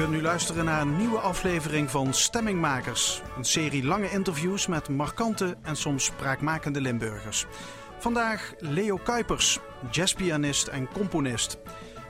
kunt 0.00 0.12
nu 0.12 0.22
luisteren 0.22 0.64
naar 0.64 0.80
een 0.80 0.96
nieuwe 0.96 1.18
aflevering 1.18 1.90
van 1.90 2.14
Stemmingmakers. 2.14 3.22
Een 3.36 3.44
serie 3.44 3.84
lange 3.84 4.10
interviews 4.10 4.66
met 4.66 4.88
markante 4.88 5.56
en 5.62 5.76
soms 5.76 6.04
spraakmakende 6.04 6.80
Limburgers. 6.80 7.46
Vandaag 7.98 8.52
Leo 8.58 8.96
Kuipers, 8.96 9.58
jazzpianist 9.90 10.66
en 10.66 10.88
componist. 10.92 11.58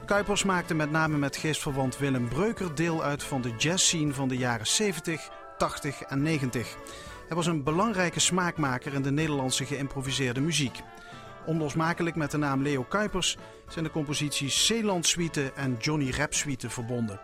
Kuipers 0.06 0.45
maakte 0.45 0.74
met 0.74 0.90
name 0.90 1.16
met 1.16 1.36
geestverwant 1.36 1.98
Willem 1.98 2.28
Breuker 2.28 2.74
deel 2.74 3.02
uit 3.02 3.22
van 3.22 3.40
de 3.40 3.52
jazzscene 3.56 4.12
van 4.12 4.28
de 4.28 4.36
jaren 4.36 4.66
70, 4.66 5.28
80 5.59 6.02
en 6.02 6.22
90. 6.22 6.76
Hij 7.26 7.36
was 7.36 7.46
een 7.46 7.62
belangrijke 7.62 8.20
smaakmaker 8.20 8.95
in 8.95 9.02
de 9.02 9.12
Nederlandse 9.12 9.64
geïmproviseerde 9.64 10.40
muziek. 10.40 10.80
Onlosmakelijk 11.46 12.16
met 12.16 12.30
de 12.30 12.38
naam 12.38 12.62
Leo 12.62 12.82
Kuipers 12.82 13.36
zijn 13.68 13.84
de 13.84 13.90
composities 13.90 14.66
Zeeland 14.66 15.06
Suite 15.06 15.52
en 15.54 15.76
Johnny 15.78 16.10
Rap 16.10 16.34
Suite 16.34 16.70
verbonden. 16.70 17.20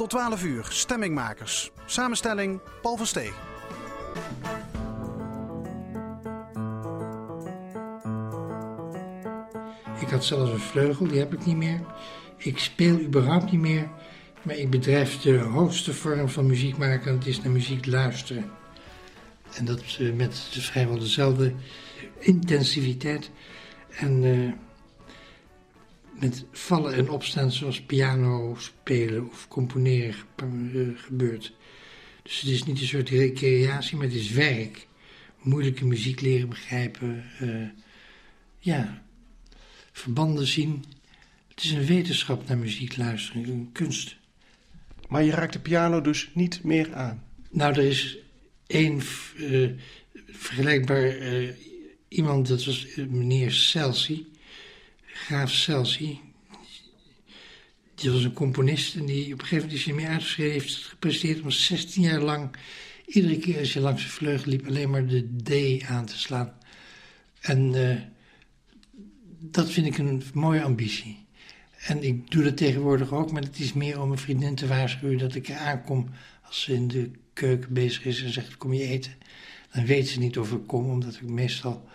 Tot 0.00 0.10
12 0.10 0.44
uur, 0.44 0.66
Stemmingmakers. 0.68 1.70
Samenstelling 1.86 2.60
Paul 2.82 2.96
van 2.96 3.06
Steeg. 3.06 3.34
Ik 10.00 10.08
had 10.08 10.24
zelfs 10.24 10.50
een 10.50 10.58
vleugel, 10.58 11.06
die 11.06 11.18
heb 11.18 11.32
ik 11.32 11.46
niet 11.46 11.56
meer. 11.56 11.80
Ik 12.36 12.58
speel 12.58 13.00
überhaupt 13.00 13.50
niet 13.50 13.60
meer, 13.60 13.88
maar 14.42 14.56
ik 14.56 14.70
bedrijf 14.70 15.20
de 15.20 15.38
hoogste 15.38 15.94
vorm 15.94 16.28
van 16.28 16.46
muziek 16.46 16.76
maken 16.76 17.10
en 17.10 17.18
dat 17.18 17.26
is 17.26 17.42
naar 17.42 17.52
muziek 17.52 17.86
luisteren. 17.86 18.50
En 19.54 19.64
dat 19.64 19.98
uh, 20.00 20.14
met 20.14 20.38
vrijwel 20.50 20.98
dezelfde 20.98 21.54
intensiviteit 22.18 23.30
en 23.88 24.22
uh, 24.22 24.52
met 26.20 26.44
vallen 26.52 26.94
en 26.94 27.10
opstaan 27.10 27.52
zoals 27.52 27.80
piano 27.80 28.56
spelen 28.58 29.28
of 29.28 29.48
componeren 29.48 30.14
uh, 30.44 30.88
gebeurt. 30.98 31.52
Dus 32.22 32.40
het 32.40 32.50
is 32.50 32.64
niet 32.64 32.80
een 32.80 32.86
soort 32.86 33.08
recreatie, 33.08 33.96
maar 33.96 34.06
het 34.06 34.14
is 34.14 34.30
werk. 34.30 34.86
Moeilijke 35.42 35.84
muziek 35.84 36.20
leren 36.20 36.48
begrijpen. 36.48 37.24
ja, 38.58 39.02
verbanden 39.92 40.46
zien. 40.46 40.84
Het 41.48 41.62
is 41.64 41.70
een 41.70 41.86
wetenschap 41.86 42.48
naar 42.48 42.58
muziek 42.58 42.96
luisteren, 42.96 43.48
een 43.48 43.70
kunst. 43.72 44.16
Maar 45.08 45.24
je 45.24 45.30
raakt 45.30 45.52
de 45.52 45.58
piano 45.58 46.00
dus 46.00 46.30
niet 46.34 46.62
meer 46.64 46.94
aan? 46.94 47.24
Nou, 47.50 47.72
er 47.72 47.84
is 47.84 48.18
één 48.66 49.00
uh, 49.36 49.70
vergelijkbaar 50.26 51.18
uh, 51.18 51.48
iemand, 52.08 52.48
dat 52.48 52.64
was 52.64 52.86
meneer 52.96 53.52
Celsi, 53.52 54.29
graaf 55.12 55.52
Celsi. 55.52 56.20
Die 57.94 58.10
was 58.10 58.24
een 58.24 58.32
componist 58.32 58.94
en 58.94 59.06
die 59.06 59.32
op 59.32 59.40
een 59.40 59.46
gegeven 59.46 59.56
moment 59.56 59.78
is 59.78 59.84
hij 59.84 59.94
meer 59.94 60.08
uitgeschreven, 60.08 60.52
heeft 60.52 60.74
het 60.74 60.84
gepresteerd 60.84 61.40
om 61.40 61.50
16 61.50 62.02
jaar 62.02 62.20
lang, 62.20 62.50
iedere 63.06 63.38
keer 63.38 63.58
als 63.58 63.72
je 63.72 63.80
langs 63.80 64.02
de 64.02 64.08
vleugel 64.08 64.50
liep, 64.50 64.66
alleen 64.66 64.90
maar 64.90 65.06
de 65.06 65.28
D 65.42 65.84
aan 65.84 66.06
te 66.06 66.18
slaan. 66.18 66.52
En 67.40 67.74
dat 69.38 69.70
vind 69.70 69.86
ik 69.86 69.98
een 69.98 70.22
mooie 70.34 70.62
ambitie. 70.62 71.26
En 71.86 72.02
ik 72.02 72.30
doe 72.30 72.42
dat 72.42 72.56
tegenwoordig 72.56 73.12
ook, 73.12 73.32
maar 73.32 73.42
het 73.42 73.58
is 73.58 73.72
meer 73.72 74.00
om 74.00 74.08
mijn 74.08 74.20
vriendin 74.20 74.54
te 74.54 74.66
waarschuwen 74.66 75.18
dat 75.18 75.34
ik 75.34 75.50
aankom 75.50 76.10
als 76.42 76.60
ze 76.60 76.72
in 76.72 76.88
de 76.88 77.10
keuken 77.32 77.72
bezig 77.72 78.04
is 78.04 78.22
en 78.22 78.32
zegt: 78.32 78.56
Kom 78.56 78.72
je 78.72 78.82
eten? 78.82 79.12
Dan 79.72 79.86
weet 79.86 80.08
ze 80.08 80.18
niet 80.18 80.38
of 80.38 80.52
ik 80.52 80.66
kom, 80.66 80.90
omdat 80.90 81.14
ik 81.14 81.22
meestal 81.22 81.88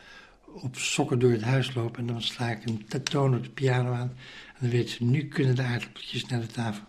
op 0.61 0.77
sokken 0.77 1.19
door 1.19 1.31
het 1.31 1.41
huis 1.41 1.73
loop. 1.73 1.97
En 1.97 2.05
dan 2.05 2.21
sla 2.21 2.49
ik 2.49 2.65
een 2.65 3.03
toon 3.03 3.35
op 3.35 3.43
de 3.43 3.49
piano 3.49 3.91
aan. 3.91 4.13
En 4.53 4.59
dan 4.59 4.69
weet 4.69 4.89
ze: 4.89 5.03
Nu 5.03 5.27
kunnen 5.27 5.55
de 5.55 5.61
aardappeltjes 5.61 6.25
naar 6.25 6.39
de 6.39 6.47
tafel. 6.47 6.83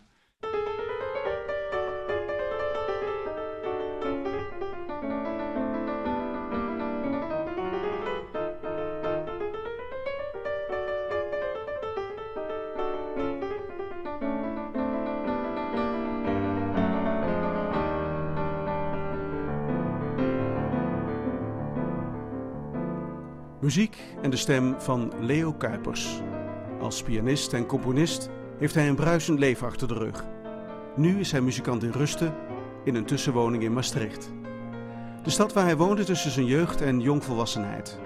Muziek 23.67 23.97
en 24.23 24.31
de 24.31 24.37
stem 24.37 24.75
van 24.79 25.13
Leo 25.21 25.53
Kuipers. 25.53 26.21
Als 26.81 27.03
pianist 27.03 27.53
en 27.53 27.67
componist 27.67 28.31
heeft 28.59 28.75
hij 28.75 28.89
een 28.89 28.95
bruisend 28.95 29.39
leven 29.39 29.67
achter 29.67 29.89
de 29.89 29.95
rug. 29.95 30.25
Nu 30.97 31.19
is 31.19 31.33
hij 31.33 31.41
muzikant 31.41 31.83
in 31.83 31.91
Rusten 31.91 32.35
in 32.85 32.95
een 32.95 33.05
tussenwoning 33.05 33.63
in 33.63 33.73
Maastricht. 33.73 34.31
De 35.23 35.31
stad 35.31 35.53
waar 35.53 35.65
hij 35.65 35.77
woonde 35.77 36.05
tussen 36.05 36.31
zijn 36.31 36.47
jeugd 36.47 36.81
en 36.81 37.01
jongvolwassenheid. 37.01 37.99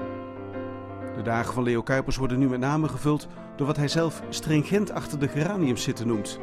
De 1.17 1.23
dagen 1.23 1.55
van 1.55 1.63
Leo 1.63 1.83
Kuipers 1.83 2.17
worden 2.17 2.39
nu 2.39 2.49
met 2.49 2.61
name 2.61 2.89
gevuld 2.89 3.29
door 3.57 3.67
wat 3.67 3.77
hij 3.77 3.89
zelf 3.89 4.23
stringent 4.29 4.93
achter 4.93 5.19
de 5.19 5.29
geraniums 5.29 5.83
zitten 5.83 6.07
noemt. 6.07 6.39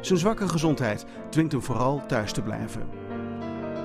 Zijn 0.00 0.18
zwakke 0.18 0.48
gezondheid 0.48 1.06
dwingt 1.30 1.52
hem 1.52 1.62
vooral 1.62 2.06
thuis 2.06 2.32
te 2.32 2.42
blijven. 2.42 2.88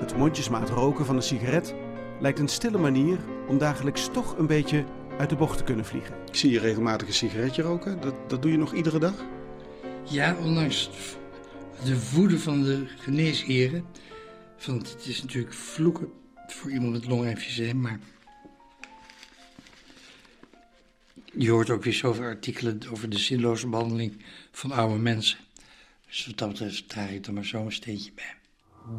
Het 0.00 0.16
mondjesmaat 0.16 0.70
roken 0.70 1.04
van 1.04 1.16
een 1.16 1.22
sigaret 1.22 1.74
lijkt 2.18 2.38
een 2.38 2.48
stille 2.48 2.78
manier 2.78 3.18
om 3.50 3.58
dagelijks 3.58 4.08
toch 4.12 4.38
een 4.38 4.46
beetje 4.46 4.84
uit 5.18 5.28
de 5.28 5.36
bocht 5.36 5.58
te 5.58 5.64
kunnen 5.64 5.84
vliegen. 5.84 6.14
Ik 6.26 6.34
zie 6.34 6.50
je 6.50 6.58
regelmatig 6.58 7.08
een 7.08 7.14
sigaretje 7.14 7.62
roken. 7.62 8.00
Dat, 8.00 8.14
dat 8.30 8.42
doe 8.42 8.50
je 8.50 8.58
nog 8.58 8.74
iedere 8.74 8.98
dag? 8.98 9.24
Ja, 10.04 10.36
ondanks 10.36 10.90
de 11.84 12.10
woede 12.14 12.38
van 12.38 12.62
de 12.62 12.84
geneesheren. 12.86 13.84
Want 14.66 14.90
het 14.90 15.06
is 15.06 15.22
natuurlijk 15.22 15.54
vloeken 15.54 16.12
voor 16.46 16.70
iemand 16.70 16.92
met 16.92 17.06
longemfyseem, 17.06 17.80
maar... 17.80 17.98
Je 21.32 21.50
hoort 21.50 21.70
ook 21.70 21.84
weer 21.84 21.92
zoveel 21.92 22.24
artikelen 22.24 22.80
over 22.90 23.08
de 23.08 23.18
zinloze 23.18 23.68
behandeling 23.68 24.24
van 24.52 24.72
oude 24.72 24.98
mensen. 24.98 25.38
Dus 26.06 26.26
wat 26.26 26.38
dat 26.38 26.48
betreft 26.48 26.88
draag 26.88 27.10
ik 27.10 27.26
er 27.26 27.32
maar 27.32 27.44
zo'n 27.44 27.72
steentje 27.72 28.12
bij. 28.14 28.34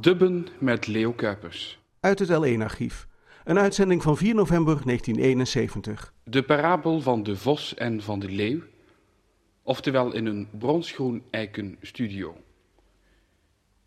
Dubben 0.02 0.48
met 0.60 0.88
Leo 0.88 1.14
Kuipers. 1.14 1.80
Uit 2.00 2.20
het 2.20 2.30
L1-archief. 2.30 3.10
Een 3.44 3.60
uitzending 3.60 4.02
van 4.02 4.18
4 4.18 4.36
november 4.36 4.82
1971. 4.86 6.14
De 6.24 6.44
parabel 6.44 7.02
van 7.02 7.24
de 7.24 7.38
vos 7.38 7.76
en 7.76 8.02
van 8.02 8.20
de 8.20 8.30
leeuw, 8.30 8.62
oftewel 9.62 10.14
in 10.14 10.26
een 10.26 10.48
bronsgroen 10.58 11.24
eiken 11.30 11.78
studio. 11.82 12.36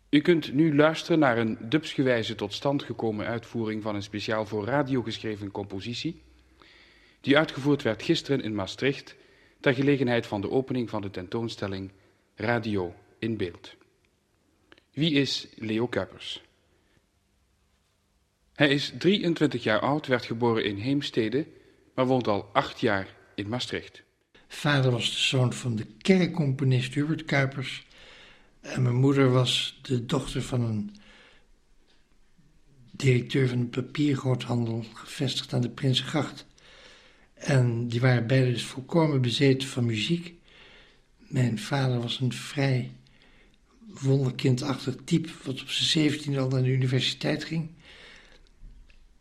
U 0.09 0.21
kunt 0.21 0.53
nu 0.53 0.75
luisteren 0.75 1.19
naar 1.19 1.37
een 1.37 1.57
dubsgewijze 1.61 2.35
tot 2.35 2.53
stand 2.53 2.83
gekomen 2.83 3.25
uitvoering 3.25 3.83
van 3.83 3.95
een 3.95 4.03
speciaal 4.03 4.45
voor 4.45 4.65
radio 4.65 5.01
geschreven 5.01 5.51
compositie, 5.51 6.21
die 7.21 7.37
uitgevoerd 7.37 7.81
werd 7.81 8.03
gisteren 8.03 8.41
in 8.41 8.55
Maastricht 8.55 9.15
ter 9.59 9.73
gelegenheid 9.73 10.27
van 10.27 10.41
de 10.41 10.51
opening 10.51 10.89
van 10.89 11.01
de 11.01 11.09
tentoonstelling 11.11 11.91
Radio 12.35 12.93
in 13.19 13.37
Beeld. 13.37 13.75
Wie 14.91 15.11
is 15.11 15.47
Leo 15.55 15.87
Kuipers? 15.87 16.43
Hij 18.55 18.69
is 18.69 18.93
23 18.97 19.63
jaar 19.63 19.79
oud, 19.79 20.07
werd 20.07 20.25
geboren 20.25 20.65
in 20.65 20.77
Heemstede, 20.77 21.47
maar 21.95 22.05
woont 22.05 22.27
al 22.27 22.49
acht 22.53 22.79
jaar 22.79 23.07
in 23.35 23.47
Maastricht. 23.49 24.03
Vader 24.47 24.91
was 24.91 25.05
de 25.05 25.17
zoon 25.17 25.53
van 25.53 25.75
de 25.75 25.85
kerkcomponist 26.01 26.93
Hubert 26.93 27.25
Kuipers. 27.25 27.87
En 28.61 28.81
mijn 28.81 28.95
moeder 28.95 29.31
was 29.31 29.79
de 29.81 30.05
dochter 30.05 30.41
van 30.41 30.61
een 30.61 30.95
directeur 32.91 33.47
van 33.47 33.59
een 33.59 33.69
papiergroothandel, 33.69 34.83
gevestigd 34.93 35.53
aan 35.53 35.61
de 35.61 35.69
Prinsengracht. 35.69 36.45
En 37.33 37.87
die 37.87 37.99
waren 38.01 38.27
beide 38.27 38.51
dus 38.51 38.65
volkomen 38.65 39.21
bezeten 39.21 39.67
van 39.67 39.85
muziek. 39.85 40.33
Mijn 41.17 41.59
vader 41.59 41.99
was 41.99 42.19
een 42.19 42.33
vrij 42.33 42.91
wonderkindachtig 43.87 44.95
type, 45.03 45.29
wat 45.43 45.61
op 45.61 45.69
zijn 45.69 45.89
zeventiende 45.89 46.39
al 46.39 46.49
naar 46.49 46.63
de 46.63 46.69
universiteit 46.69 47.43
ging. 47.43 47.69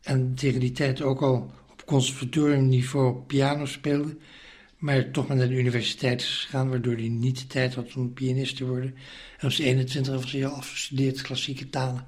En 0.04 0.34
tegen 0.34 0.60
die 0.60 0.72
tijd 0.72 1.02
ook 1.02 1.22
al 1.22 1.52
op 1.70 1.84
conservatoriumniveau 1.84 3.22
piano 3.26 3.66
speelde. 3.66 4.16
Maar 4.78 5.10
toch 5.10 5.26
maar 5.26 5.36
naar 5.36 5.48
de 5.48 5.58
universiteit 5.58 6.20
is 6.20 6.44
gegaan, 6.44 6.68
waardoor 6.68 6.94
hij 6.94 7.08
niet 7.08 7.38
de 7.38 7.46
tijd 7.46 7.74
had 7.74 7.94
om 7.94 8.12
pianist 8.12 8.56
te 8.56 8.66
worden. 8.66 8.94
En 9.38 9.46
op 9.46 9.52
zijn 9.52 9.68
21 9.68 10.14
was 10.14 10.32
hij 10.32 10.46
al 10.46 10.56
afgestudeerd 10.56 11.22
klassieke 11.22 11.70
talen. 11.70 12.06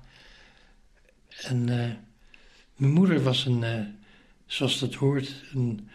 En 1.43 1.69
uh, 1.69 1.91
mijn 2.77 2.93
moeder 2.93 3.23
was 3.23 3.45
een, 3.45 3.63
uh, 3.63 3.81
zoals 4.47 4.79
dat 4.79 4.95
hoort, 4.95 5.35
een 5.55 5.89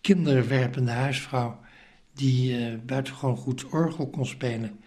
kinderwerpende 0.00 0.90
huisvrouw. 0.90 1.60
Die 2.14 2.58
uh, 2.58 2.74
buitengewoon 2.86 3.36
goed 3.36 3.64
orgel 3.64 4.10
kon 4.10 4.26
spelen. 4.26 4.80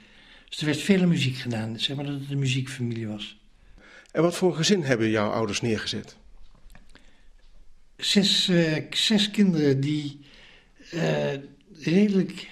Dus 0.49 0.59
er 0.59 0.65
werd 0.65 0.81
vele 0.81 1.05
muziek 1.05 1.35
gedaan. 1.35 1.79
Zeg 1.79 1.95
maar 1.95 2.05
dat 2.05 2.19
het 2.19 2.31
een 2.31 2.39
muziekfamilie 2.39 3.07
was. 3.07 3.39
En 4.11 4.21
wat 4.21 4.35
voor 4.35 4.55
gezin 4.55 4.83
hebben 4.83 5.09
jouw 5.09 5.29
ouders 5.29 5.61
neergezet? 5.61 6.17
Zes, 7.97 8.49
uh, 8.49 8.77
zes 8.89 9.31
kinderen 9.31 9.79
die 9.79 10.19
uh, 10.93 11.33
redelijk 11.79 12.47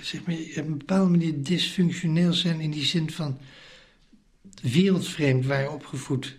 zeg 0.00 0.24
maar, 0.24 0.34
op 0.34 0.56
een 0.56 0.78
bepaalde 0.78 1.10
manier 1.10 1.42
dysfunctioneel 1.42 2.32
zijn 2.32 2.60
in 2.60 2.70
die 2.70 2.84
zin 2.84 3.10
van 3.10 3.38
wereldvreemd 4.62 5.46
waren 5.46 5.72
opgevoed. 5.72 6.36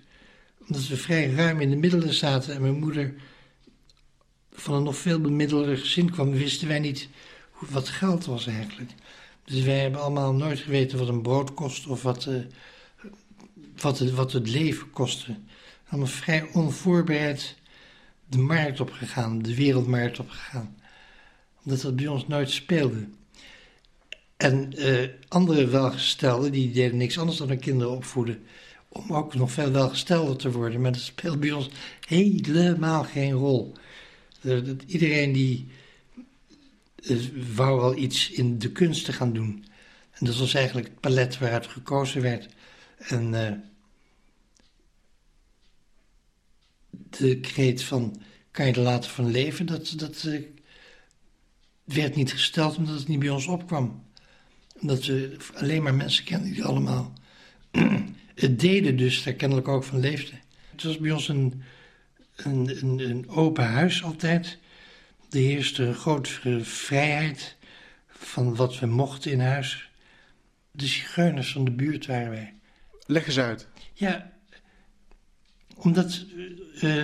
Omdat 0.68 0.88
we 0.88 0.98
vrij 0.98 1.32
ruim 1.32 1.62
in 1.62 1.70
de 1.70 1.76
middelen 1.76 2.14
zaten 2.14 2.56
en 2.56 2.62
mijn 2.62 2.80
moeder 2.80 3.14
van 4.52 4.74
een 4.74 4.84
nog 4.84 4.98
veel 4.98 5.20
bemiddelder 5.20 5.78
gezin 5.78 6.12
kwam, 6.12 6.32
wisten 6.32 6.68
wij 6.68 6.80
niet 6.80 7.10
wat 7.60 7.90
geld 7.90 8.26
was 8.26 8.48
eigenlijk. 8.48 8.92
Dus 9.46 9.62
wij 9.62 9.80
hebben 9.80 10.02
allemaal 10.02 10.34
nooit 10.34 10.60
geweten 10.60 10.98
wat 10.98 11.08
een 11.08 11.22
brood 11.22 11.54
kost 11.54 11.88
of 11.88 12.02
wat, 12.02 12.30
wat, 13.78 14.00
het, 14.00 14.12
wat 14.12 14.32
het 14.32 14.50
leven 14.50 14.90
kostte. 14.90 15.36
Allemaal 15.90 16.08
vrij 16.08 16.50
onvoorbereid 16.54 17.56
de 18.26 18.38
markt 18.38 18.80
opgegaan, 18.80 19.42
de 19.42 19.56
wereldmarkt 19.56 20.20
opgegaan. 20.20 20.76
Omdat 21.64 21.82
dat 21.82 21.96
bij 21.96 22.08
ons 22.08 22.28
nooit 22.28 22.50
speelde. 22.50 23.08
En 24.38 24.74
uh, 24.76 25.10
andere 25.28 25.68
welgestelden, 25.68 26.52
die 26.52 26.72
deden 26.72 26.98
niks 26.98 27.20
anders 27.20 27.38
dan 27.38 27.48
hun 27.48 27.60
kinderen 27.60 27.94
opvoeden. 27.94 28.44
Om 28.90 29.14
ook 29.14 29.36
nog 29.36 29.52
veel 29.52 29.72
welgestelder 29.72 30.38
te 30.38 30.52
worden. 30.52 30.82
Maar 30.82 30.92
dat 30.92 31.02
speelt 31.02 31.40
bij 31.40 31.52
ons 31.52 31.70
helemaal 32.08 33.04
geen 33.04 33.32
rol. 33.32 33.74
iedereen 34.86 35.32
die 35.32 35.68
uh, 37.04 37.56
wou 37.56 37.80
wel 37.80 37.98
iets 37.98 38.30
in 38.32 38.60
de 38.60 38.72
kunsten 38.72 39.14
gaan 39.14 39.34
doen. 39.34 39.66
En 40.12 40.26
dat 40.26 40.38
was 40.38 40.54
eigenlijk 40.54 40.88
het 40.88 41.00
palet 41.00 41.38
waaruit 41.38 41.68
gekozen 41.68 42.22
werd. 42.22 42.50
En 42.98 43.34
uh, 43.34 43.52
de 47.18 47.40
kreet 47.40 47.84
van, 47.84 48.22
kan 48.52 48.66
je 48.66 48.74
er 48.74 48.80
later 48.80 49.10
van 49.10 49.32
leven? 49.32 49.66
Dat, 49.66 49.94
dat 49.96 50.28
werd 51.84 52.16
niet 52.16 52.32
gesteld 52.32 52.78
omdat 52.78 52.96
het 52.96 53.08
niet 53.08 53.20
bij 53.20 53.30
ons 53.30 53.48
opkwam 53.48 54.04
omdat 54.84 55.06
we 55.06 55.38
alleen 55.54 55.84
maar 55.84 55.96
mensen 55.96 56.24
kenden 56.24 56.52
die 56.52 56.64
allemaal 56.64 57.14
het 58.36 58.60
deden, 58.60 58.98
dus 58.98 59.24
daar 59.24 59.34
kennelijk 59.34 59.68
ook 59.68 59.84
van 59.84 60.00
leefden. 60.00 60.40
Het 60.72 60.84
was 60.84 60.98
bij 60.98 61.12
ons 61.12 61.28
een, 61.28 61.64
een, 62.36 62.78
een, 62.82 63.00
een 63.00 63.30
open 63.30 63.66
huis 63.66 64.04
altijd. 64.04 64.58
Er 65.30 65.40
heerste 65.40 65.84
een 65.84 65.94
grote 65.94 66.64
vrijheid 66.64 67.56
van 68.08 68.56
wat 68.56 68.80
we 68.80 68.86
mochten 68.86 69.32
in 69.32 69.40
huis. 69.40 69.90
De 70.72 70.88
zigeuners 70.88 71.52
van 71.52 71.66
de 71.66 71.72
buurt 71.72 72.06
waren 72.06 72.30
wij. 72.30 72.54
Leg 73.06 73.26
eens 73.26 73.40
uit. 73.40 73.68
Ja, 73.94 74.33
omdat 75.76 76.26
uh, 76.82 77.04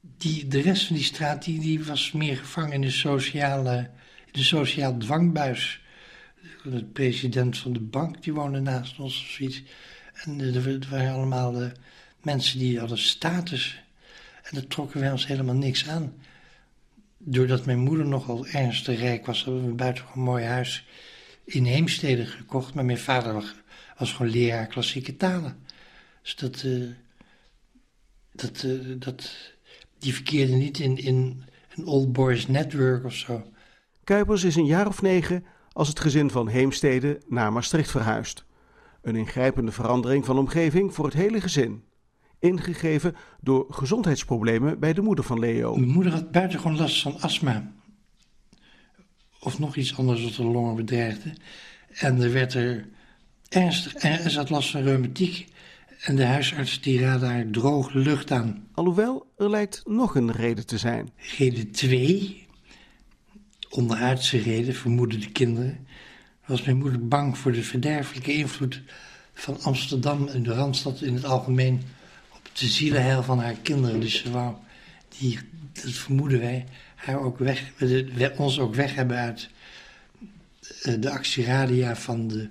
die, 0.00 0.48
de 0.48 0.60
rest 0.60 0.86
van 0.86 0.96
die 0.96 1.04
straat 1.04 1.44
die, 1.44 1.60
die 1.60 1.84
was 1.84 2.12
meer 2.12 2.36
gevangen 2.36 2.72
in 2.72 2.80
de 2.80 2.90
sociale, 2.90 3.90
de 4.30 4.42
sociaal 4.42 4.96
dwangbuis 4.96 5.80
de 6.62 6.84
president 6.84 7.58
van 7.58 7.72
de 7.72 7.80
bank, 7.80 8.22
die 8.22 8.32
woonde 8.32 8.60
naast 8.60 8.98
ons 8.98 9.20
of 9.20 9.28
zoiets. 9.28 9.62
En 10.12 10.40
er 10.40 10.86
waren 10.90 11.12
allemaal 11.12 11.62
uh, 11.62 11.70
mensen 12.22 12.58
die 12.58 12.78
hadden 12.78 12.98
status. 12.98 13.82
En 14.42 14.50
daar 14.52 14.66
trokken 14.66 15.00
wij 15.00 15.10
ons 15.10 15.26
helemaal 15.26 15.54
niks 15.54 15.88
aan. 15.88 16.14
Doordat 17.18 17.66
mijn 17.66 17.78
moeder 17.78 18.06
nogal 18.06 18.46
ernstig 18.46 18.98
rijk 18.98 19.26
was, 19.26 19.44
hebben 19.44 19.62
we 19.62 19.68
een 19.68 19.76
buitengewoon 19.76 20.24
mooi 20.24 20.44
huis 20.44 20.84
in 21.44 21.64
Heemstede 21.64 22.26
gekocht. 22.26 22.74
Maar 22.74 22.84
mijn 22.84 22.98
vader 22.98 23.54
was, 23.98 24.12
gewoon 24.12 24.32
leraar 24.32 24.66
klassieke 24.66 25.16
talen. 25.16 25.58
Dus 26.22 26.36
dat, 26.36 26.66
dat, 28.32 28.62
uh, 28.62 28.94
dat, 28.98 29.30
die 29.98 30.14
verkeerde 30.14 30.52
niet 30.52 30.78
in, 30.78 30.96
in 30.96 31.42
een 31.74 31.86
old 31.86 32.12
boys 32.12 32.46
network 32.46 33.04
of 33.04 33.14
zo. 33.14 33.42
Kuipers 34.04 34.44
is 34.44 34.56
een 34.56 34.66
jaar 34.66 34.86
of 34.86 35.02
negen 35.02 35.44
als 35.72 35.88
het 35.88 36.00
gezin 36.00 36.30
van 36.30 36.48
Heemstede 36.48 37.20
naar 37.28 37.52
Maastricht 37.52 37.90
verhuist. 37.90 38.44
Een 39.02 39.16
ingrijpende 39.16 39.72
verandering 39.72 40.24
van 40.24 40.38
omgeving 40.38 40.94
voor 40.94 41.04
het 41.04 41.14
hele 41.14 41.40
gezin. 41.40 41.82
Ingegeven 42.38 43.16
door 43.40 43.66
gezondheidsproblemen 43.68 44.78
bij 44.78 44.92
de 44.92 45.00
moeder 45.00 45.24
van 45.24 45.38
Leo. 45.38 45.76
Mijn 45.76 45.90
moeder 45.90 46.12
had 46.12 46.30
buitengewoon 46.30 46.76
last 46.76 47.02
van 47.02 47.20
astma. 47.20 47.72
Of 49.40 49.58
nog 49.58 49.76
iets 49.76 49.96
anders 49.96 50.22
wat 50.22 50.34
de 50.34 50.44
longen 50.44 50.76
bedreigde. 50.76 51.32
En 51.88 52.22
er 52.22 52.32
werd 52.32 52.54
er 52.54 52.88
ernstig, 53.48 53.94
en 53.94 54.30
ze 54.30 54.38
had 54.38 54.50
last 54.50 54.70
van 54.70 54.82
reumatiek. 54.82 55.48
En 56.00 56.16
de 56.16 56.24
huisarts 56.24 56.80
die 56.80 57.00
raadde 57.00 57.26
haar 57.26 57.50
droge 57.50 57.98
lucht 57.98 58.30
aan. 58.30 58.68
Alhoewel, 58.74 59.32
er 59.36 59.50
lijkt 59.50 59.82
nog 59.84 60.14
een 60.14 60.32
reden 60.32 60.66
te 60.66 60.78
zijn. 60.78 61.10
Reden 61.38 61.70
2 61.70 62.46
onderaardse 63.70 64.38
reden, 64.38 64.74
vermoeden 64.74 65.20
de 65.20 65.30
kinderen, 65.30 65.86
was 66.46 66.62
mijn 66.62 66.76
moeder 66.76 67.08
bang 67.08 67.38
voor 67.38 67.52
de 67.52 67.62
verderfelijke 67.62 68.32
invloed 68.32 68.82
van 69.34 69.60
Amsterdam 69.62 70.28
en 70.28 70.42
de 70.42 70.54
Randstad 70.54 71.00
in 71.00 71.14
het 71.14 71.24
algemeen 71.24 71.82
op 72.34 72.50
de 72.52 72.66
zielenheil 72.66 73.22
van 73.22 73.38
haar 73.38 73.56
kinderen. 73.62 74.00
Dus 74.00 74.18
ze 74.18 74.30
wou, 74.30 74.54
die, 75.18 75.38
dat 75.72 75.92
vermoeden 75.92 76.40
wij, 76.40 76.66
haar 76.94 77.20
ook 77.20 77.38
weg, 77.38 77.72
ons 78.36 78.58
ook 78.58 78.74
weg 78.74 78.94
hebben 78.94 79.16
uit 79.16 79.48
eh, 80.82 80.94
de 81.00 81.10
actieradia 81.10 81.96
van 81.96 82.28
de 82.28 82.48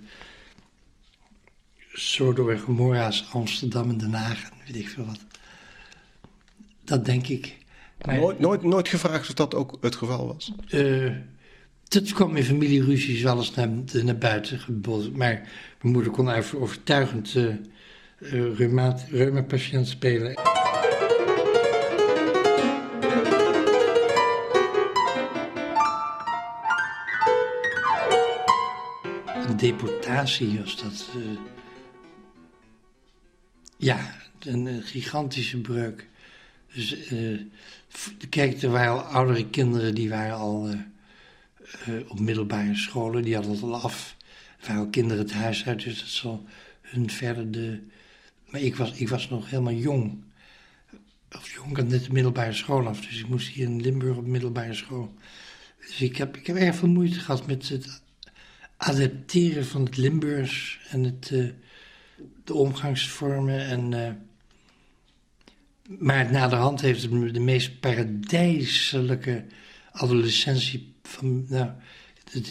Sodom 1.93 2.49
en 2.49 2.59
Gomorra's 2.59 3.27
Amsterdam 3.31 3.89
en 3.89 3.97
Den 3.97 4.13
Haag, 4.13 4.49
weet 4.65 4.75
ik 4.75 4.89
veel 4.89 5.05
wat. 5.05 5.19
Dat 6.83 7.05
denk 7.05 7.27
ik 7.27 7.57
nooit, 8.05 8.39
nooit, 8.39 8.63
nooit 8.63 8.87
gevraagd 8.87 9.27
of 9.27 9.33
dat 9.33 9.55
ook 9.55 9.77
het 9.81 9.95
geval 9.95 10.27
was? 10.27 10.51
Uh, 10.71 11.11
dat 11.87 12.13
kwam 12.13 12.35
in 12.35 12.43
familieruzies 12.43 13.21
wel 13.21 13.37
eens 13.37 13.55
naar, 13.55 13.69
naar 14.03 14.17
buiten 14.17 14.59
geboden. 14.59 15.17
Maar 15.17 15.49
mijn 15.81 15.93
moeder 15.93 16.11
kon 16.11 16.29
overtuigend 16.55 17.35
uh, 17.35 17.55
uh, 18.19 18.57
reuma-patiënt 19.09 19.87
spelen. 19.87 20.39
Een 29.47 29.57
deportatie 29.57 30.59
was 30.59 30.77
dat. 30.77 31.09
Uh, 31.17 31.39
ja, 33.79 34.15
een 34.39 34.83
gigantische 34.83 35.61
breuk. 35.61 36.07
Dus 36.73 37.11
uh, 37.11 38.63
er 38.63 38.69
waren 38.69 38.91
al 38.91 38.99
oudere 38.99 39.49
kinderen 39.49 39.95
die 39.95 40.09
waren 40.09 40.35
al 40.35 40.69
uh, 40.69 42.09
op 42.09 42.19
middelbare 42.19 42.75
scholen, 42.75 43.23
die 43.23 43.33
hadden 43.33 43.51
het 43.51 43.61
al 43.61 43.75
af. 43.75 44.15
Er 44.59 44.67
waren 44.67 44.83
al 44.83 44.89
kinderen 44.89 45.23
het 45.23 45.33
huis 45.33 45.65
uit, 45.65 45.83
dus 45.83 45.99
dat 45.99 46.07
zal 46.07 46.45
hun 46.81 47.09
verder 47.09 47.51
de. 47.51 47.79
Maar 48.49 48.61
ik 48.61 48.75
was, 48.75 48.91
ik 48.91 49.09
was 49.09 49.29
nog 49.29 49.49
helemaal 49.49 49.73
jong. 49.73 50.23
Of 51.31 51.53
jong, 51.53 51.69
ik 51.69 51.77
had 51.77 51.87
net 51.87 52.03
de 52.03 52.11
middelbare 52.11 52.53
school 52.53 52.87
af, 52.87 53.01
dus 53.01 53.19
ik 53.19 53.27
moest 53.27 53.47
hier 53.47 53.65
in 53.65 53.81
Limburg 53.81 54.17
op 54.17 54.25
middelbare 54.25 54.73
school. 54.73 55.13
Dus 55.79 56.01
ik 56.01 56.17
heb, 56.17 56.37
ik 56.37 56.47
heb 56.47 56.55
erg 56.55 56.75
veel 56.75 56.87
moeite 56.87 57.19
gehad 57.19 57.47
met 57.47 57.69
het 57.69 58.01
adapteren 58.77 59.65
van 59.65 59.83
het 59.83 59.97
Limburgs 59.97 60.79
en 60.89 61.03
het, 61.03 61.31
de 62.43 62.53
omgangsvormen 62.53 63.65
en 63.65 63.93
maar 65.97 66.31
na 66.31 66.47
de 66.47 66.55
hand 66.55 66.81
heeft 66.81 67.01
het 67.01 67.33
de 67.33 67.39
meest 67.39 67.79
paradijselijke 67.79 69.45
adolescentie 69.91 70.93
van. 71.03 71.45
Nou, 71.47 71.71
dat, 72.33 72.47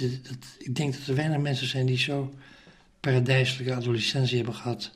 ik 0.58 0.74
denk 0.76 0.92
dat 0.92 1.06
er 1.06 1.14
weinig 1.14 1.38
mensen 1.38 1.66
zijn 1.66 1.86
die 1.86 1.98
zo 1.98 2.34
paradijselijke 3.00 3.74
adolescentie 3.74 4.36
hebben 4.36 4.54
gehad 4.54 4.90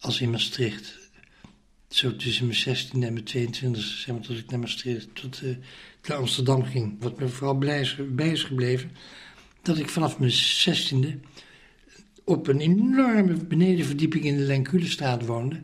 als 0.00 0.20
in 0.20 0.30
Maastricht. 0.30 0.96
Zo 1.88 2.16
tussen 2.16 2.46
mijn 2.46 2.58
16 2.58 3.02
en 3.02 3.12
mijn 3.12 3.24
22, 3.24 3.82
zeg 3.82 4.14
maar, 4.14 4.24
tot 4.24 4.38
ik 4.38 4.50
naar 4.50 4.58
Maastricht, 4.58 5.14
tot 5.14 5.42
uh, 5.42 5.56
naar 6.06 6.18
Amsterdam 6.18 6.64
ging. 6.64 6.96
Wat 7.02 7.18
me 7.18 7.28
vooral 7.28 7.54
blij 7.54 7.80
is, 7.80 7.96
bij 8.10 8.30
is 8.30 8.42
gebleven, 8.42 8.90
dat 9.62 9.78
ik 9.78 9.88
vanaf 9.88 10.18
mijn 10.18 10.32
16e 10.32 11.20
op 12.28 12.46
een 12.46 12.60
enorme 12.60 13.34
benedenverdieping 13.34 14.24
in 14.24 14.36
de 14.36 14.42
Lenculestraat 14.42 15.26
woonde. 15.26 15.60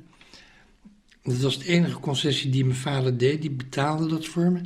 Dat 1.23 1.37
was 1.37 1.59
de 1.59 1.66
enige 1.66 1.99
concessie 1.99 2.50
die 2.50 2.64
mijn 2.64 2.78
vader 2.78 3.18
deed. 3.18 3.40
Die 3.40 3.50
betaalde 3.50 4.06
dat 4.06 4.26
voor 4.26 4.52
me. 4.52 4.61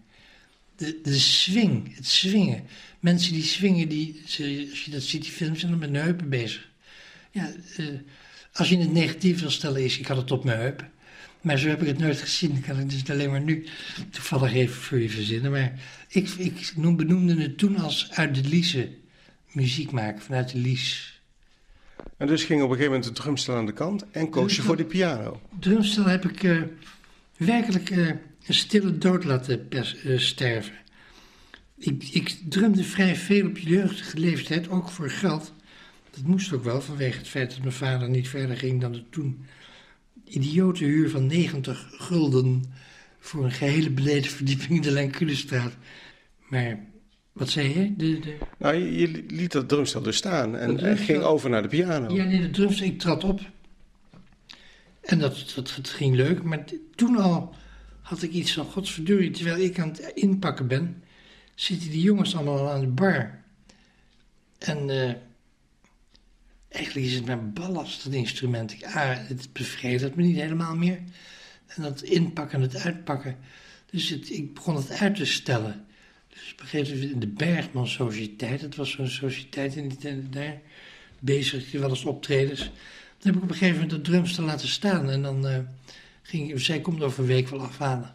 De, 0.79 0.99
de 1.03 1.19
swing, 1.19 1.95
het 1.95 2.07
swingen. 2.07 2.63
Mensen 2.99 3.33
die 3.33 3.43
swingen, 3.43 3.89
die, 3.89 4.21
als 4.69 4.85
je 4.85 4.91
dat 4.91 5.01
ziet, 5.01 5.21
die 5.21 5.31
films 5.31 5.59
zijn 5.59 5.71
dan 5.71 5.79
met 5.79 5.89
hun 5.89 6.01
heupen 6.01 6.29
bezig. 6.29 6.69
Ja, 7.31 7.51
uh, 7.77 7.87
als 8.53 8.69
je 8.69 8.77
het 8.77 8.91
negatief 8.91 9.39
wil 9.39 9.49
stellen, 9.49 9.83
is 9.83 9.99
ik 9.99 10.07
had 10.07 10.17
het 10.17 10.31
op 10.31 10.43
mijn 10.43 10.59
heup. 10.59 10.85
Maar 11.41 11.57
zo 11.57 11.67
heb 11.67 11.81
ik 11.81 11.87
het 11.87 11.97
nooit 11.97 12.19
gezien. 12.19 12.55
Ik 12.55 12.61
kan 12.61 12.75
het 12.75 12.89
dus 12.89 13.09
alleen 13.09 13.29
maar 13.29 13.41
nu 13.41 13.65
toevallig 14.09 14.53
even 14.53 14.75
voor 14.75 14.99
je 14.99 15.09
verzinnen. 15.09 15.51
Maar 15.51 15.79
ik, 16.07 16.29
ik 16.29 16.73
noem, 16.75 16.95
benoemde 16.95 17.41
het 17.41 17.57
toen 17.57 17.77
als 17.77 18.09
uit 18.11 18.35
de 18.35 18.49
liese 18.49 18.89
muziek 19.51 19.91
maken, 19.91 20.21
vanuit 20.21 20.51
de 20.51 20.57
lies. 20.57 21.21
En 22.17 22.27
dus 22.27 22.43
ging 22.43 22.61
op 22.61 22.69
een 22.69 22.75
gegeven 22.75 22.93
moment 22.93 23.15
de 23.15 23.21
drumstel 23.21 23.55
aan 23.55 23.65
de 23.65 23.73
kant 23.73 24.05
en 24.11 24.29
koos 24.29 24.55
je 24.55 24.61
voor 24.61 24.77
de 24.77 24.85
piano. 24.85 25.41
Drumstel 25.59 26.05
heb 26.05 26.29
ik 26.29 26.43
uh, 26.43 26.61
werkelijk 27.37 27.89
uh, 27.89 28.11
een 28.49 28.55
stille 28.55 28.97
dood 28.97 29.23
laten 29.23 29.67
uh, 29.69 30.19
sterven. 30.19 30.73
Ik, 31.77 32.03
ik 32.11 32.37
drumde 32.49 32.83
vrij 32.83 33.15
veel 33.15 33.47
op 33.47 33.57
jeugdige 33.57 34.19
leeftijd, 34.19 34.69
ook 34.69 34.89
voor 34.89 35.09
geld. 35.09 35.53
Dat 36.11 36.23
moest 36.23 36.53
ook 36.53 36.63
wel, 36.63 36.81
vanwege 36.81 37.17
het 37.17 37.27
feit 37.27 37.49
dat 37.49 37.59
mijn 37.59 37.71
vader 37.71 38.09
niet 38.09 38.29
verder 38.29 38.57
ging 38.57 38.81
dan 38.81 38.91
de 38.91 39.03
toen 39.09 39.45
idiote 40.23 40.83
huur 40.83 41.09
van 41.09 41.27
90 41.27 41.87
gulden 41.91 42.63
voor 43.19 43.43
een 43.43 43.51
gehele 43.51 43.89
beleden 43.89 44.31
verdieping 44.31 44.69
in 44.69 44.81
de 44.81 44.91
Lenculestraat. 44.91 45.73
Maar 46.47 46.79
wat 47.31 47.49
zei 47.49 47.79
je? 47.79 47.95
De, 47.95 48.19
de... 48.19 48.37
Nou, 48.57 48.75
je, 48.75 49.23
liet 49.27 49.51
dat 49.51 49.69
drumstel 49.69 50.01
dus 50.01 50.17
staan 50.17 50.57
en, 50.57 50.97
ging 50.97 51.21
over 51.21 51.49
naar 51.49 51.61
de 51.61 51.67
piano. 51.67 52.15
Ja, 52.15 52.23
nee, 52.23 52.41
de 52.41 52.49
drumstel, 52.49 52.85
ik 52.85 52.99
trad 52.99 53.23
op. 53.23 53.41
En 55.01 55.19
dat, 55.19 55.51
dat, 55.55 55.73
dat 55.75 55.89
ging 55.89 56.15
leuk, 56.15 56.43
maar 56.43 56.63
toen 56.95 57.17
al 57.17 57.55
had 58.09 58.21
ik 58.21 58.31
iets 58.31 58.53
van 58.53 58.65
godsverdurie. 58.65 59.31
Terwijl 59.31 59.57
ik 59.57 59.79
aan 59.79 59.89
het 59.89 60.11
inpakken 60.13 60.67
ben, 60.67 61.03
zitten 61.55 61.89
die 61.89 62.01
jongens 62.01 62.35
allemaal 62.35 62.69
aan 62.69 62.79
de 62.79 62.87
bar. 62.87 63.43
En 64.57 64.89
uh, 64.89 65.11
eigenlijk 66.67 67.05
is 67.05 67.13
het 67.13 67.25
mijn 67.25 67.53
ballast, 67.53 68.03
dat 68.03 68.13
instrument. 68.13 68.71
Ik, 68.71 68.83
ah, 68.83 69.17
het 69.27 69.53
bevredigt 69.53 70.15
me 70.15 70.23
niet 70.23 70.35
helemaal 70.35 70.75
meer. 70.75 70.99
En 71.67 71.81
dat 71.81 72.01
inpakken 72.01 72.61
en 72.61 72.69
het 72.69 72.75
uitpakken. 72.75 73.37
Dus 73.91 74.09
het, 74.09 74.29
ik 74.29 74.53
begon 74.53 74.75
het 74.75 74.91
uit 74.91 75.15
te 75.15 75.25
stellen. 75.25 75.85
Dus 76.29 76.51
op 76.53 76.59
een 76.59 76.67
gegeven 76.67 76.93
moment 76.93 77.11
in 77.11 77.19
de 77.19 77.27
Bergman 77.27 77.87
Sociëteit, 77.87 78.61
dat 78.61 78.75
was 78.75 78.91
zo'n 78.91 79.07
sociëteit 79.07 79.75
in 79.75 79.87
die 79.87 80.29
daar, 80.29 80.61
bezig, 81.19 81.71
wel 81.71 81.89
eens 81.89 82.05
optredens. 82.05 82.59
Dan 82.59 82.71
heb 83.19 83.35
ik 83.35 83.43
op 83.43 83.49
een 83.49 83.55
gegeven 83.55 83.81
moment 83.81 84.05
de 84.05 84.11
drumstel 84.11 84.43
laten 84.43 84.67
staan 84.67 85.09
en 85.09 85.21
dan 85.21 85.45
uh, 85.45 85.57
ging 86.29 86.61
zij 86.61 86.81
komt 86.81 87.03
over 87.03 87.19
een 87.19 87.25
week 87.25 87.47
wel 87.47 87.61
afhalen. 87.61 88.13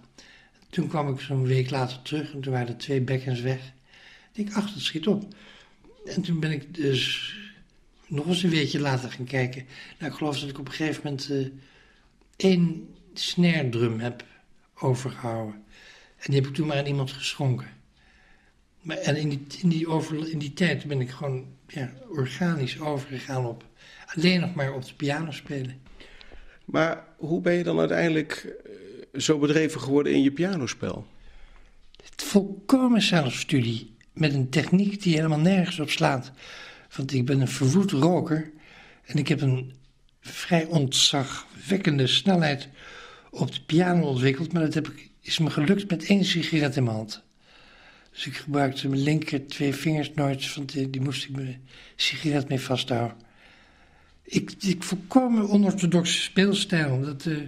Toen 0.70 0.88
kwam 0.88 1.08
ik 1.12 1.20
zo'n 1.20 1.46
week 1.46 1.70
later 1.70 2.02
terug 2.02 2.32
en 2.32 2.40
toen 2.40 2.52
waren 2.52 2.68
er 2.68 2.76
twee 2.76 3.00
bekkens 3.00 3.40
weg. 3.40 3.72
Ik 4.32 4.46
dacht, 4.46 4.56
ach, 4.56 4.72
dat 4.72 4.82
schiet 4.82 5.06
op. 5.06 5.34
En 6.04 6.22
toen 6.22 6.40
ben 6.40 6.50
ik 6.50 6.74
dus 6.74 7.34
nog 8.06 8.26
eens 8.26 8.42
een 8.42 8.50
weekje 8.50 8.80
later 8.80 9.10
gaan 9.10 9.24
kijken. 9.24 9.66
Nou, 9.98 10.12
ik 10.12 10.18
geloof 10.18 10.40
dat 10.40 10.48
ik 10.48 10.58
op 10.58 10.66
een 10.66 10.72
gegeven 10.72 11.00
moment 11.04 11.30
uh, 11.30 11.46
één 12.36 12.88
snare 13.14 13.68
drum 13.68 14.00
heb 14.00 14.24
overgehouden. 14.74 15.54
En 16.16 16.24
die 16.24 16.34
heb 16.34 16.46
ik 16.46 16.54
toen 16.54 16.66
maar 16.66 16.76
aan 16.76 16.86
iemand 16.86 17.12
geschonken. 17.12 17.68
Maar, 18.80 18.96
en 18.96 19.16
in 19.16 19.28
die, 19.28 19.46
in, 19.60 19.68
die 19.68 19.88
over, 19.88 20.30
in 20.30 20.38
die 20.38 20.52
tijd 20.52 20.86
ben 20.86 21.00
ik 21.00 21.10
gewoon 21.10 21.46
ja, 21.66 21.92
organisch 22.08 22.80
overgegaan 22.80 23.46
op 23.46 23.64
alleen 24.06 24.40
nog 24.40 24.54
maar 24.54 24.72
op 24.72 24.84
de 24.84 24.94
piano 24.94 25.30
spelen. 25.30 25.80
Maar 26.64 27.04
hoe 27.16 27.40
ben 27.40 27.52
je 27.52 27.62
dan 27.62 27.78
uiteindelijk 27.78 28.56
eh, 28.64 29.20
zo 29.20 29.38
bedreven 29.38 29.80
geworden 29.80 30.12
in 30.12 30.22
je 30.22 30.32
pianospel? 30.32 31.06
Het 32.02 32.22
volkomen 32.22 33.02
zelfstudie 33.02 33.96
met 34.12 34.34
een 34.34 34.48
techniek 34.48 35.02
die 35.02 35.14
helemaal 35.14 35.38
nergens 35.38 35.80
op 35.80 35.90
slaat. 35.90 36.32
Want 36.96 37.12
ik 37.12 37.26
ben 37.26 37.40
een 37.40 37.48
verwoed 37.48 37.90
roker 37.90 38.50
en 39.04 39.18
ik 39.18 39.28
heb 39.28 39.40
een 39.40 39.74
vrij 40.20 40.64
ontzagwekkende 40.64 42.06
snelheid 42.06 42.68
op 43.30 43.52
de 43.52 43.60
piano 43.66 44.06
ontwikkeld. 44.06 44.52
Maar 44.52 44.62
dat 44.62 44.74
heb 44.74 44.88
ik, 44.88 45.10
is 45.20 45.38
me 45.38 45.50
gelukt 45.50 45.90
met 45.90 46.04
één 46.06 46.24
sigaret 46.24 46.76
in 46.76 46.84
mijn 46.84 46.96
hand. 46.96 47.22
Dus 48.12 48.26
ik 48.26 48.36
gebruikte 48.36 48.88
mijn 48.88 49.02
linker 49.02 49.46
twee 49.46 49.74
vingers 49.74 50.10
nooit, 50.14 50.54
want 50.54 50.72
die, 50.72 50.90
die 50.90 51.00
moest 51.00 51.24
ik 51.24 51.30
mijn 51.30 51.68
sigaret 51.96 52.48
mee 52.48 52.60
vasthouden. 52.60 53.16
Ik, 54.24 54.52
ik 54.60 54.82
volkomen 54.82 55.48
onorthodoxe 55.48 56.20
speelstijl. 56.20 57.00
Dat, 57.00 57.24
uh, 57.24 57.38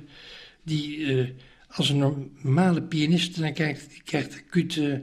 die, 0.63 0.97
uh, 0.99 1.29
als 1.69 1.89
een 1.89 2.33
normale 2.43 2.83
pianist 2.83 3.41
dan 3.41 3.53
kijkt, 3.53 3.91
die 3.91 4.03
krijgt 4.05 4.43
acute 4.47 5.03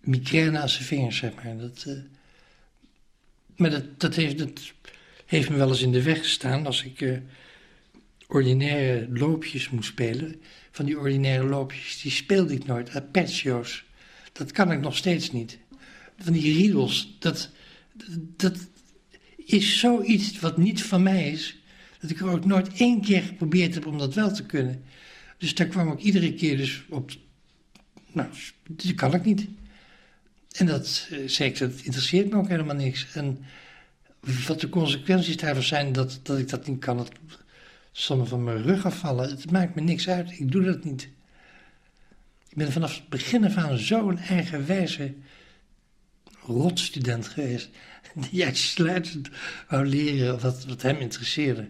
migraine 0.00 0.58
aan 0.58 0.68
zijn 0.68 0.84
vingers, 0.84 1.16
zeg 1.16 1.34
maar. 1.34 1.58
Dat, 1.58 1.84
uh, 1.88 1.98
maar 3.56 3.70
dat, 3.70 4.00
dat, 4.00 4.14
heeft, 4.14 4.38
dat 4.38 4.72
heeft 5.26 5.50
me 5.50 5.56
wel 5.56 5.68
eens 5.68 5.82
in 5.82 5.92
de 5.92 6.02
weg 6.02 6.18
gestaan 6.18 6.66
als 6.66 6.84
ik 6.84 7.20
ordinaire 8.26 9.08
loopjes 9.10 9.70
moest 9.70 9.88
spelen. 9.88 10.40
Van 10.70 10.84
die 10.84 10.98
ordinaire 10.98 11.44
loopjes, 11.44 12.00
die 12.00 12.10
speelde 12.10 12.54
ik 12.54 12.66
nooit, 12.66 12.94
arpeggios. 12.94 13.84
Dat 14.32 14.52
kan 14.52 14.72
ik 14.72 14.80
nog 14.80 14.96
steeds 14.96 15.32
niet. 15.32 15.58
Van 16.18 16.32
die 16.32 16.54
riedels, 16.54 17.16
dat, 17.18 17.50
dat 18.36 18.56
is 19.48 19.78
zoiets 19.78 20.40
wat 20.40 20.56
niet 20.56 20.82
van 20.82 21.02
mij 21.02 21.30
is. 21.30 21.58
Dat 22.00 22.10
ik 22.10 22.20
er 22.20 22.30
ook 22.30 22.44
nooit 22.44 22.72
één 22.72 23.00
keer 23.00 23.22
geprobeerd 23.22 23.74
heb 23.74 23.86
om 23.86 23.98
dat 23.98 24.14
wel 24.14 24.32
te 24.32 24.46
kunnen. 24.46 24.82
Dus 25.38 25.54
daar 25.54 25.66
kwam 25.66 25.92
ik 25.92 25.98
iedere 25.98 26.34
keer 26.34 26.56
dus 26.56 26.84
op. 26.88 27.10
Nou, 28.12 28.28
dat 28.68 28.94
kan 28.94 29.14
ik 29.14 29.24
niet. 29.24 29.46
En 30.52 30.66
dat, 30.66 31.08
eh, 31.10 31.18
zeker, 31.26 31.70
dat 31.70 31.80
interesseert 31.80 32.30
me 32.30 32.36
ook 32.36 32.48
helemaal 32.48 32.74
niks. 32.74 33.06
En 33.14 33.38
wat 34.46 34.60
de 34.60 34.68
consequenties 34.68 35.36
daarvan 35.36 35.62
zijn 35.62 35.92
dat, 35.92 36.20
dat 36.22 36.38
ik 36.38 36.48
dat 36.48 36.66
niet 36.66 36.78
kan, 36.78 36.96
dat 36.96 37.10
zal 37.92 38.26
van 38.26 38.44
mijn 38.44 38.62
rug 38.62 38.86
afvallen. 38.86 39.30
Het 39.30 39.50
maakt 39.50 39.74
me 39.74 39.80
niks 39.80 40.08
uit, 40.08 40.30
ik 40.30 40.52
doe 40.52 40.64
dat 40.64 40.84
niet. 40.84 41.02
Ik 42.48 42.56
ben 42.56 42.72
vanaf 42.72 42.94
het 42.94 43.08
begin 43.08 43.44
af 43.44 43.56
aan 43.56 43.78
zo'n 43.78 44.18
eigenwijze 44.18 45.14
rotstudent 46.48 47.28
geweest. 47.28 47.68
Die 48.30 48.44
uitsluitend 48.44 49.28
wou 49.68 49.86
leren 49.86 50.40
wat, 50.40 50.64
wat 50.64 50.82
hem 50.82 50.96
interesseerde. 50.96 51.68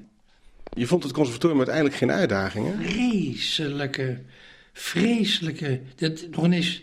Je 0.75 0.87
vond 0.87 1.03
het 1.03 1.13
conservatorium 1.13 1.59
uiteindelijk 1.59 1.97
geen 1.97 2.11
uitdaging, 2.11 2.67
hè? 2.67 2.89
Vreselijke, 2.89 4.23
vreselijke... 4.73 5.81
Dat, 5.97 6.27
nog 6.31 6.45
ineens 6.45 6.83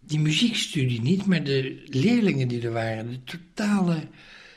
die 0.00 0.18
muziekstudie 0.18 1.00
niet, 1.00 1.26
maar 1.26 1.44
de 1.44 1.82
leerlingen 1.86 2.48
die 2.48 2.62
er 2.62 2.72
waren. 2.72 3.10
De 3.10 3.24
totale 3.24 3.98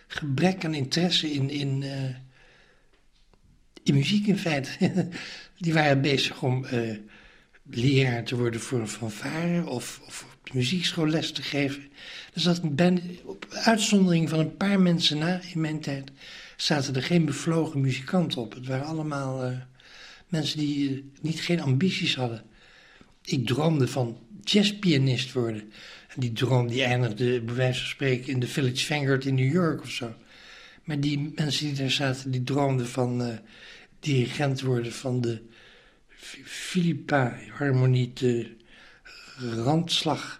gebrek 0.07 0.65
aan 0.65 0.73
interesse 0.73 1.31
in, 1.31 1.49
in, 1.49 1.81
uh, 1.81 2.03
in 3.83 3.93
muziek 3.93 4.27
in 4.27 4.37
feite. 4.37 4.69
die 5.57 5.73
waren 5.73 6.01
bezig 6.01 6.43
om 6.43 6.65
uh, 6.73 6.97
leraar 7.69 8.23
te 8.23 8.37
worden 8.37 8.59
voor 8.59 8.79
een 8.79 8.87
fanfare 8.87 9.69
of, 9.69 10.01
of 10.05 10.36
muziekschool 10.53 11.07
les 11.07 11.31
te 11.31 11.41
geven. 11.41 11.83
Zat 12.33 12.63
een 12.63 12.75
band, 12.75 13.01
op 13.23 13.47
uitzondering 13.49 14.29
van 14.29 14.39
een 14.39 14.57
paar 14.57 14.79
mensen 14.79 15.17
na 15.17 15.41
in 15.53 15.61
mijn 15.61 15.79
tijd, 15.79 16.11
zaten 16.55 16.95
er 16.95 17.03
geen 17.03 17.25
bevlogen 17.25 17.81
muzikanten 17.81 18.41
op. 18.41 18.53
Het 18.53 18.67
waren 18.67 18.85
allemaal 18.85 19.45
uh, 19.45 19.57
mensen 20.27 20.57
die 20.57 20.89
uh, 20.89 21.01
niet 21.21 21.41
geen 21.41 21.61
ambities 21.61 22.15
hadden. 22.15 22.43
Ik 23.23 23.45
droomde 23.45 23.87
van 23.87 24.17
jazzpianist 24.43 25.33
worden. 25.33 25.71
En 26.07 26.19
die 26.19 26.31
droom 26.31 26.67
die 26.67 26.83
eindigde, 26.83 27.41
bij 27.41 27.55
wijze 27.55 27.79
van 27.79 27.89
spreken, 27.89 28.33
in 28.33 28.39
de 28.39 28.47
Village 28.47 28.85
Vanguard 28.85 29.25
in 29.25 29.35
New 29.35 29.51
York 29.51 29.81
of 29.81 29.89
zo. 29.89 30.13
Maar 30.83 30.99
die 30.99 31.31
mensen 31.35 31.65
die 31.65 31.75
daar 31.75 31.91
zaten, 31.91 32.31
die 32.31 32.43
droomden 32.43 32.87
van 32.87 33.21
uh, 33.21 33.27
dirigent 33.99 34.61
worden 34.61 34.91
van 34.91 35.21
de 35.21 35.41
Philippa 36.43 37.37
Harmonie 37.51 38.11
de 38.13 38.56
Randslag. 39.37 40.39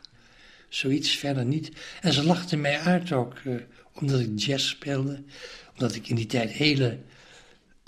Zoiets 0.70 1.10
verder 1.10 1.46
niet. 1.46 1.72
En 2.02 2.14
ze 2.14 2.24
lachten 2.24 2.62
mij 2.62 2.80
uit 2.80 3.12
ook, 3.12 3.34
uh, 3.44 3.56
omdat 3.94 4.20
ik 4.20 4.40
jazz 4.40 4.68
speelde. 4.70 5.24
Omdat 5.74 5.96
ik 5.96 6.08
in 6.08 6.16
die 6.16 6.26
tijd 6.26 6.52
hele 6.52 7.00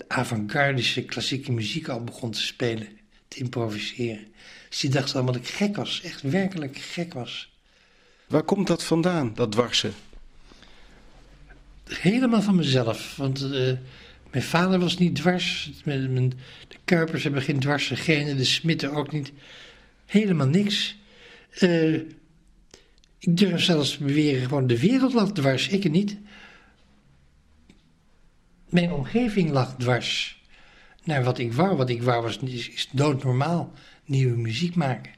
avant-gardische 0.08 1.02
klassieke 1.02 1.52
muziek 1.52 1.88
al 1.88 2.04
begon 2.04 2.30
te 2.30 2.42
spelen, 2.42 2.88
te 3.28 3.38
improviseren. 3.38 4.26
Dus 4.68 4.80
die 4.80 4.90
dachten 4.90 5.14
allemaal 5.14 5.32
dat 5.32 5.42
ik 5.42 5.48
gek 5.48 5.76
was, 5.76 6.00
echt 6.02 6.22
werkelijk 6.22 6.76
gek 6.76 7.12
was. 7.12 7.52
Waar 8.26 8.42
komt 8.42 8.66
dat 8.66 8.84
vandaan, 8.84 9.34
dat 9.34 9.52
dwarsen? 9.52 9.94
Helemaal 11.84 12.42
van 12.42 12.54
mezelf. 12.54 13.16
Want 13.16 13.42
uh, 13.42 13.72
mijn 14.30 14.44
vader 14.44 14.78
was 14.78 14.98
niet 14.98 15.14
dwars. 15.14 15.70
Mijn, 15.84 16.32
de 16.68 16.76
Kuipers 16.84 17.22
hebben 17.22 17.42
geen 17.42 17.60
dwarse 17.60 17.96
genen, 17.96 18.36
de 18.36 18.44
Smitten 18.44 18.92
ook 18.92 19.12
niet. 19.12 19.32
Helemaal 20.06 20.46
niks. 20.46 20.96
Uh, 21.60 21.94
ik 23.18 23.36
durf 23.36 23.62
zelfs 23.62 23.98
beweren 23.98 24.42
gewoon 24.42 24.66
de 24.66 24.80
wereld 24.80 25.12
lag 25.12 25.32
dwars, 25.32 25.68
ik 25.68 25.90
niet. 25.90 26.18
Mijn 28.68 28.92
omgeving 28.92 29.50
lag 29.50 29.76
dwars. 29.76 30.42
Naar 31.04 31.24
wat 31.24 31.38
ik 31.38 31.52
wou. 31.52 31.76
Wat 31.76 31.90
ik 31.90 32.02
wou 32.02 32.22
was, 32.22 32.36
is, 32.38 32.88
doodnormaal. 32.92 33.72
Nieuwe 34.04 34.36
muziek 34.36 34.74
maken. 34.74 35.12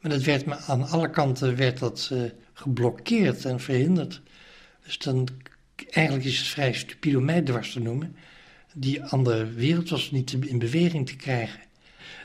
Maar 0.00 0.10
dat 0.10 0.22
werd 0.22 0.46
me 0.46 0.56
aan 0.56 0.88
alle 0.88 1.10
kanten 1.10 1.56
werd 1.56 1.78
dat, 1.78 2.10
uh, 2.12 2.30
geblokkeerd 2.52 3.44
en 3.44 3.60
verhinderd. 3.60 4.22
Dus 4.84 4.98
dan, 4.98 5.28
eigenlijk 5.90 6.26
is 6.26 6.38
het 6.38 6.46
vrij 6.46 6.72
stupide 6.72 7.18
om 7.18 7.24
mij 7.24 7.42
dwars 7.42 7.72
te 7.72 7.80
noemen. 7.80 8.16
Die 8.74 9.02
andere 9.04 9.44
wereld 9.46 9.88
was 9.88 10.10
niet 10.10 10.32
in 10.32 10.58
beweging 10.58 11.06
te 11.06 11.16
krijgen. 11.16 11.60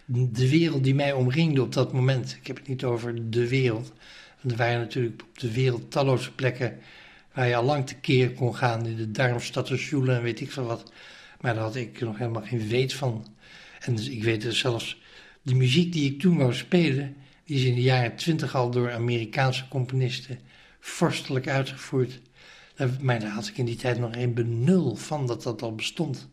De 0.06 0.50
wereld 0.50 0.84
die 0.84 0.96
mij 0.96 1.14
omringde 1.14 1.62
op 1.62 1.74
dat 1.74 1.94
moment, 1.94 2.38
ik 2.40 2.48
heb 2.48 2.58
het 2.58 2.68
niet 2.68 2.84
over 2.84 3.30
de 3.30 3.48
wereld. 3.48 3.94
Want 4.42 4.52
er 4.52 4.58
waren 4.58 4.80
natuurlijk 4.80 5.22
op 5.22 5.40
de 5.40 5.52
wereld 5.52 5.92
talloze 5.92 6.32
plekken 6.32 6.78
waar 7.34 7.48
je 7.48 7.56
al 7.56 7.64
lang 7.64 7.88
tekeer 7.88 8.32
kon 8.32 8.56
gaan. 8.56 8.86
In 8.86 8.96
de 8.96 9.12
Darmstad 9.12 9.70
en 9.70 10.08
en 10.08 10.22
weet 10.22 10.41
ik 10.41 10.52
veel 10.52 10.65
wat. 10.65 10.91
Maar 11.41 11.54
daar 11.54 11.63
had 11.63 11.76
ik 11.76 12.00
nog 12.00 12.18
helemaal 12.18 12.41
geen 12.41 12.68
weet 12.68 12.94
van. 12.94 13.26
En 13.80 13.96
dus 13.96 14.10
ik 14.10 14.24
weet 14.24 14.41
dus 14.41 14.60
zelfs, 14.60 15.02
de 15.41 15.56
muziek 15.56 15.94
die 15.94 16.12
ik 16.12 16.20
toen 16.20 16.38
wou 16.38 16.54
spelen, 16.54 17.15
die 17.46 17.58
is 17.58 17.63
in 17.63 17.76
de 17.76 17.82
jaren 17.82 18.15
twintig 18.15 18.56
al 18.56 18.72
door 18.72 18.91
Amerikaanse 18.91 19.68
componisten 19.68 20.39
vorstelijk 20.80 21.48
uitgevoerd. 21.48 22.20
Maar 23.02 23.20
daar 23.20 23.30
had 23.30 23.48
ik 23.48 23.58
in 23.58 23.65
die 23.65 23.76
tijd 23.76 24.00
nog 24.00 24.13
geen 24.13 24.34
benul 24.34 24.96
van 24.96 25.28
dat 25.28 25.44
dat 25.44 25.62
al 25.62 25.76
bestond. 25.76 26.28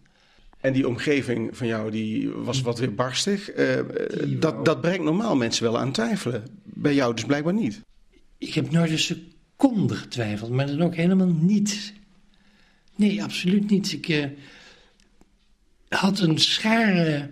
En 0.62 0.72
die 0.72 0.88
omgeving 0.88 1.56
van 1.56 1.66
jou 1.66 1.90
die 1.90 2.30
was 2.30 2.60
wat 2.60 2.78
weer 2.78 2.94
barstig. 2.94 3.56
Uh, 3.56 3.80
dat, 4.26 4.64
dat 4.64 4.80
brengt 4.80 5.04
normaal 5.04 5.36
mensen 5.36 5.64
wel 5.64 5.78
aan 5.78 5.92
twijfelen. 5.92 6.44
Bij 6.64 6.94
jou 6.94 7.14
dus 7.14 7.24
blijkbaar 7.24 7.54
niet. 7.54 7.80
Ik 8.38 8.54
heb 8.54 8.70
nooit 8.70 8.90
een 8.90 8.98
seconde 8.98 9.94
getwijfeld, 9.94 10.50
maar 10.50 10.66
dan 10.66 10.82
ook 10.82 10.94
helemaal 10.94 11.34
niet. 11.40 11.92
Nee, 12.96 13.22
absoluut 13.22 13.70
niet. 13.70 13.92
Ik 13.92 14.08
uh, 14.08 14.24
had 15.88 16.20
een 16.20 16.38
schare 16.38 17.30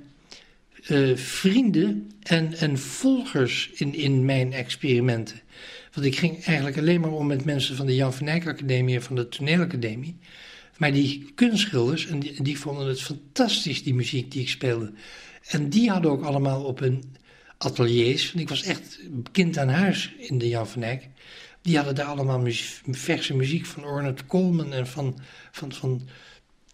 uh, 0.89 1.17
vrienden 1.17 2.11
en, 2.23 2.53
en 2.53 2.79
volgers 2.79 3.71
in, 3.75 3.95
in 3.95 4.25
mijn 4.25 4.53
experimenten. 4.53 5.41
Want 5.93 6.07
ik 6.07 6.17
ging 6.17 6.45
eigenlijk 6.45 6.79
alleen 6.79 7.01
maar 7.01 7.13
om 7.13 7.27
met 7.27 7.45
mensen 7.45 7.77
van 7.77 7.87
de 7.87 7.95
Jan 7.95 8.15
van 8.15 8.27
Eyck 8.27 8.47
Academie 8.47 8.95
en 8.95 9.03
van 9.03 9.17
de 9.17 9.29
Toneelacademie. 9.29 10.17
Maar 10.81 10.93
die 10.93 11.33
kunstschilders, 11.35 12.07
en 12.07 12.19
die, 12.19 12.59
vonden 12.59 12.87
het 12.87 13.03
fantastisch, 13.03 13.83
die 13.83 13.95
muziek 13.95 14.31
die 14.31 14.41
ik 14.41 14.49
speelde. 14.49 14.93
En 15.47 15.69
die 15.69 15.91
hadden 15.91 16.11
ook 16.11 16.23
allemaal 16.23 16.65
op 16.65 16.79
hun 16.79 17.17
ateliers, 17.59 18.33
ik 18.33 18.49
was 18.49 18.63
echt 18.63 18.99
kind 19.33 19.59
aan 19.59 19.69
huis 19.69 20.15
in 20.19 20.39
de 20.39 20.49
Jan 20.49 20.69
van 20.69 20.83
Eyck. 20.83 21.09
Die 21.63 21.77
hadden 21.77 21.95
daar 21.95 22.07
allemaal 22.07 22.47
verse 22.91 23.37
muziek 23.37 23.67
van 23.67 23.85
Ornette 23.85 24.27
Coleman 24.27 24.73
en 24.73 24.87
van, 24.87 25.19
van, 25.51 25.73
van 25.73 26.09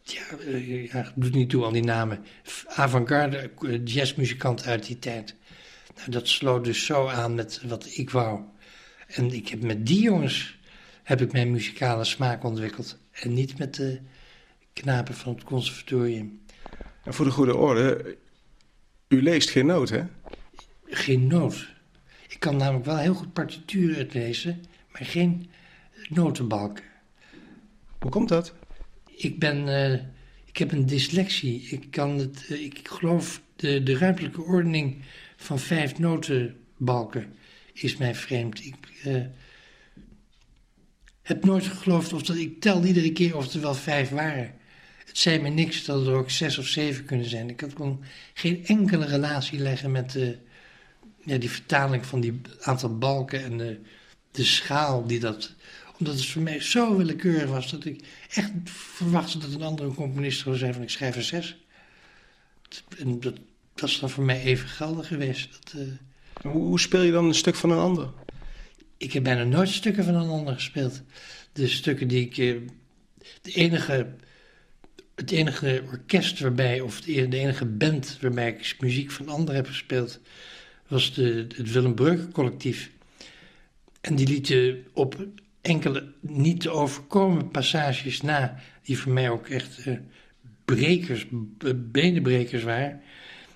ja, 0.03 0.23
uh, 0.47 0.87
ja, 0.93 1.13
doet 1.15 1.35
niet 1.35 1.51
toe 1.51 1.65
aan 1.65 1.73
die 1.73 1.85
namen. 1.85 2.25
Avant-garde 2.67 3.51
uh, 3.61 3.81
jazzmuzikant 3.85 4.67
uit 4.67 4.87
die 4.87 4.99
tijd. 4.99 5.35
Nou, 5.97 6.11
dat 6.11 6.29
sloot 6.29 6.65
dus 6.65 6.85
zo 6.85 7.09
aan 7.09 7.35
met 7.35 7.61
wat 7.65 7.89
ik 7.93 8.11
wou. 8.11 8.41
En 9.07 9.33
ik 9.33 9.49
heb 9.49 9.63
met 9.63 9.87
die 9.87 10.01
jongens 10.01 10.59
heb 11.03 11.21
ik 11.21 11.33
mijn 11.33 11.51
muzikale 11.51 12.05
smaak 12.05 12.45
ontwikkeld. 12.45 12.99
En 13.21 13.35
niet 13.35 13.59
met 13.59 13.75
de 13.75 14.01
knapen 14.73 15.15
van 15.15 15.35
het 15.35 15.45
conservatorium. 15.45 16.41
En 17.05 17.15
voor 17.15 17.25
de 17.25 17.31
goede 17.31 17.57
orde, 17.57 18.17
u 19.09 19.23
leest 19.23 19.51
geen 19.51 19.67
noot, 19.67 19.89
hè? 19.89 20.03
Geen 20.85 21.27
noot. 21.27 21.75
Ik 22.29 22.41
kan 22.41 22.57
namelijk 22.57 22.85
wel 22.85 22.99
heel 22.99 23.15
goed 23.15 23.33
partituren 23.33 23.97
uitlezen, 23.97 24.65
maar 24.93 25.05
geen 25.05 25.51
notenbalken. 26.09 26.85
Hoe 27.99 28.11
komt 28.11 28.29
dat? 28.29 28.55
Ik 29.17 29.39
ben, 29.39 29.67
uh, 29.67 29.93
ik 30.45 30.57
heb 30.57 30.73
een 30.73 30.87
dyslexie. 30.87 31.61
Ik 31.71 31.91
kan 31.91 32.19
het, 32.19 32.47
uh, 32.51 32.65
ik 32.65 32.89
geloof 32.89 33.41
de, 33.57 33.83
de 33.83 33.99
ruimtelijke 33.99 34.43
ordening 34.43 34.97
van 35.37 35.59
vijf 35.59 35.99
notenbalken 35.99 37.35
is 37.73 37.97
mij 37.97 38.15
vreemd. 38.15 38.65
Ik 38.65 38.75
uh, 39.07 39.25
heb 41.27 41.45
nooit 41.45 41.67
geloofd 41.67 42.13
of 42.13 42.23
dat 42.23 42.37
ik 42.37 42.61
tel 42.61 42.85
iedere 42.85 43.13
keer 43.13 43.37
of 43.37 43.55
er 43.55 43.61
wel 43.61 43.75
vijf 43.75 44.09
waren. 44.11 44.55
Het 45.07 45.19
zei 45.19 45.39
me 45.39 45.49
niks 45.49 45.85
dat 45.85 46.07
er 46.07 46.15
ook 46.15 46.31
zes 46.31 46.59
of 46.59 46.67
zeven 46.67 47.05
kunnen 47.05 47.29
zijn. 47.29 47.49
Ik 47.49 47.63
kon 47.75 48.01
geen 48.35 48.67
enkele 48.67 49.07
relatie 49.07 49.59
leggen 49.59 49.91
met 49.91 50.11
de, 50.11 50.39
ja, 51.25 51.39
die 51.39 51.51
vertaling 51.51 52.07
van 52.07 52.21
die 52.21 52.41
aantal 52.61 52.99
balken 52.99 53.45
en 53.45 53.59
de, 53.59 53.81
de 54.31 54.45
schaal 54.45 55.07
die 55.07 55.21
dat 55.21 55.55
omdat 55.99 56.15
het 56.15 56.27
voor 56.27 56.43
mij 56.43 56.61
zo 56.61 56.97
willekeurig 56.97 57.51
was 57.51 57.71
dat 57.71 57.85
ik 57.85 58.05
echt 58.35 58.53
verwachtte 58.65 59.39
dat 59.39 59.53
een 59.53 59.63
andere 59.63 59.95
componist 59.95 60.41
zou 60.41 60.57
zijn 60.57 60.73
van 60.73 60.83
ik 60.83 60.91
schrijf 60.91 61.17
een 61.17 61.23
zes. 61.23 61.57
En 62.99 63.21
dat, 63.21 63.35
dat 63.75 63.89
is 63.89 63.99
dan 63.99 64.11
voor 64.11 64.25
mij 64.25 64.43
even 64.43 64.69
geldig 64.69 65.07
geweest. 65.07 65.49
Dat, 65.53 65.83
hoe, 66.43 66.63
hoe, 66.63 66.81
speel 66.81 67.03
je 67.03 67.13
dan 67.13 67.25
een 67.25 67.35
stuk 67.35 67.55
van 67.55 67.71
een 67.71 67.79
ander? 67.79 68.11
Ik 68.97 69.13
heb 69.13 69.23
bijna 69.23 69.45
nooit 69.45 69.69
stukken 69.69 70.05
van 70.05 70.15
een 70.15 70.29
ander 70.29 70.55
gespeeld. 70.55 71.03
De 71.53 71.69
stukken 71.69 72.09
die 72.09 72.27
ik. 72.27 72.37
Uh, 72.37 72.57
de 73.43 73.53
enige, 73.53 74.15
het 75.15 75.31
enige 75.31 75.83
orkest 75.87 76.41
waarbij, 76.41 76.81
of 76.81 77.01
de, 77.01 77.29
enige 77.29 77.65
band 77.65 78.19
waarbij 78.21 78.49
ik 78.49 78.77
muziek 78.81 79.11
van 79.11 79.29
anderen 79.29 79.55
heb 79.57 79.67
gespeeld, 79.67 80.21
was 80.89 81.15
de, 81.15 81.47
het 81.57 81.73
Willem 81.73 81.95
Breuken 81.95 82.33
collectief. 82.33 82.91
En 84.01 84.15
die 84.15 84.29
lieten 84.29 84.85
op 84.93 85.27
enkele 85.61 86.13
niet 86.21 86.61
te 86.61 86.71
overkomen 86.71 87.51
passages 87.51 88.23
na, 88.23 88.61
die 88.83 88.99
voor 88.99 89.13
mij 89.13 89.31
ook 89.31 89.49
echt 89.49 89.87
uh, 89.87 89.99
brekers, 90.65 91.27
benenbrekers 91.77 92.63
waren, 92.63 93.01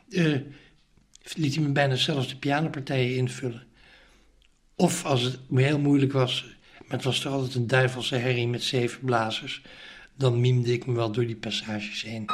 uh, 0.09 0.37
liet 1.35 1.55
hij 1.55 1.65
me 1.65 1.73
bijna 1.73 1.95
zelfs 1.95 2.29
de 2.29 2.37
pianopartijen 2.37 3.17
invullen. 3.17 3.67
Of 4.81 5.05
als 5.05 5.23
het 5.23 5.39
heel 5.55 5.79
moeilijk 5.79 6.13
was, 6.13 6.57
maar 6.79 6.97
het 6.97 7.05
was 7.05 7.21
toch 7.21 7.33
altijd 7.33 7.55
een 7.55 7.67
duivelse 7.67 8.17
herrie 8.17 8.49
met 8.49 8.63
zeven 8.63 9.05
blazers, 9.05 9.63
dan 10.15 10.41
mimde 10.41 10.73
ik 10.73 10.87
me 10.87 10.95
wel 10.95 11.13
door 11.13 11.27
die 11.27 11.37
passages 11.37 12.03
heen. 12.03 12.25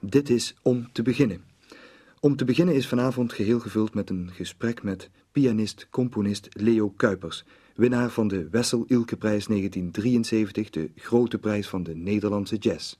Dit 0.00 0.30
is 0.30 0.54
om 0.62 0.88
te 0.92 1.02
beginnen. 1.02 1.44
Om 2.20 2.36
te 2.36 2.44
beginnen 2.44 2.74
is 2.74 2.88
vanavond 2.88 3.32
geheel 3.32 3.60
gevuld 3.60 3.94
met 3.94 4.10
een 4.10 4.30
gesprek 4.32 4.82
met 4.82 5.10
pianist-componist 5.32 6.48
Leo 6.52 6.90
Kuipers, 6.90 7.44
winnaar 7.74 8.10
van 8.10 8.28
de 8.28 8.48
Wessel 8.50 8.84
Ilke 8.86 9.16
Prijs 9.16 9.46
1973, 9.46 10.70
de 10.70 10.90
grote 10.96 11.38
prijs 11.38 11.68
van 11.68 11.82
de 11.82 11.94
Nederlandse 11.94 12.56
jazz. 12.56 12.94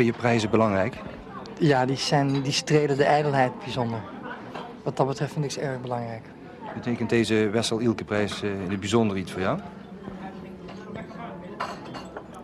Vind 0.00 0.14
je 0.14 0.20
prijzen 0.20 0.50
belangrijk? 0.50 0.96
Ja, 1.58 1.86
die, 1.86 1.96
zijn, 1.96 2.42
die 2.42 2.52
strelen 2.52 2.96
de 2.96 3.04
ijdelheid 3.04 3.52
bijzonder. 3.64 4.00
Wat 4.82 4.96
dat 4.96 5.06
betreft 5.06 5.32
vind 5.32 5.44
ik 5.44 5.50
ze 5.50 5.60
erg 5.60 5.80
belangrijk. 5.80 6.22
Betekent 6.74 7.10
deze 7.10 7.48
Wessel 7.52 7.78
Ilke-prijs 7.78 8.42
uh, 8.42 8.50
in 8.50 8.70
het 8.70 8.80
bijzonder 8.80 9.16
iets 9.16 9.32
voor 9.32 9.40
jou? 9.40 9.58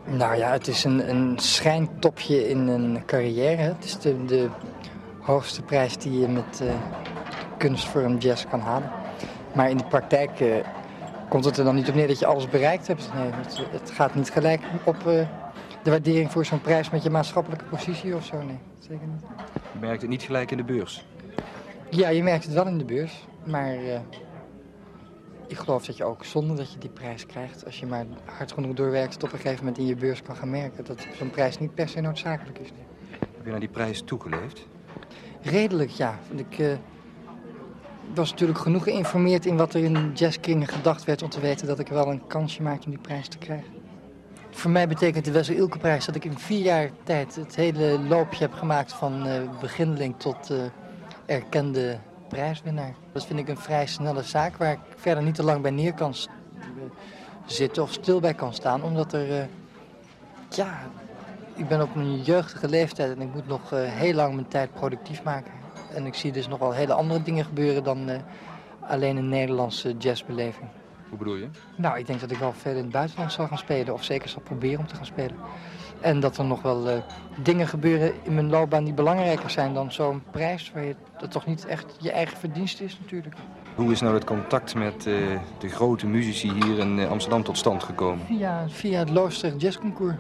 Nou 0.05 0.37
ja, 0.37 0.51
het 0.51 0.67
is 0.67 0.85
een, 0.85 1.11
een 1.11 1.39
schijntopje 1.39 2.49
in 2.49 2.69
een 2.69 3.03
carrière. 3.07 3.63
Het 3.63 3.85
is 3.85 3.99
de, 3.99 4.25
de 4.25 4.49
hoogste 5.21 5.63
prijs 5.63 5.97
die 5.97 6.21
je 6.21 6.29
met 6.29 6.61
uh, 6.63 6.69
kunstvorm 7.57 8.17
jazz 8.17 8.47
kan 8.51 8.61
halen. 8.61 8.91
Maar 9.55 9.71
in 9.71 9.77
de 9.77 9.85
praktijk 9.85 10.41
uh, 10.41 10.55
komt 11.29 11.45
het 11.45 11.57
er 11.57 11.65
dan 11.65 11.75
niet 11.75 11.89
op 11.89 11.95
neer 11.95 12.07
dat 12.07 12.19
je 12.19 12.27
alles 12.27 12.49
bereikt 12.49 12.87
hebt. 12.87 13.11
Nee, 13.15 13.31
het, 13.33 13.61
het 13.71 13.91
gaat 13.91 14.15
niet 14.15 14.31
gelijk 14.31 14.61
op 14.85 14.97
uh, 15.07 15.21
de 15.87 15.93
waardering 15.93 16.33
voor 16.33 16.45
zo'n 16.45 16.61
prijs 16.61 16.91
met 16.91 17.03
je 17.03 17.11
maatschappelijke 17.11 17.65
positie 17.65 18.15
of 18.15 18.25
zo. 18.25 18.43
Nee, 18.43 18.59
zeker 18.79 19.07
niet. 19.07 19.21
Je 19.73 19.79
merkt 19.79 20.01
het 20.01 20.11
niet 20.11 20.23
gelijk 20.23 20.51
in 20.51 20.57
de 20.57 20.65
beurs? 20.65 21.07
Ja, 21.91 22.09
je 22.09 22.23
merkt 22.23 22.45
het 22.45 22.53
wel 22.53 22.67
in 22.67 22.79
de 22.79 22.85
beurs. 22.85 23.27
Maar 23.45 23.75
ik 25.47 25.57
geloof 25.57 25.87
dat 25.87 25.97
je 25.97 26.05
ook 26.05 26.25
zonder 26.25 26.57
dat 26.57 26.73
je 26.73 26.79
die 26.79 26.91
prijs 26.91 27.27
krijgt, 27.27 27.65
als 27.65 27.81
je 27.81 27.87
maar 27.87 28.07
hard 28.25 28.53
genoeg 28.53 28.75
doorwerkt, 28.75 29.15
het 29.15 29.23
op 29.23 29.33
een 29.33 29.39
gegeven 29.39 29.65
moment 29.65 29.79
in 29.79 29.87
je 29.87 29.97
beurs 29.97 30.23
kan 30.23 30.37
gaan 30.37 30.51
merken 30.51 30.85
dat 30.85 31.07
zo'n 31.19 31.31
prijs 31.31 31.59
niet 31.59 31.75
per 31.75 31.89
se 31.89 32.01
noodzakelijk 32.01 32.59
is. 32.59 32.69
Heb 33.19 33.45
je 33.45 33.51
naar 33.51 33.61
die 33.61 33.69
prijs 33.69 34.03
toegeleefd? 34.05 34.67
Redelijk, 35.43 35.91
ja. 35.91 36.19
Ik 36.37 36.59
uh, 36.59 36.73
was 38.15 38.31
natuurlijk 38.31 38.59
genoeg 38.59 38.83
geïnformeerd 38.83 39.47
in 39.47 39.57
wat 39.57 39.75
er 39.75 39.85
in 39.85 40.13
jazzkringen 40.15 40.69
gedacht 40.69 41.05
werd 41.05 41.23
om 41.23 41.29
te 41.29 41.41
weten 41.41 41.67
dat 41.67 41.79
ik 41.79 41.89
wel 41.89 42.11
een 42.11 42.27
kansje 42.27 42.63
maakte 42.63 42.85
om 42.85 42.91
die 42.91 43.01
prijs 43.01 43.29
te 43.29 43.39
krijgen. 43.39 43.76
Voor 44.57 44.71
mij 44.71 44.89
betekent 44.89 45.25
de 45.25 45.31
Wessel 45.31 45.55
Ilke 45.55 45.79
prijs 45.79 46.05
dat 46.05 46.15
ik 46.15 46.25
in 46.25 46.39
vier 46.39 46.63
jaar 46.63 46.91
tijd 47.03 47.35
het 47.35 47.57
hele 47.57 47.99
loopje 47.99 48.39
heb 48.39 48.53
gemaakt 48.53 48.93
van 48.93 49.27
uh, 49.27 49.33
beginneling 49.61 50.15
tot 50.17 50.51
uh, 50.51 50.59
erkende 51.27 51.99
prijswinnaar. 52.29 52.95
Dat 53.13 53.27
vind 53.27 53.39
ik 53.39 53.49
een 53.49 53.59
vrij 53.59 53.87
snelle 53.87 54.23
zaak 54.23 54.57
waar 54.57 54.73
ik 54.73 54.79
verder 54.97 55.23
niet 55.23 55.35
te 55.35 55.43
lang 55.43 55.63
bij 55.63 55.71
neer 55.71 55.95
kan 55.95 56.15
zitten 57.47 57.83
of 57.83 57.93
stil 57.93 58.21
bij 58.21 58.35
kan 58.35 58.55
staan. 58.55 58.83
Omdat 58.83 59.13
er, 59.13 59.29
uh, 59.29 59.45
ja, 60.51 60.79
ik 61.55 61.69
ben 61.69 61.83
op 61.83 61.95
een 61.95 62.23
jeugdige 62.23 62.69
leeftijd 62.69 63.17
en 63.17 63.23
ik 63.23 63.35
moet 63.35 63.47
nog 63.47 63.71
heel 63.71 64.15
lang 64.15 64.35
mijn 64.35 64.49
tijd 64.49 64.73
productief 64.73 65.23
maken. 65.23 65.53
En 65.95 66.07
ik 66.07 66.15
zie 66.15 66.33
dus 66.33 66.49
nog 66.49 66.59
wel 66.59 66.73
hele 66.73 66.93
andere 66.93 67.23
dingen 67.23 67.45
gebeuren 67.45 67.85
dan 67.85 68.11
alleen 68.81 69.17
een 69.17 69.29
Nederlandse 69.29 69.97
jazzbeleving. 69.97 70.69
Hoe 71.09 71.19
bedoel 71.19 71.37
je? 71.37 71.49
Nou, 71.77 71.99
ik 71.99 72.07
denk 72.07 72.21
dat 72.21 72.31
ik 72.31 72.39
wel 72.39 72.53
veel 72.53 72.73
in 72.73 72.83
het 72.83 72.91
buitenland 72.91 73.33
zal 73.33 73.47
gaan 73.47 73.59
spelen. 73.59 73.95
Of 73.95 74.05
zeker 74.05 74.29
zal 74.29 74.43
proberen 74.43 74.79
om 74.79 74.87
te 74.87 74.95
gaan 74.95 75.07
spelen. 75.07 75.37
En 76.01 76.21
dat 76.21 76.39
er 76.39 76.45
nog 76.45 76.63
wel 76.63 76.89
uh, 76.89 76.99
dingen 77.37 77.69
gebeuren 77.69 78.13
in 78.23 78.35
mijn 78.35 78.51
loopbaan 78.51 78.85
die 78.85 78.95
belangrijker 78.95 79.51
zijn 79.51 79.75
dan 79.75 79.93
zo'n 79.93 80.23
prijs. 80.31 80.73
Waar 80.75 80.85
je, 80.85 80.95
dat 81.19 81.31
toch 81.31 81.47
niet 81.47 81.67
echt 81.67 81.97
je 81.99 82.13
eigen 82.13 82.37
verdienst 82.37 82.81
is 82.81 82.99
natuurlijk. 83.01 83.35
Hoe 83.75 83.93
is 83.93 84.01
nou 84.01 84.15
het 84.15 84.25
contact 84.25 84.75
met 84.75 85.07
uh, 85.07 85.39
de 85.59 85.69
grote 85.69 86.07
muzici 86.07 86.53
hier 86.53 86.79
in 86.79 86.99
uh, 86.99 87.11
Amsterdam 87.11 87.43
tot 87.43 87.59
stand 87.59 87.83
gekomen? 87.83 88.27
Via, 88.27 88.65
via 88.69 88.99
het 88.99 89.11
Looster 89.11 89.57
Jazzconcours. 89.57 90.15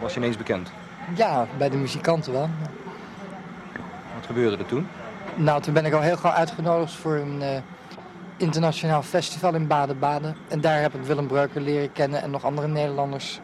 Was 0.00 0.14
je 0.14 0.20
ineens 0.20 0.36
bekend? 0.36 0.72
Ja, 1.16 1.46
bij 1.58 1.70
de 1.70 1.76
muzikanten 1.76 2.32
wel. 2.32 2.48
Wat 4.14 4.26
gebeurde 4.26 4.56
er 4.56 4.66
toen? 4.66 4.86
Nou, 5.34 5.62
toen 5.62 5.74
ben 5.74 5.84
ik 5.84 5.92
al 5.92 6.00
heel 6.00 6.16
gauw 6.16 6.32
uitgenodigd 6.32 6.92
voor 6.92 7.16
een 7.16 7.42
internationaal 8.42 9.02
festival 9.02 9.54
in 9.54 9.66
Baden-Baden. 9.66 10.36
En 10.48 10.60
daar 10.60 10.80
heb 10.80 10.94
ik 10.94 11.02
Willem 11.02 11.26
Breuker 11.26 11.60
leren 11.60 11.92
kennen 11.92 12.22
en 12.22 12.30
nog 12.30 12.44
andere 12.44 12.68
Nederlanders. 12.68 13.40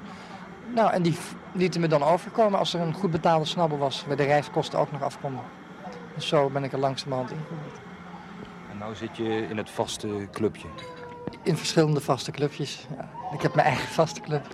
Nou, 0.74 0.92
en 0.92 1.02
die 1.02 1.16
lieten 1.52 1.80
me 1.80 1.86
dan 1.86 2.02
overkomen 2.02 2.58
als 2.58 2.74
er 2.74 2.80
een 2.80 2.94
goed 2.94 3.10
betaalde 3.10 3.44
snabbel 3.44 3.78
was, 3.78 4.04
waar 4.06 4.16
de 4.16 4.24
reiskosten 4.24 4.78
ook 4.78 4.92
nog 4.92 5.02
afkomen. 5.02 5.42
Dus 6.14 6.28
zo 6.28 6.50
ben 6.50 6.64
ik 6.64 6.72
er 6.72 6.78
langzamerhand 6.78 7.30
ingegroeid. 7.30 7.80
En 8.70 8.88
nu 8.88 8.94
zit 8.94 9.16
je 9.16 9.46
in 9.48 9.56
het 9.56 9.70
vaste 9.70 10.28
clubje? 10.32 10.68
In 11.42 11.56
verschillende 11.56 12.00
vaste 12.00 12.30
clubjes, 12.30 12.86
ja. 12.96 13.08
Ik 13.32 13.42
heb 13.42 13.54
mijn 13.54 13.66
eigen 13.66 13.88
vaste 13.88 14.20
club. 14.20 14.46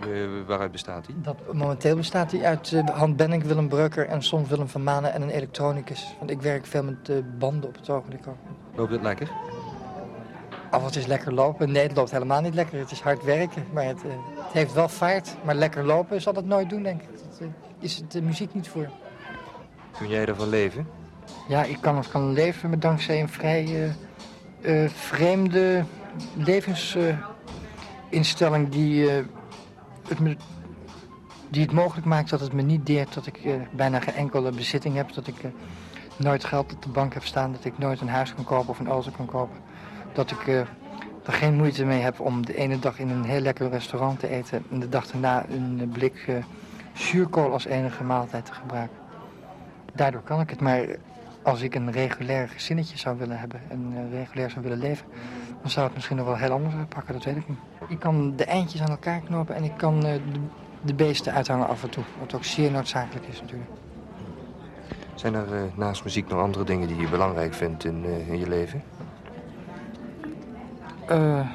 De, 0.00 0.42
waaruit 0.46 0.72
bestaat 0.72 1.06
die? 1.06 1.20
Dat, 1.20 1.36
momenteel 1.52 1.96
bestaat 1.96 2.30
die 2.30 2.46
uit 2.46 2.70
uh, 2.70 2.88
Han 2.88 3.16
Benning, 3.16 3.42
Willem 3.42 3.68
Breuker 3.68 4.06
en 4.06 4.22
soms 4.22 4.48
Willem 4.48 4.68
van 4.68 4.82
Manen 4.82 5.12
en 5.12 5.22
een 5.22 5.30
elektronicus. 5.30 6.14
Want 6.18 6.30
ik 6.30 6.42
werk 6.42 6.66
veel 6.66 6.82
met 6.82 7.08
uh, 7.08 7.16
banden 7.38 7.68
op 7.68 7.76
het 7.76 7.90
ogenblik 7.90 8.26
ook. 8.26 8.36
Loopt 8.74 8.90
het 8.90 9.02
lekker? 9.02 9.30
Of 10.70 10.84
het 10.84 10.96
is 10.96 11.06
lekker 11.06 11.34
lopen. 11.34 11.72
Nee, 11.72 11.82
het 11.82 11.96
loopt 11.96 12.10
helemaal 12.10 12.40
niet 12.40 12.54
lekker. 12.54 12.78
Het 12.78 12.90
is 12.90 13.00
hard 13.00 13.24
werken, 13.24 13.64
maar 13.72 13.84
het, 13.84 14.04
uh, 14.04 14.10
het 14.36 14.52
heeft 14.52 14.72
wel 14.72 14.88
vaart. 14.88 15.36
Maar 15.44 15.54
lekker 15.54 15.84
lopen 15.84 16.20
zal 16.20 16.34
het 16.34 16.46
nooit 16.46 16.70
doen, 16.70 16.82
denk 16.82 17.02
ik. 17.02 17.08
Dat 17.12 17.38
uh, 17.42 17.48
is 17.78 17.96
het 17.96 18.12
de 18.12 18.22
muziek 18.22 18.54
niet 18.54 18.68
voor. 18.68 18.88
Kun 19.98 20.08
jij 20.08 20.26
ervan 20.26 20.48
leven? 20.48 20.88
Ja, 21.48 21.64
ik 21.64 21.78
kan 21.80 21.96
ervan 21.96 22.32
leven, 22.32 22.68
maar 22.68 22.78
dankzij 22.78 23.20
een 23.20 23.28
vrij 23.28 23.94
uh, 24.60 24.88
vreemde 24.88 25.84
levensinstelling 26.34 28.68
die, 28.68 29.10
het 30.08 30.20
me, 30.20 30.36
die 31.48 31.62
het 31.62 31.72
mogelijk 31.72 32.06
maakt 32.06 32.30
dat 32.30 32.40
het 32.40 32.52
me 32.52 32.62
niet 32.62 32.86
deert 32.86 33.14
dat 33.14 33.26
ik 33.26 33.40
bijna 33.72 34.00
geen 34.00 34.14
enkele 34.14 34.50
bezitting 34.50 34.94
heb. 34.94 35.12
Dat 35.12 35.26
ik 35.26 35.36
nooit 36.16 36.44
geld 36.44 36.72
op 36.72 36.82
de 36.82 36.88
bank 36.88 37.14
heb 37.14 37.24
staan, 37.24 37.52
dat 37.52 37.64
ik 37.64 37.78
nooit 37.78 38.00
een 38.00 38.08
huis 38.08 38.34
kan 38.34 38.44
kopen 38.44 38.68
of 38.68 38.78
een 38.78 38.88
auto 38.88 39.10
kan 39.10 39.26
kopen 39.26 39.56
dat 40.12 40.30
ik 40.30 40.46
uh, 40.46 40.58
er 41.24 41.32
geen 41.32 41.54
moeite 41.54 41.84
mee 41.84 42.00
heb 42.00 42.20
om 42.20 42.46
de 42.46 42.56
ene 42.56 42.78
dag 42.78 42.98
in 42.98 43.08
een 43.08 43.24
heel 43.24 43.40
lekker 43.40 43.70
restaurant 43.70 44.20
te 44.20 44.28
eten 44.28 44.64
en 44.70 44.80
de 44.80 44.88
dag 44.88 45.06
daarna 45.06 45.44
een 45.48 45.90
blik 45.92 46.26
uh, 46.28 46.36
zuurkool 46.92 47.52
als 47.52 47.64
enige 47.64 48.04
maaltijd 48.04 48.44
te 48.46 48.52
gebruiken. 48.52 48.96
Daardoor 49.94 50.22
kan 50.22 50.40
ik 50.40 50.50
het, 50.50 50.60
maar 50.60 50.86
als 51.42 51.60
ik 51.60 51.74
een 51.74 51.92
regulair 51.92 52.48
gezinnetje 52.48 52.98
zou 52.98 53.18
willen 53.18 53.38
hebben 53.38 53.60
en 53.68 53.92
uh, 53.92 54.18
regulair 54.18 54.50
zou 54.50 54.62
willen 54.62 54.78
leven, 54.78 55.06
dan 55.60 55.70
zou 55.70 55.86
het 55.86 55.94
misschien 55.94 56.16
nog 56.16 56.26
wel 56.26 56.36
heel 56.36 56.50
anders 56.50 56.74
pakken, 56.88 57.14
dat 57.14 57.24
weet 57.24 57.36
ik 57.36 57.48
niet. 57.48 57.58
Ik 57.88 57.98
kan 57.98 58.36
de 58.36 58.44
eindjes 58.44 58.82
aan 58.82 58.90
elkaar 58.90 59.20
knopen 59.20 59.54
en 59.54 59.64
ik 59.64 59.76
kan 59.76 60.00
de, 60.00 60.20
de 60.82 60.94
beesten 60.94 61.32
uithangen 61.32 61.68
af 61.68 61.82
en 61.82 61.90
toe, 61.90 62.04
wat 62.18 62.34
ook 62.34 62.44
zeer 62.44 62.70
noodzakelijk 62.70 63.26
is 63.26 63.40
natuurlijk. 63.40 63.70
Zijn 65.14 65.34
er 65.34 65.46
naast 65.74 66.04
muziek 66.04 66.28
nog 66.28 66.40
andere 66.40 66.64
dingen 66.64 66.88
die 66.88 66.96
je 66.96 67.08
belangrijk 67.08 67.54
vindt 67.54 67.84
in, 67.84 68.04
in 68.04 68.38
je 68.38 68.48
leven? 68.48 68.82
Uh, 71.10 71.48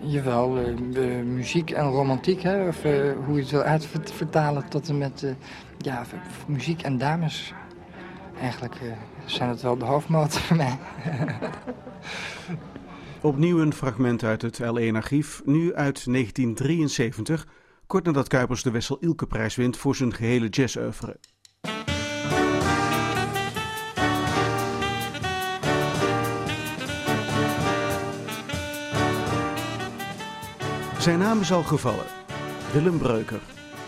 jawel, 0.00 0.58
uh, 0.58 1.22
muziek 1.22 1.70
en 1.70 1.84
romantiek, 1.84 2.42
hè? 2.42 2.68
of 2.68 2.82
hoe 3.24 3.34
je 3.34 3.40
het 3.40 3.50
wil 3.50 3.62
uitvertalen 3.62 4.68
tot 4.68 4.88
en 4.88 4.98
met 4.98 5.34
ja, 5.78 6.04
muziek 6.46 6.82
en 6.82 6.98
dames. 6.98 7.54
Eigenlijk 8.40 8.76
zijn 9.24 9.48
het 9.48 9.62
wel 9.62 9.78
de 9.78 9.84
hoofdmoot 9.84 10.38
voor 10.38 10.56
mij. 10.56 10.78
Opnieuw 13.20 13.60
een 13.60 13.72
fragment 13.72 14.24
uit 14.24 14.42
het 14.42 14.62
L1-archief, 14.62 15.44
nu 15.44 15.74
uit 15.74 16.04
1973, 16.04 17.46
kort 17.86 18.04
nadat 18.04 18.28
Kuipers 18.28 18.62
de 18.62 18.70
Wessel 18.70 18.98
Ilke-prijs 19.00 19.56
wint 19.56 19.76
voor 19.76 19.96
zijn 19.96 20.14
gehele 20.14 20.48
jazz-oeuvre. 20.48 21.16
Zijn 31.02 31.18
naam 31.18 31.40
is 31.40 31.52
al 31.52 31.62
gevallen. 31.62 32.04
Willem 32.72 32.98
Breuker. 32.98 33.40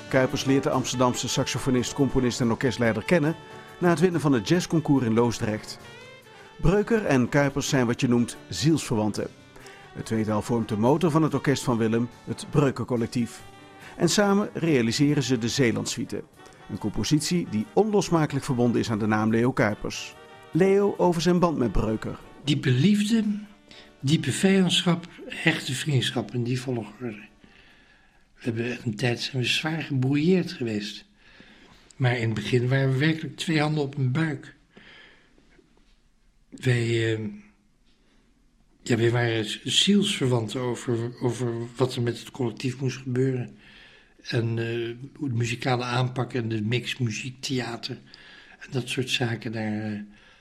Kuipers 0.09 0.45
leert 0.45 0.63
de 0.63 0.71
Amsterdamse 0.71 1.29
saxofonist, 1.29 1.95
componist 1.95 2.41
en 2.41 2.51
orkestleider 2.51 3.05
kennen 3.05 3.37
na 3.79 3.89
het 3.89 4.01
winnen 4.01 4.21
van 4.21 4.33
het 4.33 4.49
jazzconcours 4.49 5.05
in 5.05 5.15
Loosdrecht. 5.15 5.79
Breuker 6.61 7.05
en 7.05 7.29
Kuipers 7.29 7.69
zijn 7.69 7.87
wat 7.87 8.01
je 8.01 8.09
noemt 8.09 8.37
zielsverwanten. 8.49 9.27
Het 9.93 10.07
tweetal 10.07 10.43
vormt 10.43 10.69
de 10.69 10.77
motor 10.77 11.11
van 11.11 11.23
het 11.23 11.35
orkest 11.35 11.63
van 11.63 11.77
Willem, 11.77 12.09
het 12.25 12.47
Breuker 12.51 12.85
Collectief. 12.85 13.43
En 13.97 14.09
samen 14.09 14.51
realiseren 14.53 15.23
ze 15.23 15.39
de 15.39 15.49
Zeelandsuite. 15.49 16.23
Een 16.71 16.79
compositie 16.79 17.47
die 17.51 17.67
onlosmakelijk 17.73 18.45
verbonden 18.45 18.81
is 18.81 18.91
aan 18.91 18.99
de 18.99 19.07
naam 19.07 19.31
Leo 19.31 19.53
Kuipers. 19.53 20.15
Leo 20.51 20.95
over 20.97 21.23
zijn 21.23 21.39
band 21.39 21.59
met 21.59 21.73
Breuker. 21.73 22.19
Diepe 22.45 22.71
liefde 22.71 23.25
diepe 24.05 24.33
vijandschap, 24.33 25.09
hechte 25.29 25.75
vriendschap 25.75 26.35
in 26.35 26.43
die 26.43 26.61
volgorde. 26.61 27.23
We 28.35 28.41
hebben 28.41 28.79
een 28.85 28.97
tijd 28.97 29.21
zijn 29.21 29.43
we 29.43 29.49
zwaar 29.49 29.83
gebrouilleerd 29.83 30.53
geweest. 30.53 31.05
Maar 31.97 32.17
in 32.17 32.25
het 32.25 32.35
begin 32.35 32.69
waren 32.69 32.93
we 32.93 32.99
werkelijk 32.99 33.37
twee 33.37 33.61
handen 33.61 33.83
op 33.83 33.97
een 33.97 34.13
buik. 34.13 34.55
Wij, 36.49 37.19
uh, 37.19 37.29
ja, 38.83 38.97
wij 38.97 39.11
waren 39.11 39.47
zielsverwanten 39.65 40.61
over, 40.61 41.23
over 41.23 41.53
wat 41.77 41.95
er 41.95 42.03
met 42.03 42.19
het 42.19 42.31
collectief 42.31 42.81
moest 42.81 42.97
gebeuren. 42.97 43.57
En 44.23 44.47
hoe 45.17 45.29
de 45.29 45.35
muzikale 45.35 45.85
aanpak 45.85 46.33
en 46.33 46.49
de 46.49 46.63
mix 46.63 46.99
muziek, 46.99 47.41
theater 47.41 47.99
en 48.59 48.69
dat 48.71 48.89
soort 48.89 49.11
zaken, 49.11 49.53
daar 49.53 49.93
uh, 49.93 50.01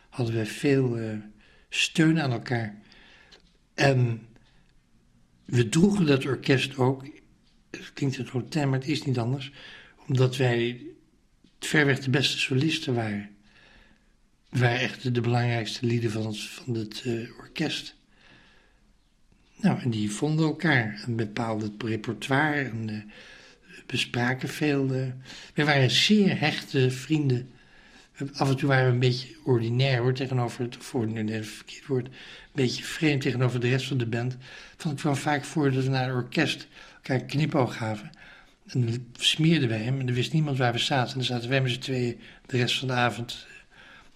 hadden 0.09 0.35
wij 0.35 0.45
veel 0.45 0.99
steun 1.69 2.21
aan 2.21 2.31
elkaar. 2.31 2.81
En 3.73 4.27
we 5.45 5.69
droegen 5.69 6.05
dat 6.05 6.25
orkest 6.25 6.77
ook, 6.77 7.05
het 7.71 7.93
klinkt 7.93 8.17
het 8.17 8.29
hotel, 8.29 8.67
maar 8.67 8.79
het 8.79 8.87
is 8.87 9.03
niet 9.03 9.19
anders, 9.19 9.51
Omdat 10.07 10.37
wij 10.37 10.81
verweg 11.59 11.99
de 11.99 12.09
beste 12.09 12.39
solisten 12.39 12.93
waren. 12.93 13.29
We 14.49 14.59
waren 14.59 14.79
echt 14.79 15.13
de, 15.13 15.21
belangrijkste 15.21 15.85
lieden 15.85 16.11
van 16.11 16.25
het, 16.25 16.39
van 16.39 16.73
het 16.73 17.01
eh, 17.05 17.37
orkest. 17.37 17.95
Nou, 19.55 19.79
en 19.79 19.89
die 19.89 20.11
vonden 20.11 20.45
elkaar. 20.45 21.03
Een 21.05 21.15
bepaald 21.15 21.83
repertoire. 21.83 22.63
En 22.63 22.89
uh, 22.89 23.01
bespraken 23.85 24.49
veel. 24.49 24.95
Uh, 24.95 25.07
we 25.53 25.63
waren 25.63 25.91
zeer 25.91 26.39
hechte 26.39 26.91
vrienden. 26.91 27.51
Af 28.33 28.49
en 28.49 28.57
toe 28.57 28.67
waren 28.67 28.85
we 28.85 28.91
een 28.91 28.99
beetje 28.99 29.35
ordinair 29.43 30.01
hoor, 30.01 30.13
tegenover 30.13 30.63
het, 30.63 30.75
voor 30.79 31.07
het 31.07 31.47
verkeerd 31.47 31.87
woord, 31.87 32.07
een 32.07 32.13
beetje 32.51 32.83
vreemd 32.83 33.21
tegenover 33.21 33.59
de 33.59 33.69
rest 33.69 33.87
van 33.87 33.97
de 33.97 34.05
band. 34.05 34.37
Vond 34.77 34.93
ik 34.93 34.99
kwam 34.99 35.15
vaak 35.15 35.43
voor 35.43 35.71
dat 35.71 35.83
we 35.83 35.89
naar 35.89 36.07
het 36.07 36.15
orkest 36.15 36.67
elkaar 36.95 37.23
knipoog 37.23 37.77
gaven. 37.77 38.09
En 38.67 38.85
dan 38.85 39.05
smeerden 39.13 39.69
wij 39.69 39.77
hem 39.77 39.99
en 39.99 40.07
er 40.07 40.13
wist 40.13 40.33
niemand 40.33 40.57
waar 40.57 40.73
we 40.73 40.79
zaten. 40.79 41.11
En 41.11 41.17
dan 41.17 41.23
zaten 41.23 41.49
wij 41.49 41.61
met 41.61 41.71
z'n 41.71 41.79
tweeën 41.79 42.19
de 42.45 42.57
rest 42.57 42.79
van 42.79 42.87
de 42.87 42.93
avond 42.93 43.47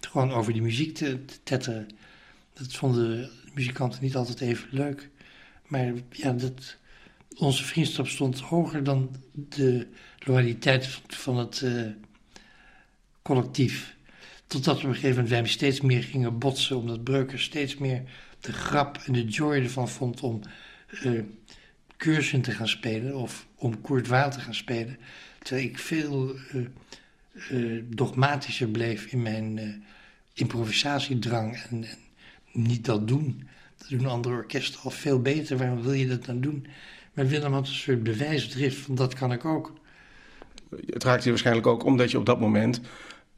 eh, 0.00 0.10
gewoon 0.10 0.32
over 0.32 0.52
die 0.52 0.62
muziek 0.62 0.94
te, 0.94 1.24
te 1.24 1.36
tetteren. 1.42 1.86
Dat 2.52 2.72
vonden 2.72 3.10
de 3.10 3.30
muzikanten 3.54 4.02
niet 4.02 4.16
altijd 4.16 4.40
even 4.40 4.68
leuk. 4.70 5.08
Maar 5.66 5.92
ja, 6.10 6.32
dat, 6.32 6.76
onze 7.36 7.64
vriendschap 7.64 8.06
stond 8.08 8.40
hoger 8.40 8.84
dan 8.84 9.16
de 9.32 9.86
loyaliteit 10.18 11.00
van 11.06 11.36
het 11.36 11.60
uh, 11.60 11.82
collectief. 13.28 13.96
Totdat 14.46 14.76
op 14.76 14.82
een 14.82 14.94
gegeven 14.94 15.22
moment 15.22 15.28
wij 15.28 15.46
steeds 15.46 15.80
meer 15.80 16.02
gingen 16.02 16.38
botsen, 16.38 16.76
omdat 16.76 17.04
Breuker 17.04 17.40
steeds 17.40 17.76
meer 17.76 18.02
de 18.40 18.52
grap 18.52 19.02
en 19.06 19.12
de 19.12 19.24
joy 19.24 19.54
ervan 19.54 19.88
vond 19.88 20.20
om 20.20 20.40
uh, 21.04 21.22
te 22.42 22.52
gaan 22.52 22.68
spelen 22.68 23.16
of 23.16 23.46
om 23.54 23.80
Kurt 23.80 24.06
Waal 24.06 24.30
te 24.30 24.40
gaan 24.40 24.54
spelen. 24.54 24.98
Terwijl 25.42 25.66
ik 25.66 25.78
veel 25.78 26.34
uh, 27.50 27.82
dogmatischer 27.84 28.68
bleef 28.68 29.06
in 29.06 29.22
mijn 29.22 29.84
improvisatiedrang 30.34 31.56
en, 31.70 31.84
en, 31.84 31.98
niet 32.52 32.84
dat 32.84 33.08
doen. 33.08 33.48
Dat 33.76 33.88
doen 33.88 34.06
andere 34.06 34.34
orkesten 34.34 34.80
al 34.80 34.90
veel 34.90 35.22
beter. 35.22 35.56
Waarom 35.56 35.82
wil 35.82 35.92
je 35.92 36.08
dat 36.08 36.24
dan 36.24 36.40
doen? 36.40 36.66
Maar 37.12 37.26
Willem 37.26 37.52
had 37.52 37.66
een 37.68 37.74
soort 37.74 38.02
bewijsdrift 38.02 38.76
van 38.76 38.94
dat 38.94 39.14
kan 39.14 39.32
ik 39.32 39.44
ook. 39.44 39.72
Het 40.86 41.04
raakte 41.04 41.24
je 41.24 41.30
waarschijnlijk 41.30 41.66
ook 41.66 41.84
omdat 41.84 42.10
je 42.10 42.18
op 42.18 42.26
dat 42.26 42.40
moment 42.40 42.80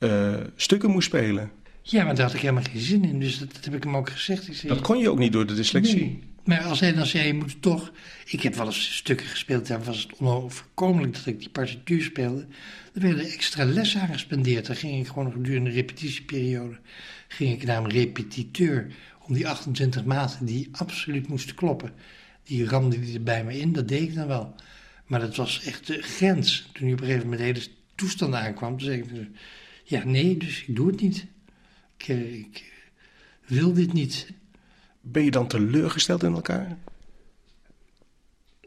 uh, 0.00 0.36
stukken 0.56 0.90
moest 0.90 1.06
spelen. 1.06 1.50
Ja, 1.82 2.04
maar 2.04 2.14
daar 2.14 2.26
had 2.26 2.34
ik 2.34 2.40
helemaal 2.40 2.62
geen 2.62 2.80
zin 2.80 3.04
in. 3.04 3.20
Dus 3.20 3.38
dat, 3.38 3.54
dat 3.54 3.64
heb 3.64 3.74
ik 3.74 3.84
hem 3.84 3.96
ook 3.96 4.10
gezegd. 4.10 4.48
Ik 4.48 4.54
zei, 4.54 4.74
dat 4.74 4.82
kon 4.82 4.98
je 4.98 5.10
ook 5.10 5.18
niet 5.18 5.32
door 5.32 5.46
de 5.46 5.54
dyslexie. 5.54 5.96
Nee. 5.96 6.22
Maar 6.44 6.62
als 6.62 6.80
hij 6.80 6.94
dan 6.94 7.06
zei, 7.06 7.26
je 7.26 7.34
moet 7.34 7.62
toch... 7.62 7.92
Ik 8.24 8.42
heb 8.42 8.54
wel 8.54 8.66
eens 8.66 8.96
stukken 8.96 9.26
gespeeld, 9.26 9.66
daar 9.66 9.84
was 9.84 10.02
het 10.02 10.18
onoverkomelijk 10.18 11.14
dat 11.14 11.26
ik 11.26 11.38
die 11.38 11.48
partituur 11.48 12.02
speelde. 12.02 12.46
Er 12.94 13.00
werden 13.00 13.24
extra 13.24 13.64
lessen 13.64 14.00
aan 14.00 14.12
gespendeerd. 14.12 14.66
Dan 14.66 14.76
ging 14.76 15.00
ik 15.00 15.06
gewoon 15.06 15.32
gedurende 15.32 15.70
de 15.70 15.76
repetitieperiode... 15.76 16.78
ging 17.28 17.52
ik 17.52 17.64
naar 17.64 17.84
een 17.84 17.90
repetiteur 17.90 18.92
om 19.26 19.34
die 19.34 19.48
28 19.48 20.04
maten 20.04 20.46
die 20.46 20.68
absoluut 20.72 21.28
moesten 21.28 21.54
kloppen. 21.54 21.92
Die 22.44 22.66
ramde 22.66 23.00
die 23.00 23.14
er 23.14 23.22
bij 23.22 23.44
me 23.44 23.58
in, 23.58 23.72
dat 23.72 23.88
deed 23.88 24.02
ik 24.02 24.14
dan 24.14 24.26
wel. 24.26 24.54
Maar 25.06 25.20
dat 25.20 25.36
was 25.36 25.62
echt 25.64 25.86
de 25.86 26.02
grens. 26.02 26.68
Toen 26.72 26.84
hij 26.84 26.92
op 26.92 27.00
een 27.00 27.06
gegeven 27.06 27.28
moment 27.28 27.40
de 27.40 27.46
hele 27.46 27.66
toestand 27.94 28.34
aankwam, 28.34 28.78
toen 28.78 28.86
zei 28.86 28.98
ik... 28.98 29.06
Ja, 29.90 30.04
nee, 30.04 30.36
dus 30.36 30.64
ik 30.66 30.76
doe 30.76 30.86
het 30.86 31.00
niet. 31.00 31.26
Ik, 31.96 32.08
eh, 32.08 32.34
ik 32.34 32.72
wil 33.46 33.72
dit 33.72 33.92
niet. 33.92 34.32
Ben 35.00 35.24
je 35.24 35.30
dan 35.30 35.48
teleurgesteld 35.48 36.22
in 36.22 36.34
elkaar? 36.34 36.78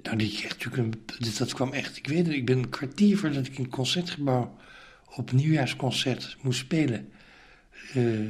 Nou, 0.02 0.18
die 0.18 0.44
natuurlijk 0.44 1.38
dat 1.38 1.54
kwam 1.54 1.74
echt. 1.74 1.98
Ik 1.98 2.08
weet 2.08 2.26
het, 2.26 2.36
ik 2.36 2.46
ben 2.46 2.58
een 2.58 2.70
kwartier 2.70 3.18
voordat 3.18 3.46
ik 3.46 3.58
in 3.58 3.64
het 3.64 3.72
concertgebouw 3.72 4.58
op 5.16 5.32
nieuwjaarsconcert 5.32 6.38
moest 6.42 6.60
spelen. 6.60 7.12
Uh, 7.96 8.30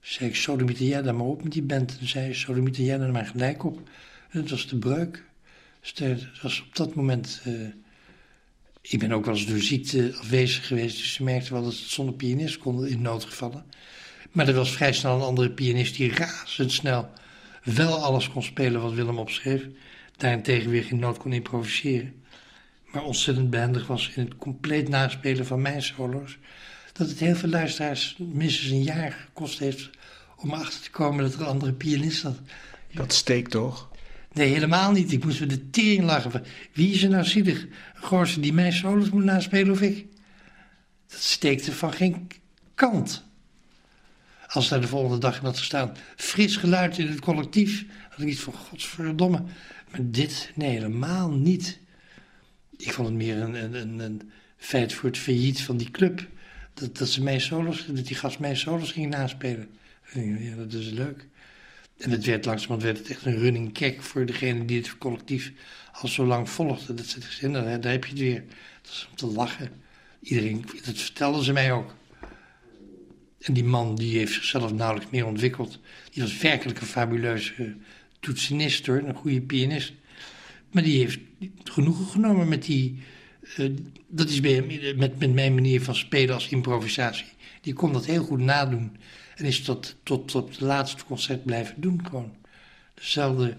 zei 0.00 0.28
ik, 0.28 0.36
Sodomieter 0.36 0.86
jij 0.86 1.02
dan 1.02 1.16
maar 1.16 1.26
op 1.26 1.42
met 1.42 1.52
die 1.52 1.62
band. 1.62 1.98
En 1.98 2.08
zei 2.08 2.34
Sodomieter 2.34 2.84
jij 2.84 2.98
dan 2.98 3.12
maar 3.12 3.26
gelijk 3.26 3.64
op. 3.64 3.88
En 4.30 4.40
dat 4.40 4.50
was 4.50 4.68
de 4.68 4.78
breuk. 4.78 5.24
Dus 5.80 5.94
dat 5.94 6.40
was 6.42 6.60
op 6.60 6.76
dat 6.76 6.94
moment. 6.94 7.42
Uh, 7.46 7.68
ik 8.88 8.98
ben 8.98 9.12
ook 9.12 9.24
wel 9.24 9.34
eens 9.34 9.46
door 9.46 9.60
ziekte 9.60 10.14
afwezig 10.20 10.66
geweest, 10.66 10.96
dus 10.96 11.12
ze 11.12 11.22
merkten 11.22 11.52
wel 11.52 11.62
dat 11.62 11.72
het 11.72 11.82
zonder 11.82 12.14
pianist 12.14 12.58
konden 12.58 12.88
in 12.88 13.02
noodgevallen. 13.02 13.64
Maar 14.32 14.48
er 14.48 14.54
was 14.54 14.72
vrij 14.72 14.92
snel 14.92 15.14
een 15.14 15.22
andere 15.22 15.50
pianist 15.50 15.96
die 15.96 16.14
razendsnel 16.14 17.10
wel 17.62 17.96
alles 17.96 18.30
kon 18.30 18.42
spelen 18.42 18.82
wat 18.82 18.92
Willem 18.92 19.18
opschreef. 19.18 19.66
Daarentegen 20.16 20.70
weer 20.70 20.84
geen 20.84 20.98
noot 20.98 21.18
kon 21.18 21.32
improviseren. 21.32 22.14
Maar 22.92 23.04
ontzettend 23.04 23.50
behendig 23.50 23.86
was 23.86 24.10
in 24.14 24.24
het 24.24 24.36
compleet 24.36 24.88
naspelen 24.88 25.46
van 25.46 25.62
mijn 25.62 25.82
solo's. 25.82 26.38
Dat 26.92 27.08
het 27.08 27.18
heel 27.18 27.34
veel 27.34 27.48
luisteraars 27.48 28.16
minstens 28.18 28.70
een 28.70 28.82
jaar 28.82 29.12
gekost 29.12 29.58
heeft 29.58 29.90
om 30.36 30.52
erachter 30.52 30.80
te 30.80 30.90
komen 30.90 31.24
dat 31.24 31.34
er 31.34 31.40
een 31.40 31.46
andere 31.46 31.72
pianist 31.72 32.22
had. 32.22 32.38
Dat 32.92 33.12
steekt 33.12 33.50
toch? 33.50 33.88
Nee, 34.36 34.52
helemaal 34.52 34.92
niet. 34.92 35.12
Ik 35.12 35.24
moest 35.24 35.40
me 35.40 35.46
de 35.46 35.70
tering 35.70 36.04
lachen. 36.04 36.44
Wie 36.72 36.92
is 36.92 37.02
er 37.02 37.08
nou 37.08 37.24
zielig? 37.24 37.66
Een 38.10 38.40
die 38.40 38.52
mijn 38.52 38.72
solos 38.72 39.10
moet 39.10 39.24
naspelen 39.24 39.72
of 39.72 39.80
ik? 39.80 40.06
Dat 41.06 41.20
steekte 41.20 41.72
van 41.72 41.92
geen 41.92 42.26
kant. 42.74 43.24
Als 44.46 44.68
daar 44.68 44.80
de 44.80 44.88
volgende 44.88 45.18
dag 45.18 45.38
in 45.38 45.44
had 45.44 45.58
gestaan, 45.58 45.96
fris 46.16 46.56
geluid 46.56 46.98
in 46.98 47.06
het 47.06 47.20
collectief, 47.20 47.84
had 48.10 48.20
ik 48.20 48.28
iets 48.28 48.40
van 48.40 48.52
godsverdomme. 48.52 49.42
Maar 49.90 50.00
dit, 50.02 50.50
nee, 50.54 50.70
helemaal 50.70 51.30
niet. 51.30 51.78
Ik 52.76 52.92
vond 52.92 53.08
het 53.08 53.16
meer 53.16 53.36
een, 53.36 53.74
een, 53.74 53.98
een 53.98 54.30
feit 54.56 54.92
voor 54.92 55.08
het 55.08 55.18
failliet 55.18 55.62
van 55.62 55.76
die 55.76 55.90
club. 55.90 56.28
Dat, 56.74 56.98
dat 56.98 57.08
ze 57.08 57.22
mijn 57.22 57.40
solos, 57.40 57.86
dat 57.86 58.06
die 58.06 58.16
gast 58.16 58.38
mijn 58.38 58.56
solos 58.56 58.92
ging 58.92 59.10
naspelen. 59.10 59.68
Ja, 60.38 60.56
dat 60.56 60.72
is 60.72 60.90
leuk. 60.90 61.26
En 61.96 62.10
het 62.10 62.24
werd 62.24 62.44
langzamerhand 62.44 62.82
werd 62.82 62.98
het 62.98 63.16
echt 63.16 63.24
een 63.24 63.38
running 63.38 63.70
gag 63.72 63.94
voor 63.98 64.26
degene 64.26 64.64
die 64.64 64.78
het 64.78 64.98
collectief 64.98 65.52
al 65.92 66.08
zo 66.08 66.26
lang 66.26 66.50
volgde. 66.50 66.94
Dat 66.94 67.06
ze 67.06 67.20
gezin, 67.20 67.52
daar, 67.52 67.80
daar 67.80 67.92
heb 67.92 68.04
je 68.04 68.10
het 68.10 68.20
weer. 68.20 68.44
Dat 68.82 68.92
is 68.92 69.08
om 69.10 69.16
te 69.16 69.26
lachen. 69.26 69.70
Iedereen, 70.20 70.64
dat 70.84 70.98
vertelden 70.98 71.44
ze 71.44 71.52
mij 71.52 71.72
ook. 71.72 71.94
En 73.40 73.52
die 73.52 73.64
man 73.64 73.94
die 73.94 74.18
heeft 74.18 74.32
zichzelf 74.32 74.72
nauwelijks 74.72 75.10
meer 75.12 75.26
ontwikkeld. 75.26 75.80
Die 76.10 76.22
was 76.22 76.38
werkelijk 76.38 76.80
een 76.80 76.86
fabuleuze 76.86 77.74
toetsenist 78.20 78.86
hoor, 78.86 78.96
een 78.96 79.14
goede 79.14 79.40
pianist. 79.40 79.92
Maar 80.70 80.82
die 80.82 80.98
heeft 80.98 81.18
genoegen 81.64 82.06
genomen 82.06 82.48
met 82.48 82.64
die. 82.64 82.98
Uh, 83.58 83.70
dat 84.08 84.28
is 84.28 84.40
bij 84.40 84.52
hem, 84.52 84.98
met, 84.98 85.18
met 85.18 85.34
mijn 85.34 85.54
manier 85.54 85.82
van 85.82 85.94
spelen 85.94 86.34
als 86.34 86.48
improvisatie. 86.48 87.26
Die 87.60 87.72
kon 87.72 87.92
dat 87.92 88.06
heel 88.06 88.24
goed 88.24 88.40
nadoen. 88.40 88.96
En 89.36 89.44
is 89.44 89.62
tot, 89.62 89.96
tot, 90.02 90.28
tot 90.28 90.48
het 90.48 90.60
laatste 90.60 91.04
concert 91.04 91.44
blijven 91.44 91.80
doen 91.80 92.06
gewoon. 92.06 92.36
Dezelfde 92.94 93.56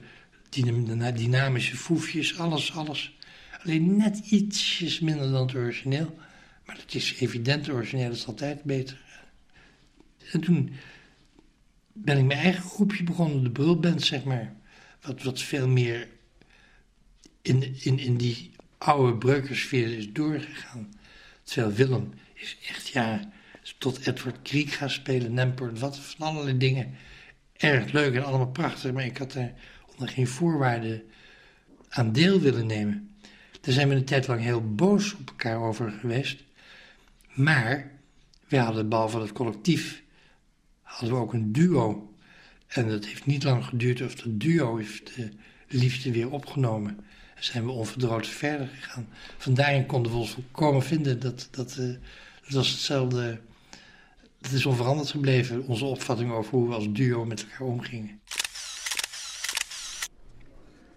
dynamische 1.14 1.78
foefjes, 1.78 2.40
alles, 2.40 2.74
alles. 2.74 3.18
Alleen 3.64 3.98
net 3.98 4.18
ietsjes 4.18 5.00
minder 5.00 5.32
dan 5.32 5.48
het 5.48 5.56
origineel. 5.56 6.18
Maar 6.66 6.78
het 6.78 6.96
is 6.96 7.20
evident, 7.20 7.66
het 7.66 7.76
origineel 7.76 8.12
is 8.12 8.28
altijd 8.28 8.64
beter. 8.64 9.02
En 10.32 10.42
toen 10.42 10.72
ben 11.94 12.18
ik 12.18 12.26
mijn 12.26 12.40
eigen 12.40 12.64
groepje 12.64 13.04
begonnen, 13.04 13.44
de 13.44 13.52
Brulband, 13.52 14.04
zeg 14.04 14.24
maar. 14.24 14.56
Wat, 15.02 15.24
wat 15.24 15.42
veel 15.42 15.68
meer 15.68 16.08
in, 17.42 17.76
in, 17.82 18.00
in 18.00 18.18
die 18.18 18.52
oude 18.78 19.18
breukersfeer 19.18 19.98
is 19.98 20.12
doorgegaan. 20.12 20.94
Terwijl 21.44 21.76
Willem 21.76 22.14
is 22.34 22.58
echt, 22.68 22.88
ja, 22.88 23.32
tot 23.78 24.08
Edward 24.08 24.42
Kriek 24.42 24.72
gaan 24.72 24.90
spelen, 24.90 25.34
Nempert, 25.34 25.80
wat 25.80 26.00
van 26.00 26.28
allerlei 26.28 26.58
dingen. 26.58 26.96
Erg 27.54 27.92
leuk 27.92 28.16
en 28.16 28.24
allemaal 28.24 28.52
prachtig, 28.52 28.92
maar 28.92 29.06
ik 29.06 29.18
had 29.18 29.34
er 29.34 29.54
onder 29.92 30.10
geen 30.10 30.28
voorwaarden 30.28 31.04
aan 31.90 32.12
deel 32.12 32.40
willen 32.40 32.66
nemen. 32.66 33.10
Daar 33.62 33.74
zijn 33.74 33.90
we 33.90 33.96
een 33.96 34.06
tijd 34.06 34.28
lang 34.28 34.42
heel 34.42 34.76
boos 34.76 35.14
op 35.14 35.30
elkaar 35.30 35.62
over 35.62 35.92
geweest. 35.92 36.44
Maar 37.34 37.92
we 38.48 38.58
hadden 38.58 38.90
behalve 38.90 39.20
het 39.20 39.32
collectief, 39.32 40.04
hadden 40.82 41.10
we 41.10 41.22
ook 41.22 41.34
een 41.34 41.52
duo. 41.52 42.14
En 42.68 42.90
dat 42.90 43.06
heeft 43.06 43.26
niet 43.26 43.44
lang 43.44 43.66
geduurd 43.66 44.02
of 44.02 44.16
dat 44.16 44.40
duo 44.40 44.78
heeft 44.78 45.16
de 45.16 45.32
liefde 45.68 46.12
weer 46.12 46.30
opgenomen. 46.30 47.00
En 47.36 47.44
zijn 47.44 47.66
we 47.66 47.72
onverdroten 47.72 48.32
verder 48.32 48.68
gegaan. 48.68 49.08
Vandaarin 49.38 49.86
konden 49.86 50.12
we 50.12 50.18
ons 50.18 50.32
volkomen 50.32 50.84
vinden 50.84 51.20
dat, 51.20 51.48
dat, 51.52 51.76
dat 51.76 52.00
was 52.48 52.70
hetzelfde 52.70 53.40
het 54.42 54.52
is 54.52 54.66
onveranderd 54.66 55.10
gebleven, 55.10 55.68
onze 55.68 55.86
opvatting 55.86 56.32
over 56.32 56.52
hoe 56.52 56.68
we 56.68 56.74
als 56.74 56.92
duo 56.92 57.26
met 57.26 57.44
elkaar 57.44 57.68
omgingen. 57.68 58.20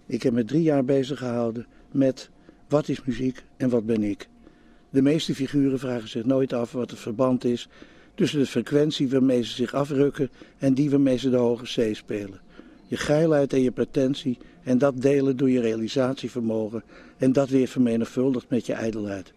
Ik 0.07 0.23
heb 0.23 0.33
me 0.33 0.45
drie 0.45 0.63
jaar 0.63 0.85
bezig 0.85 1.19
gehouden 1.19 1.67
met 1.91 2.31
wat 2.69 2.89
is 2.89 3.05
muziek 3.05 3.43
en 3.57 3.69
wat 3.69 3.87
ben 3.87 4.03
ik. 4.03 4.29
De 4.91 5.03
meeste 5.03 5.35
figuren 5.35 5.79
vragen 5.79 6.09
zich 6.09 6.25
nooit 6.25 6.53
af 6.53 6.73
wat 6.73 6.91
het 6.91 7.01
verband 7.01 7.45
is 7.45 7.69
tussen 8.15 8.39
de 8.39 8.47
frequentie 8.47 9.09
waarmee 9.09 9.45
ze 9.45 9.55
zich 9.55 9.75
afrukken 9.75 10.31
en 10.59 10.75
die 10.75 10.91
waarmee 10.91 11.19
ze 11.19 11.31
de 11.31 11.37
hoge 11.37 11.91
C 11.91 11.95
spelen. 11.97 12.41
Je 12.87 12.97
geilheid 12.97 13.53
en 13.53 13.63
je 13.63 13.71
pretentie 13.71 14.39
en 14.63 14.79
dat 14.79 15.03
delen 15.03 15.37
door 15.37 15.51
je 15.51 15.61
realisatievermogen 15.61 16.83
en 17.17 17.33
dat 17.33 17.49
weer 17.49 17.69
vermenigvuldigd 17.69 18.49
met 18.49 18.67
je 18.67 18.73
ijdelheid. 18.73 19.33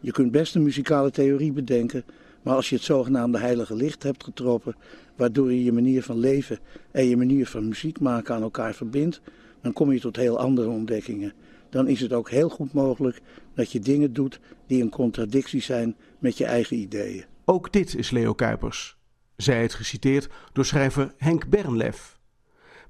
Je 0.00 0.12
kunt 0.12 0.30
best 0.30 0.54
een 0.54 0.62
muzikale 0.62 1.10
theorie 1.10 1.52
bedenken, 1.52 2.04
maar 2.42 2.54
als 2.54 2.68
je 2.68 2.74
het 2.74 2.84
zogenaamde 2.84 3.38
heilige 3.38 3.74
licht 3.74 4.02
hebt 4.02 4.24
getroffen, 4.24 4.76
waardoor 5.16 5.52
je 5.52 5.64
je 5.64 5.72
manier 5.72 6.02
van 6.02 6.18
leven 6.18 6.58
en 6.90 7.04
je 7.04 7.16
manier 7.16 7.46
van 7.46 7.68
muziek 7.68 8.00
maken 8.00 8.34
aan 8.34 8.42
elkaar 8.42 8.74
verbindt, 8.74 9.20
dan 9.62 9.72
kom 9.72 9.92
je 9.92 10.00
tot 10.00 10.16
heel 10.16 10.38
andere 10.38 10.68
ontdekkingen. 10.68 11.32
Dan 11.70 11.88
is 11.88 12.00
het 12.00 12.12
ook 12.12 12.30
heel 12.30 12.48
goed 12.48 12.72
mogelijk 12.72 13.20
dat 13.54 13.72
je 13.72 13.80
dingen 13.80 14.12
doet 14.12 14.40
die 14.66 14.82
een 14.82 14.90
contradictie 14.90 15.62
zijn 15.62 15.96
met 16.18 16.38
je 16.38 16.44
eigen 16.44 16.76
ideeën. 16.76 17.24
Ook 17.44 17.72
dit 17.72 17.94
is 17.94 18.10
Leo 18.10 18.34
Kuipers. 18.34 18.96
Zij 19.36 19.62
het 19.62 19.74
geciteerd 19.74 20.28
door 20.52 20.64
schrijver 20.64 21.14
Henk 21.16 21.48
Bernlef. 21.48 22.18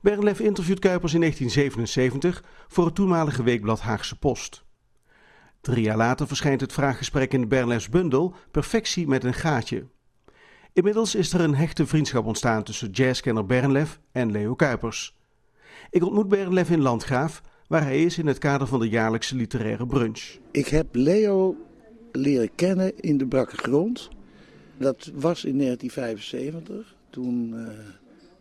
Bernlef 0.01 0.41
interviewt 0.41 0.79
Kuipers 0.79 1.15
in 1.15 1.21
1977 1.21 2.45
voor 2.69 2.85
het 2.85 2.95
toenmalige 2.95 3.43
weekblad 3.43 3.81
Haagse 3.81 4.19
Post. 4.19 4.67
Drie 5.69 5.83
jaar 5.83 5.97
later 5.97 6.27
verschijnt 6.27 6.61
het 6.61 6.73
vraaggesprek 6.73 7.33
in 7.33 7.41
de 7.41 7.47
Bernlefs 7.47 7.89
bundel 7.89 8.35
Perfectie 8.51 9.09
met 9.09 9.25
een 9.25 9.35
gaatje. 9.35 9.87
Inmiddels 10.73 11.15
is 11.15 11.33
er 11.33 11.41
een 11.41 11.55
hechte 11.55 11.87
vriendschap 11.87 12.27
ontstaan 12.27 12.63
tussen 12.63 12.91
jazzkenner 12.91 13.47
Bernlef 13.47 14.01
en 14.13 14.31
Leo 14.31 14.55
Kuipers. 14.55 15.17
Ik 15.91 16.05
ontmoet 16.05 16.29
Bernlef 16.29 16.71
in 16.71 16.81
Landgraaf, 16.81 17.43
waar 17.67 17.83
hij 17.83 18.05
is 18.05 18.19
in 18.19 18.27
het 18.27 18.39
kader 18.39 18.67
van 18.67 18.81
de 18.81 18.89
jaarlijkse 18.89 19.37
literaire 19.37 19.87
brunch. 19.87 20.37
Ik 20.51 20.69
heb 20.69 20.87
Leo 20.93 21.57
leren 22.13 22.55
kennen 22.55 23.01
in 23.01 23.19
de 23.19 23.27
brakke 23.27 23.57
grond. 23.57 24.09
Dat 24.79 25.11
was 25.15 25.45
in 25.45 25.59
1975. 25.59 26.97
Toen, 27.11 27.55
uh, 27.55 27.69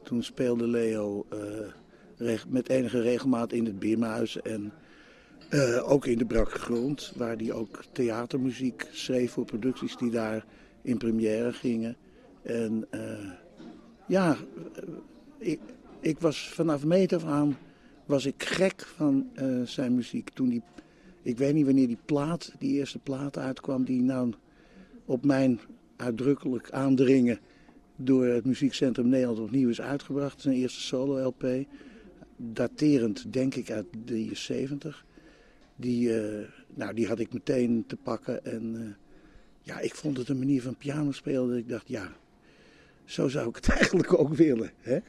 toen 0.04 0.24
speelde 0.24 0.68
Leo 0.68 1.26
uh, 2.20 2.40
met 2.48 2.70
enige 2.70 3.02
regelmaat 3.02 3.52
in 3.52 3.66
het 3.66 3.80
Biermahuis 3.80 4.42
en 4.42 4.72
uh, 5.50 5.92
ook 5.92 6.06
in 6.06 6.18
de 6.18 6.26
brakke 6.26 6.60
grond, 6.60 7.14
waar 7.16 7.36
hij 7.36 7.52
ook 7.52 7.84
theatermuziek 7.92 8.88
schreef 8.92 9.32
voor 9.32 9.46
producties 9.46 9.98
die 9.98 10.12
daar 10.12 10.46
in 10.82 10.98
première 10.98 11.54
gingen. 11.54 11.96
En 12.42 12.88
ja, 14.08 14.38
ik, 15.38 15.60
ik 16.00 16.20
was 16.20 16.50
vanaf 16.50 16.86
meet 16.86 17.14
af 17.14 17.26
aan 17.26 17.58
was 18.06 18.26
ik 18.26 18.44
gek 18.44 18.86
van 18.86 19.30
zijn 19.64 19.96
muziek. 19.96 20.30
Toen 20.30 20.50
die, 20.50 20.62
ik 21.22 21.38
weet 21.38 21.54
niet 21.54 21.66
wanneer 21.66 21.88
die 21.88 21.98
plaat, 22.06 22.52
die 22.60 22.74
eerste 22.74 23.00
plaat 23.00 23.38
uitkwam, 23.38 23.84
die 23.84 24.02
nou 24.02 24.34
op 25.06 25.26
mijn 25.26 25.60
uitdrukkelijk 25.96 26.72
aandringen 26.72 27.40
door 27.96 28.26
het 28.26 28.46
Muziekcentrum 28.46 29.08
Nederland 29.08 29.40
opnieuw 29.40 29.70
is 29.70 29.82
uitgebracht. 29.82 30.42
Zijn 30.42 30.56
eerste 30.56 30.80
solo-LP, 30.80 31.46
daterend 32.38 33.34
denk 33.34 33.56
ik 33.56 33.72
uit 33.72 33.86
73. 34.06 35.06
Die, 35.78 36.10
uh, 36.10 36.48
nou, 36.74 36.94
die 36.94 37.08
had 37.08 37.20
ik 37.20 37.34
meteen 37.34 37.84
te 37.88 37.96
pakken 37.96 38.46
en 38.46 38.76
uh, 38.76 38.88
ja, 39.62 39.80
ik 39.80 39.96
vond 39.96 40.18
het 40.18 40.30
een 40.30 40.40
manier 40.40 40.62
van 40.62 40.76
piano 40.76 41.12
spelen 41.12 41.48
dat 41.48 41.58
ik 41.58 41.70
dacht, 41.70 41.88
ja, 41.88 42.12
zo 43.06 43.28
zou 43.28 43.50
ik 43.50 43.56
het 43.56 43.70
eigenlijk 43.80 44.20
ook 44.20 44.34
willen. 44.34 44.72
Hè? 44.80 45.00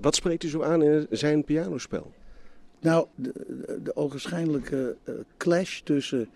Wat 0.00 0.14
spreekt 0.14 0.42
u 0.42 0.48
zo 0.48 0.62
aan 0.62 0.82
in 0.82 1.06
zijn 1.10 1.44
pianospel? 1.44 2.12
Nou, 2.80 3.06
de, 3.14 3.32
de, 3.32 3.80
de 3.82 3.96
ogenschijnlijke 3.96 4.96
uh, 5.04 5.14
clash 5.36 5.80
tussen 5.80 6.28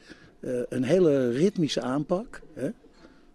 een 0.68 0.82
hele 0.82 1.30
ritmische 1.30 1.80
aanpak... 1.80 2.42
Hè? 2.54 2.70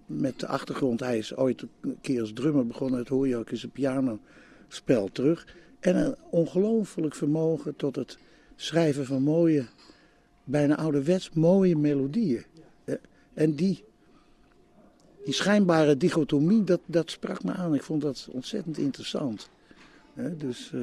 met 0.06 0.40
de 0.40 0.48
achtergrond. 0.48 1.00
Hij 1.00 1.18
is 1.18 1.36
ooit 1.36 1.66
een 1.82 1.98
keer 2.02 2.22
als 2.22 2.34
drummer 2.34 2.68
begonnen. 2.68 2.98
Dat 2.98 3.08
hoor 3.08 3.28
je 3.28 3.38
ook 3.38 3.50
in 3.50 3.58
zijn 3.58 3.72
pianospel 3.72 5.10
terug. 5.12 5.48
En 5.80 5.96
een 5.96 6.16
ongelooflijk 6.30 7.16
vermogen 7.16 7.76
tot 7.76 7.96
het 7.96 8.18
schrijven 8.56 9.06
van 9.06 9.24
mooie, 9.24 9.66
bijna 10.44 10.78
ouderwets 10.78 11.30
mooie 11.30 11.76
melodieën. 11.76 12.44
En 13.34 13.56
die, 13.56 13.84
die 15.26 15.34
schijnbare 15.34 15.98
dichotomie, 15.98 16.64
dat, 16.64 16.80
dat 16.86 17.12
sprak 17.12 17.44
me 17.44 17.52
aan. 17.52 17.76
Ik 17.76 17.84
vond 17.84 18.02
dat 18.02 18.28
ontzettend 18.32 18.78
interessant. 18.78 19.50
Dus 20.38 20.72
uh, 20.76 20.82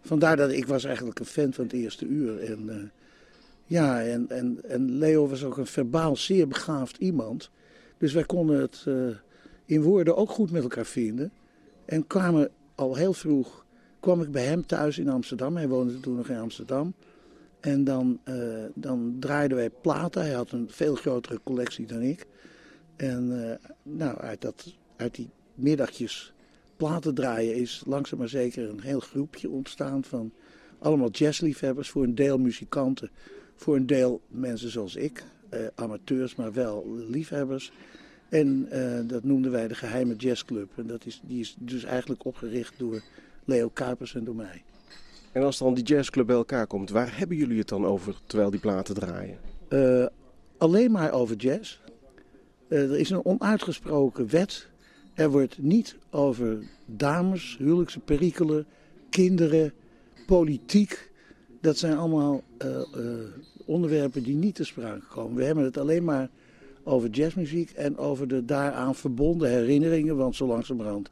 vandaar 0.00 0.36
dat 0.36 0.50
ik 0.50 0.66
was 0.66 0.84
eigenlijk 0.84 1.18
een 1.18 1.24
fan 1.24 1.52
van 1.52 1.64
het 1.64 1.72
eerste 1.72 2.06
uur. 2.06 2.42
En 2.42 2.92
ja, 3.64 4.02
en, 4.02 4.28
en, 4.28 4.58
en 4.62 4.98
Leo 4.98 5.28
was 5.28 5.44
ook 5.44 5.56
een 5.56 5.66
verbaal 5.66 6.16
zeer 6.16 6.48
begaafd 6.48 6.96
iemand. 6.96 7.50
Dus 7.98 8.12
wij 8.12 8.24
konden 8.24 8.60
het 8.60 8.86
in 9.64 9.82
woorden 9.82 10.16
ook 10.16 10.30
goed 10.30 10.50
met 10.50 10.62
elkaar 10.62 10.86
vinden. 10.86 11.32
En 11.84 12.06
kwamen 12.06 12.50
al 12.74 12.94
heel 12.94 13.12
vroeg, 13.12 13.64
kwam 14.00 14.20
ik 14.20 14.30
bij 14.30 14.44
hem 14.44 14.66
thuis 14.66 14.98
in 14.98 15.08
Amsterdam. 15.08 15.56
Hij 15.56 15.68
woonde 15.68 16.00
toen 16.00 16.16
nog 16.16 16.28
in 16.28 16.38
Amsterdam. 16.38 16.94
En 17.60 17.84
dan, 17.84 18.20
uh, 18.24 18.64
dan 18.74 19.16
draaiden 19.18 19.56
wij 19.56 19.70
platen. 19.70 20.22
Hij 20.22 20.32
had 20.32 20.50
een 20.50 20.68
veel 20.70 20.94
grotere 20.94 21.40
collectie 21.44 21.86
dan 21.86 22.02
ik. 22.02 22.26
En 22.96 23.30
uh, 23.30 23.70
nou, 23.82 24.18
uit, 24.18 24.40
dat, 24.40 24.74
uit 24.96 25.14
die 25.14 25.30
middagjes 25.54 26.32
platen 26.76 27.14
draaien 27.14 27.54
is 27.54 27.82
langzaam 27.86 28.18
maar 28.18 28.28
zeker 28.28 28.68
een 28.68 28.80
heel 28.80 29.00
groepje 29.00 29.50
ontstaan 29.50 30.04
van 30.04 30.32
allemaal 30.78 31.10
jazzliefhebbers. 31.10 31.90
Voor 31.90 32.02
een 32.02 32.14
deel 32.14 32.38
muzikanten, 32.38 33.10
voor 33.54 33.76
een 33.76 33.86
deel 33.86 34.20
mensen 34.28 34.70
zoals 34.70 34.96
ik. 34.96 35.24
Uh, 35.54 35.60
amateurs, 35.74 36.34
maar 36.34 36.52
wel 36.52 36.96
liefhebbers. 37.08 37.72
En 38.28 38.68
dat 39.06 39.24
noemden 39.24 39.50
wij 39.50 39.68
de 39.68 39.74
Geheime 39.74 40.16
Jazzclub. 40.16 40.70
En 40.76 40.86
dat 40.86 41.06
is, 41.06 41.20
die 41.24 41.40
is 41.40 41.56
dus 41.58 41.84
eigenlijk 41.84 42.24
opgericht 42.24 42.74
door 42.78 43.02
Leo 43.44 43.68
Kuipers 43.68 44.14
en 44.14 44.24
door 44.24 44.34
mij. 44.34 44.62
En 45.32 45.42
als 45.42 45.58
dan 45.58 45.74
die 45.74 45.84
jazzclub 45.84 46.26
bij 46.26 46.36
elkaar 46.36 46.66
komt, 46.66 46.90
waar 46.90 47.18
hebben 47.18 47.36
jullie 47.36 47.58
het 47.58 47.68
dan 47.68 47.86
over 47.86 48.14
terwijl 48.26 48.50
die 48.50 48.60
platen 48.60 48.94
draaien? 48.94 49.38
Uh, 49.68 50.06
alleen 50.58 50.90
maar 50.90 51.12
over 51.12 51.36
jazz. 51.36 51.78
er 52.68 52.98
is 52.98 53.10
een 53.10 53.24
onuitgesproken 53.24 54.30
wet. 54.30 54.68
Er 55.14 55.30
wordt 55.30 55.58
niet 55.58 55.96
over 56.10 56.58
dames, 56.86 57.56
huwelijkse 57.58 58.00
perikelen, 58.00 58.66
kinderen, 59.10 59.72
politiek. 60.26 61.10
Dat 61.60 61.78
zijn 61.78 61.96
allemaal 61.96 62.42
onderwerpen 63.66 64.22
die 64.22 64.34
niet 64.34 64.54
te 64.54 64.64
sprake 64.64 65.06
komen. 65.06 65.36
We 65.36 65.44
hebben 65.44 65.64
het 65.64 65.78
alleen 65.78 66.04
maar 66.04 66.28
over 66.84 67.08
jazzmuziek 67.08 67.70
en 67.70 67.96
over 67.96 68.28
de 68.28 68.44
daaraan 68.44 68.94
verbonden 68.94 69.50
herinneringen. 69.50 70.16
Want 70.16 70.36
zo 70.36 70.46
langzamerhand 70.46 71.10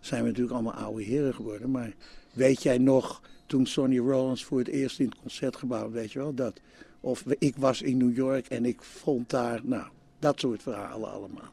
zijn 0.00 0.22
we 0.22 0.28
natuurlijk 0.28 0.54
allemaal 0.54 0.84
oude 0.84 1.02
heren 1.02 1.34
geworden. 1.34 1.70
Maar 1.70 1.94
weet 2.32 2.62
jij 2.62 2.78
nog, 2.78 3.22
toen 3.50 3.66
Sonny 3.66 3.98
Rollins 3.98 4.44
voor 4.44 4.58
het 4.58 4.68
eerst 4.68 4.98
in 4.98 5.08
het 5.08 5.18
concertgebouw, 5.20 5.90
weet 5.90 6.12
je 6.12 6.18
wel, 6.18 6.34
dat. 6.34 6.60
Of 7.00 7.24
ik 7.38 7.56
was 7.56 7.82
in 7.82 7.96
New 7.96 8.16
York 8.16 8.46
en 8.46 8.64
ik 8.64 8.82
vond 8.82 9.30
daar, 9.30 9.60
nou, 9.62 9.86
dat 10.18 10.40
soort 10.40 10.62
verhalen 10.62 11.10
allemaal. 11.10 11.52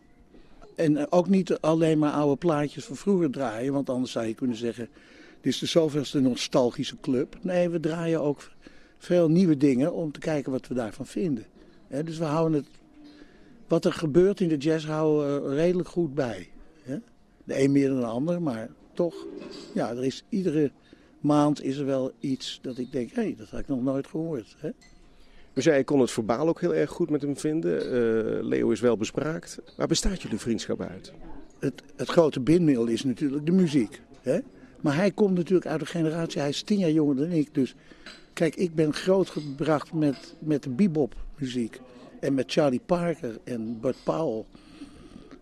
En 0.75 1.12
ook 1.12 1.27
niet 1.27 1.53
alleen 1.60 1.99
maar 1.99 2.12
oude 2.12 2.36
plaatjes 2.36 2.86
van 2.86 2.95
vroeger 2.95 3.31
draaien, 3.31 3.73
want 3.73 3.89
anders 3.89 4.12
zou 4.12 4.25
je 4.25 4.33
kunnen 4.33 4.57
zeggen, 4.57 4.89
dit 5.41 5.53
is 5.53 5.60
de 5.60 5.65
zoveelste 5.65 6.19
nostalgische 6.19 6.99
club. 7.01 7.38
Nee, 7.41 7.69
we 7.69 7.79
draaien 7.79 8.21
ook 8.21 8.51
veel 8.97 9.29
nieuwe 9.29 9.57
dingen 9.57 9.93
om 9.93 10.12
te 10.12 10.19
kijken 10.19 10.51
wat 10.51 10.67
we 10.67 10.73
daarvan 10.73 11.05
vinden. 11.05 11.45
dus 11.87 12.17
we 12.17 12.25
houden 12.25 12.58
het, 12.60 12.69
wat 13.67 13.85
er 13.85 13.93
gebeurt 13.93 14.39
in 14.39 14.50
de 14.50 14.58
jazz 14.58 14.85
houden 14.85 15.50
we 15.50 15.56
redelijk 15.56 15.89
goed 15.89 16.13
bij. 16.13 16.50
De 17.43 17.62
een 17.62 17.71
meer 17.71 17.89
dan 17.89 18.00
de 18.00 18.06
ander, 18.06 18.41
maar 18.41 18.69
toch, 18.93 19.15
ja, 19.73 19.89
er 19.89 20.06
is 20.06 20.23
iedere 20.29 20.71
maand 21.28 21.63
is 21.63 21.78
er 21.78 21.86
wel 21.86 22.12
iets 22.19 22.60
dat 22.62 22.78
ik 22.78 22.92
denk, 22.92 23.12
hé, 23.12 23.21
hey, 23.21 23.36
dat 23.38 23.50
had 23.50 23.60
ik 23.60 23.67
nog 23.67 23.84
nooit 23.84 24.08
gehoord. 24.08 24.56
Hè? 24.60 24.69
Zei, 25.54 25.80
ik 25.80 25.86
kon 25.86 26.00
het 26.00 26.12
verbaal 26.12 26.48
ook 26.48 26.62
heel 26.62 26.75
erg 26.75 26.90
goed 26.90 27.10
met 27.10 27.21
hem 27.21 27.38
vinden. 27.38 27.86
Uh, 27.86 28.44
Leo 28.44 28.69
is 28.69 28.80
wel 28.80 28.98
bespraakt. 28.98 29.60
Waar 29.78 29.88
bestaat 29.88 30.21
jullie 30.21 30.40
vriendschap 30.40 30.82
uit? 30.82 31.13
Het, 31.60 31.84
het 31.96 32.10
grote 32.10 32.40
bindmiddel 32.40 32.86
is 32.86 33.04
natuurlijk 33.04 33.46
de 33.46 33.52
muziek. 33.52 34.02
Hè? 34.21 34.40
Maar 34.82 34.96
hij 34.96 35.12
komt 35.12 35.36
natuurlijk 35.36 35.67
uit 35.67 35.82
een 35.82 35.88
generatie, 35.88 36.40
hij 36.40 36.50
is 36.50 36.62
tien 36.62 36.80
jaar 36.80 36.92
jonger 36.92 37.15
dan 37.15 37.32
ik. 37.32 37.54
Dus 37.54 37.75
Kijk, 38.38 38.56
ik 38.56 38.75
ben 38.75 38.94
grootgebracht 38.94 39.94
met, 39.94 40.36
met 40.40 40.63
de 40.63 40.69
bebop 40.69 41.15
muziek. 41.38 41.80
En 42.19 42.34
met 42.34 42.52
Charlie 42.52 42.82
Parker 42.86 43.38
en 43.44 43.80
Bud 43.80 43.96
Powell. 44.04 44.46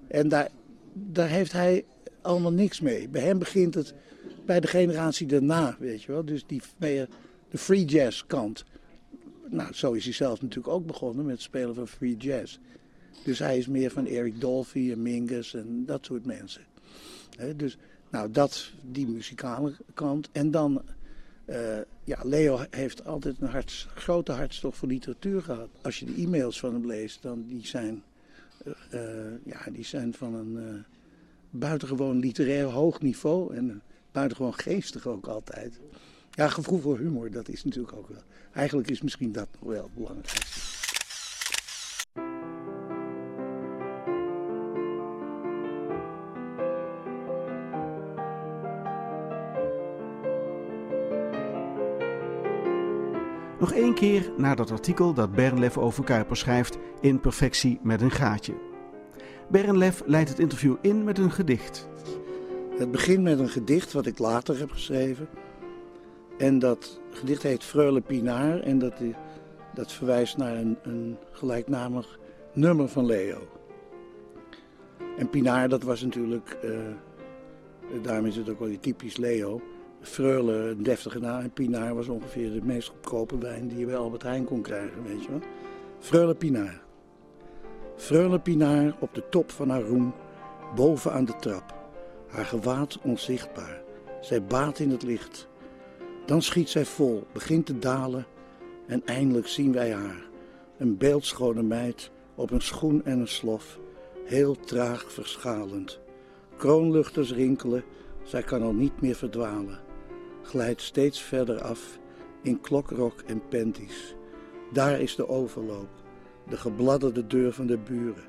En 0.07 0.27
daar, 0.27 0.49
daar 0.93 1.27
heeft 1.27 1.51
hij 1.51 1.85
allemaal 2.21 2.51
niks 2.51 2.81
mee. 2.81 3.09
Bij 3.09 3.21
hem 3.21 3.39
begint 3.39 3.73
het 3.73 3.93
bij 4.45 4.59
de 4.59 4.67
generatie 4.67 5.27
daarna, 5.27 5.75
weet 5.79 6.03
je 6.03 6.11
wel. 6.11 6.25
Dus 6.25 6.45
die 6.45 6.61
meer 6.77 7.07
de 7.49 7.57
free 7.57 7.85
jazz 7.85 8.23
kant. 8.27 8.65
Nou, 9.49 9.73
zo 9.73 9.91
is 9.91 10.03
hij 10.03 10.13
zelf 10.13 10.41
natuurlijk 10.41 10.73
ook 10.73 10.85
begonnen 10.85 11.25
met 11.25 11.41
spelen 11.41 11.75
van 11.75 11.87
free 11.87 12.17
jazz. 12.17 12.57
Dus 13.23 13.39
hij 13.39 13.57
is 13.57 13.67
meer 13.67 13.91
van 13.91 14.05
Eric 14.05 14.41
Dolphy 14.41 14.91
en 14.91 15.01
Mingus 15.01 15.53
en 15.53 15.83
dat 15.85 16.05
soort 16.05 16.25
mensen. 16.25 16.61
dus, 17.55 17.77
nou, 18.09 18.31
dat, 18.31 18.71
die 18.81 19.07
muzikale 19.07 19.73
kant. 19.93 20.29
En 20.31 20.51
dan 20.51 20.81
uh, 21.45 21.77
ja, 22.03 22.19
Leo 22.23 22.59
heeft 22.69 23.05
altijd 23.05 23.35
een 23.39 23.63
grote 23.95 24.31
hartstocht 24.31 24.77
voor 24.77 24.87
literatuur 24.87 25.41
gehad. 25.41 25.69
Als 25.81 25.99
je 25.99 26.05
de 26.05 26.13
e-mails 26.13 26.59
van 26.59 26.73
hem 26.73 26.85
leest, 26.85 27.21
dan 27.21 27.45
die 27.47 27.67
zijn, 27.67 28.03
uh, 28.65 29.01
ja, 29.43 29.59
die 29.71 29.85
zijn 29.85 30.13
van 30.13 30.33
een 30.33 30.83
buitengewoon 31.49 32.19
literair 32.19 32.65
hoog 32.65 33.01
niveau. 33.01 33.55
En 33.55 33.81
buitengewoon 34.15 34.53
geestig 34.53 35.07
ook 35.07 35.27
altijd. 35.27 35.79
Ja, 36.31 36.47
gevoel 36.47 36.79
voor 36.79 36.97
humor, 36.97 37.31
dat 37.31 37.49
is 37.49 37.63
natuurlijk 37.63 37.97
ook 37.97 38.07
wel. 38.07 38.21
Eigenlijk 38.53 38.89
is 38.89 39.01
misschien 39.01 39.31
dat 39.31 39.47
nog 39.59 39.69
wel 39.69 39.83
het 39.83 39.93
belangrijkste. 39.93 40.73
Nog 53.59 53.73
één 53.73 53.93
keer 53.93 54.31
naar 54.37 54.55
dat 54.55 54.71
artikel 54.71 55.13
dat 55.13 55.31
Bernlef 55.31 55.77
over 55.77 56.03
Kuiper 56.03 56.37
schrijft 56.37 56.77
in 57.01 57.19
Perfectie 57.19 57.79
met 57.83 58.01
een 58.01 58.11
gaatje. 58.11 58.53
Bernlef 59.49 60.03
leidt 60.05 60.29
het 60.29 60.39
interview 60.39 60.75
in 60.81 61.03
met 61.03 61.17
een 61.17 61.31
gedicht. 61.31 61.87
Het 62.77 62.91
begint 62.91 63.23
met 63.23 63.39
een 63.39 63.49
gedicht 63.49 63.93
wat 63.93 64.05
ik 64.05 64.19
later 64.19 64.59
heb 64.59 64.71
geschreven. 64.71 65.27
En 66.37 66.59
dat 66.59 67.01
gedicht 67.11 67.43
heet 67.43 67.63
Freule 67.63 68.01
Pinaar 68.01 68.59
en 68.59 68.79
dat, 68.79 68.93
dat 69.73 69.91
verwijst 69.91 70.37
naar 70.37 70.55
een, 70.55 70.77
een 70.83 71.17
gelijknamig 71.31 72.19
nummer 72.53 72.87
van 72.87 73.05
Leo. 73.05 73.37
En 75.17 75.29
Pinaar, 75.29 75.69
dat 75.69 75.83
was 75.83 76.01
natuurlijk, 76.01 76.57
uh, 76.63 76.77
daarom 78.01 78.25
is 78.25 78.49
ook 78.49 78.59
wel 78.59 78.79
typisch 78.79 79.17
Leo. 79.17 79.61
Freule, 80.01 80.53
een 80.53 80.83
deftige 80.83 81.19
naam. 81.19 81.41
En 81.41 81.51
Pinaar 81.51 81.95
was 81.95 82.07
ongeveer 82.07 82.51
de 82.51 82.61
meest 82.63 82.87
goedkope 82.87 83.37
wijn 83.37 83.67
die 83.67 83.77
je 83.77 83.85
bij 83.85 83.97
Albert 83.97 84.23
Heijn 84.23 84.45
kon 84.45 84.61
krijgen, 84.61 85.03
weet 85.03 85.23
je 85.23 85.29
wel. 85.29 85.41
Freule 85.99 86.35
Pinaar. 86.35 86.81
Freule 87.95 88.39
Pinaar 88.39 88.95
op 88.99 89.13
de 89.13 89.23
top 89.29 89.51
van 89.51 89.69
haar 89.69 89.81
roem, 89.81 90.13
boven 90.75 91.11
aan 91.11 91.25
de 91.25 91.35
trap. 91.35 91.74
Haar 92.35 92.45
gewaad 92.45 92.99
onzichtbaar. 93.01 93.81
Zij 94.21 94.43
baat 94.43 94.79
in 94.79 94.89
het 94.89 95.03
licht. 95.03 95.47
Dan 96.25 96.41
schiet 96.41 96.69
zij 96.69 96.85
vol, 96.85 97.27
begint 97.31 97.65
te 97.65 97.79
dalen 97.79 98.25
en 98.87 99.05
eindelijk 99.05 99.47
zien 99.47 99.73
wij 99.73 99.93
haar. 99.93 100.29
Een 100.77 100.97
beeldschone 100.97 101.61
meid 101.61 102.11
op 102.35 102.51
een 102.51 102.61
schoen 102.61 103.05
en 103.05 103.19
een 103.19 103.27
slof, 103.27 103.79
heel 104.25 104.55
traag 104.55 105.11
verschalend. 105.11 105.99
Kroonluchters 106.57 107.33
rinkelen, 107.33 107.83
zij 108.23 108.43
kan 108.43 108.61
al 108.61 108.73
niet 108.73 109.01
meer 109.01 109.15
verdwalen. 109.15 109.79
Glijdt 110.41 110.81
steeds 110.81 111.21
verder 111.21 111.61
af 111.61 111.99
in 112.41 112.61
klokrok 112.61 113.21
en 113.25 113.47
panties. 113.49 114.15
Daar 114.73 115.01
is 115.01 115.15
de 115.15 115.27
overloop, 115.27 115.89
de 116.49 116.57
gebladderde 116.57 117.27
deur 117.27 117.53
van 117.53 117.67
de 117.67 117.77
buren. 117.77 118.23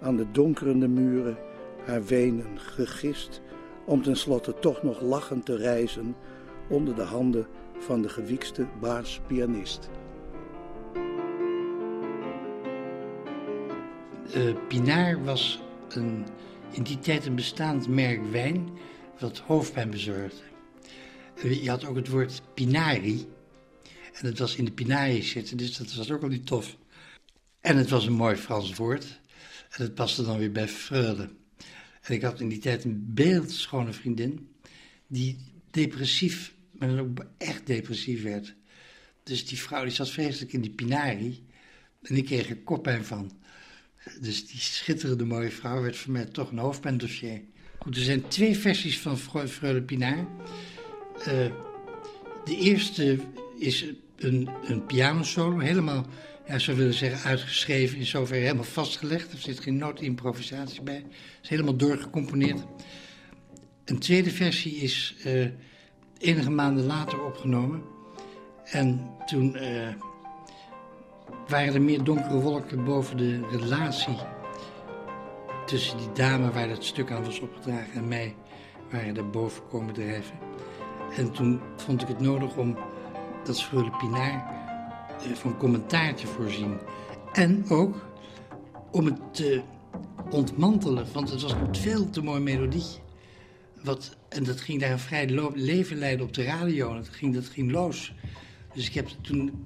Aan 0.00 0.16
de 0.16 0.30
donkerende 0.30 0.88
muren 0.88 1.38
haar 1.86 2.04
wenen 2.04 2.60
gegist, 2.60 3.40
om 3.84 4.02
tenslotte 4.02 4.58
toch 4.58 4.82
nog 4.82 5.00
lachend 5.00 5.44
te 5.44 5.56
reizen 5.56 6.16
onder 6.68 6.94
de 6.94 7.02
handen 7.02 7.46
van 7.78 8.02
de 8.02 8.08
gewiekste 8.08 8.66
baas-pianist. 8.80 9.88
Uh, 14.36 14.54
Pinaar 14.68 15.24
was 15.24 15.62
een, 15.88 16.26
in 16.70 16.82
die 16.82 16.98
tijd 16.98 17.26
een 17.26 17.34
bestaand 17.34 17.88
merk 17.88 18.30
wijn 18.30 18.68
wat 19.18 19.38
hoofdpijn 19.38 19.90
bezorgde. 19.90 20.42
Uh, 21.44 21.62
je 21.62 21.70
had 21.70 21.84
ook 21.84 21.96
het 21.96 22.08
woord 22.08 22.42
Pinari. 22.54 23.28
En 24.12 24.26
het 24.26 24.38
was 24.38 24.56
in 24.56 24.64
de 24.64 24.72
Pinari 24.72 25.22
zitten, 25.22 25.56
dus 25.56 25.76
dat 25.76 25.94
was 25.94 26.10
ook 26.10 26.22
al 26.22 26.28
niet 26.28 26.46
tof. 26.46 26.76
En 27.60 27.76
het 27.76 27.90
was 27.90 28.06
een 28.06 28.12
mooi 28.12 28.36
Frans 28.36 28.74
woord. 28.74 29.20
En 29.70 29.82
het 29.82 29.94
paste 29.94 30.24
dan 30.24 30.38
weer 30.38 30.52
bij 30.52 30.68
freule. 30.68 31.28
En 32.06 32.14
ik 32.14 32.22
had 32.22 32.40
in 32.40 32.48
die 32.48 32.58
tijd 32.58 32.84
een 32.84 33.04
beeldschone 33.14 33.92
vriendin 33.92 34.48
die 35.06 35.38
depressief, 35.70 36.54
maar 36.72 36.88
dan 36.88 36.98
ook 36.98 37.26
echt 37.38 37.66
depressief 37.66 38.22
werd. 38.22 38.54
Dus 39.22 39.46
die 39.46 39.58
vrouw 39.58 39.82
die 39.82 39.92
zat 39.92 40.10
vreselijk 40.10 40.52
in 40.52 40.60
die 40.60 40.70
pinari 40.70 41.46
en 42.02 42.16
ik 42.16 42.24
kreeg 42.24 42.48
er 42.48 42.56
koppijn 42.56 43.04
van. 43.04 43.32
Dus 44.20 44.46
die 44.46 44.60
schitterende 44.60 45.24
mooie 45.24 45.50
vrouw 45.50 45.82
werd 45.82 45.96
voor 45.96 46.12
mij 46.12 46.24
toch 46.24 46.50
een 46.50 46.58
hoofdpijndossier. 46.58 47.40
Goed, 47.78 47.96
er 47.96 48.02
zijn 48.02 48.28
twee 48.28 48.56
versies 48.56 48.98
van 48.98 49.18
Freule 49.48 49.82
Pinaar. 49.82 50.26
Uh, 51.18 51.24
de 52.44 52.56
eerste 52.56 53.18
is 53.58 53.86
een, 54.16 54.48
een 54.64 54.86
pianosolo, 54.86 55.58
helemaal 55.58 56.06
ja, 56.46 56.58
zou 56.58 56.76
willen 56.76 56.94
zeggen, 56.94 57.28
uitgeschreven, 57.28 57.98
in 57.98 58.06
zover 58.06 58.36
helemaal 58.36 58.64
vastgelegd. 58.64 59.32
Er 59.32 59.38
zit 59.38 59.60
geen 59.60 59.76
noodimprovisatie 59.76 60.82
bij. 60.82 60.94
Het 60.94 61.42
is 61.42 61.48
helemaal 61.48 61.76
doorgecomponeerd. 61.76 62.64
Een 63.84 63.98
tweede 63.98 64.30
versie 64.30 64.76
is 64.76 65.14
uh, 65.26 65.46
enige 66.18 66.50
maanden 66.50 66.86
later 66.86 67.24
opgenomen. 67.24 67.82
En 68.64 69.10
toen 69.26 69.56
uh, 69.56 69.88
waren 71.48 71.74
er 71.74 71.82
meer 71.82 72.04
donkere 72.04 72.40
wolken 72.40 72.84
boven 72.84 73.16
de 73.16 73.46
relatie 73.50 74.16
tussen 75.66 75.98
die 75.98 76.12
dame 76.12 76.50
waar 76.50 76.68
het 76.68 76.84
stuk 76.84 77.10
aan 77.10 77.24
was 77.24 77.40
opgedragen 77.40 77.92
en 77.92 78.08
mij, 78.08 78.34
waren 78.90 79.16
er 79.16 79.30
boven 79.30 79.68
komen 79.68 79.94
drijven. 79.94 80.38
En 81.16 81.32
toen 81.32 81.60
vond 81.76 82.02
ik 82.02 82.08
het 82.08 82.20
nodig 82.20 82.56
om 82.56 82.78
dat 83.44 83.62
Freule 83.62 83.90
Pinaar 83.90 84.50
eh, 84.50 84.55
van 85.34 85.56
commentaar 85.56 86.14
te 86.14 86.26
voorzien. 86.26 86.78
En 87.32 87.64
ook 87.68 88.06
om 88.90 89.04
het 89.04 89.34
te 89.34 89.62
ontmantelen, 90.30 91.06
want 91.12 91.30
het 91.30 91.42
was 91.42 91.52
een 91.52 91.74
veel 91.76 92.10
te 92.10 92.22
mooi 92.22 92.40
melodietje. 92.40 93.00
Wat, 93.82 94.16
en 94.28 94.44
dat 94.44 94.60
ging 94.60 94.80
daar 94.80 94.90
een 94.90 94.98
vrij 94.98 95.50
leven 95.54 95.98
leiden 95.98 96.26
op 96.26 96.32
de 96.32 96.44
radio. 96.44 96.94
Dat 96.94 97.08
ging, 97.08 97.34
dat 97.34 97.46
ging 97.46 97.70
los. 97.70 98.14
Dus 98.74 98.86
ik 98.86 98.94
heb 98.94 99.08
toen. 99.20 99.64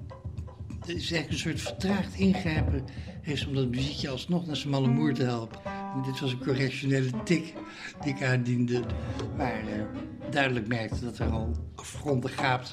Het 0.79 0.89
is 0.89 1.11
eigenlijk 1.11 1.31
een 1.31 1.37
soort 1.37 1.61
vertraagd 1.61 2.15
ingrijpen. 2.15 2.85
Heeft 3.21 3.47
om 3.47 3.53
dat 3.55 3.69
muziekje 3.69 4.09
alsnog 4.09 4.45
naar 4.45 4.55
zijn 4.55 4.69
malle 4.69 4.87
moer 4.87 5.13
te 5.13 5.23
helpen. 5.23 5.59
En 5.65 6.01
dit 6.01 6.19
was 6.19 6.31
een 6.31 6.43
correctionele 6.43 7.23
tik 7.23 7.53
die 8.01 8.13
ik 8.13 8.23
aandiende. 8.23 8.83
Waar 9.37 9.63
uh, 9.63 9.83
duidelijk 10.31 10.67
merkte 10.67 11.05
dat 11.05 11.19
er 11.19 11.29
al 11.29 11.51
afgronden 11.75 12.29
gaapt 12.29 12.71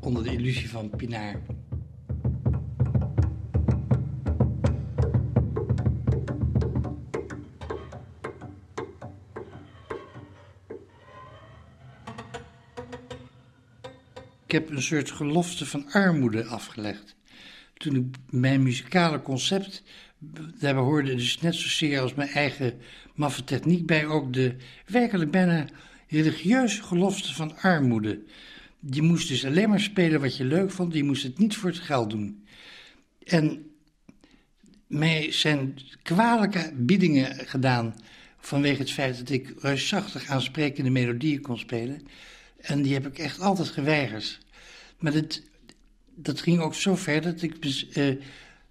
onder 0.00 0.22
de 0.24 0.32
illusie 0.32 0.70
van 0.70 0.90
Pinaar. 0.90 1.40
Ik 14.50 14.56
heb 14.56 14.70
een 14.70 14.82
soort 14.82 15.10
gelofte 15.10 15.66
van 15.66 15.90
armoede 15.92 16.44
afgelegd. 16.44 17.16
Toen 17.74 17.96
ik 17.96 18.04
mijn 18.30 18.62
muzikale 18.62 19.22
concept, 19.22 19.82
daar 20.58 20.74
hoorde 20.74 21.14
dus 21.14 21.40
net 21.40 21.54
zozeer 21.54 22.00
als 22.00 22.14
mijn 22.14 22.28
eigen 22.28 22.78
maffe 23.14 23.44
techniek 23.44 23.86
bij, 23.86 24.06
ook 24.06 24.32
de 24.32 24.56
werkelijk 24.86 25.30
bijna 25.30 25.66
religieuze 26.08 26.82
gelofte 26.82 27.34
van 27.34 27.56
armoede. 27.58 28.22
Je 28.90 29.02
moest 29.02 29.28
dus 29.28 29.46
alleen 29.46 29.68
maar 29.68 29.80
spelen 29.80 30.20
wat 30.20 30.36
je 30.36 30.44
leuk 30.44 30.70
vond, 30.70 30.94
je 30.94 31.04
moest 31.04 31.22
het 31.22 31.38
niet 31.38 31.56
voor 31.56 31.70
het 31.70 31.78
geld 31.78 32.10
doen. 32.10 32.44
En 33.24 33.70
mij 34.86 35.32
zijn 35.32 35.78
kwalijke 36.02 36.72
biedingen 36.76 37.34
gedaan 37.48 37.94
vanwege 38.38 38.80
het 38.80 38.92
feit 38.92 39.18
dat 39.18 39.30
ik 39.30 39.54
reusachtig 39.58 40.26
aansprekende 40.26 40.90
melodieën 40.90 41.40
kon 41.40 41.58
spelen. 41.58 42.02
En 42.60 42.82
die 42.82 42.92
heb 42.92 43.06
ik 43.06 43.18
echt 43.18 43.40
altijd 43.40 43.68
geweigerd. 43.68 44.38
Maar 44.98 45.12
dat, 45.12 45.42
dat 46.14 46.40
ging 46.40 46.60
ook 46.60 46.74
zo 46.74 46.96
ver 46.96 47.22
dat 47.22 47.42
ik 47.42 47.64
uh, 47.94 48.16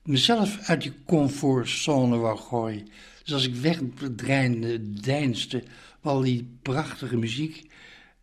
mezelf 0.04 0.60
uit 0.60 0.82
die 0.82 0.94
comfortzone 1.06 2.18
wou 2.18 2.38
gooien. 2.38 2.88
Dus 3.24 3.34
als 3.34 3.48
ik 3.48 3.56
wegdreinde, 3.56 4.92
deinste, 4.92 5.64
al 6.02 6.22
die 6.22 6.58
prachtige 6.62 7.18
muziek. 7.18 7.68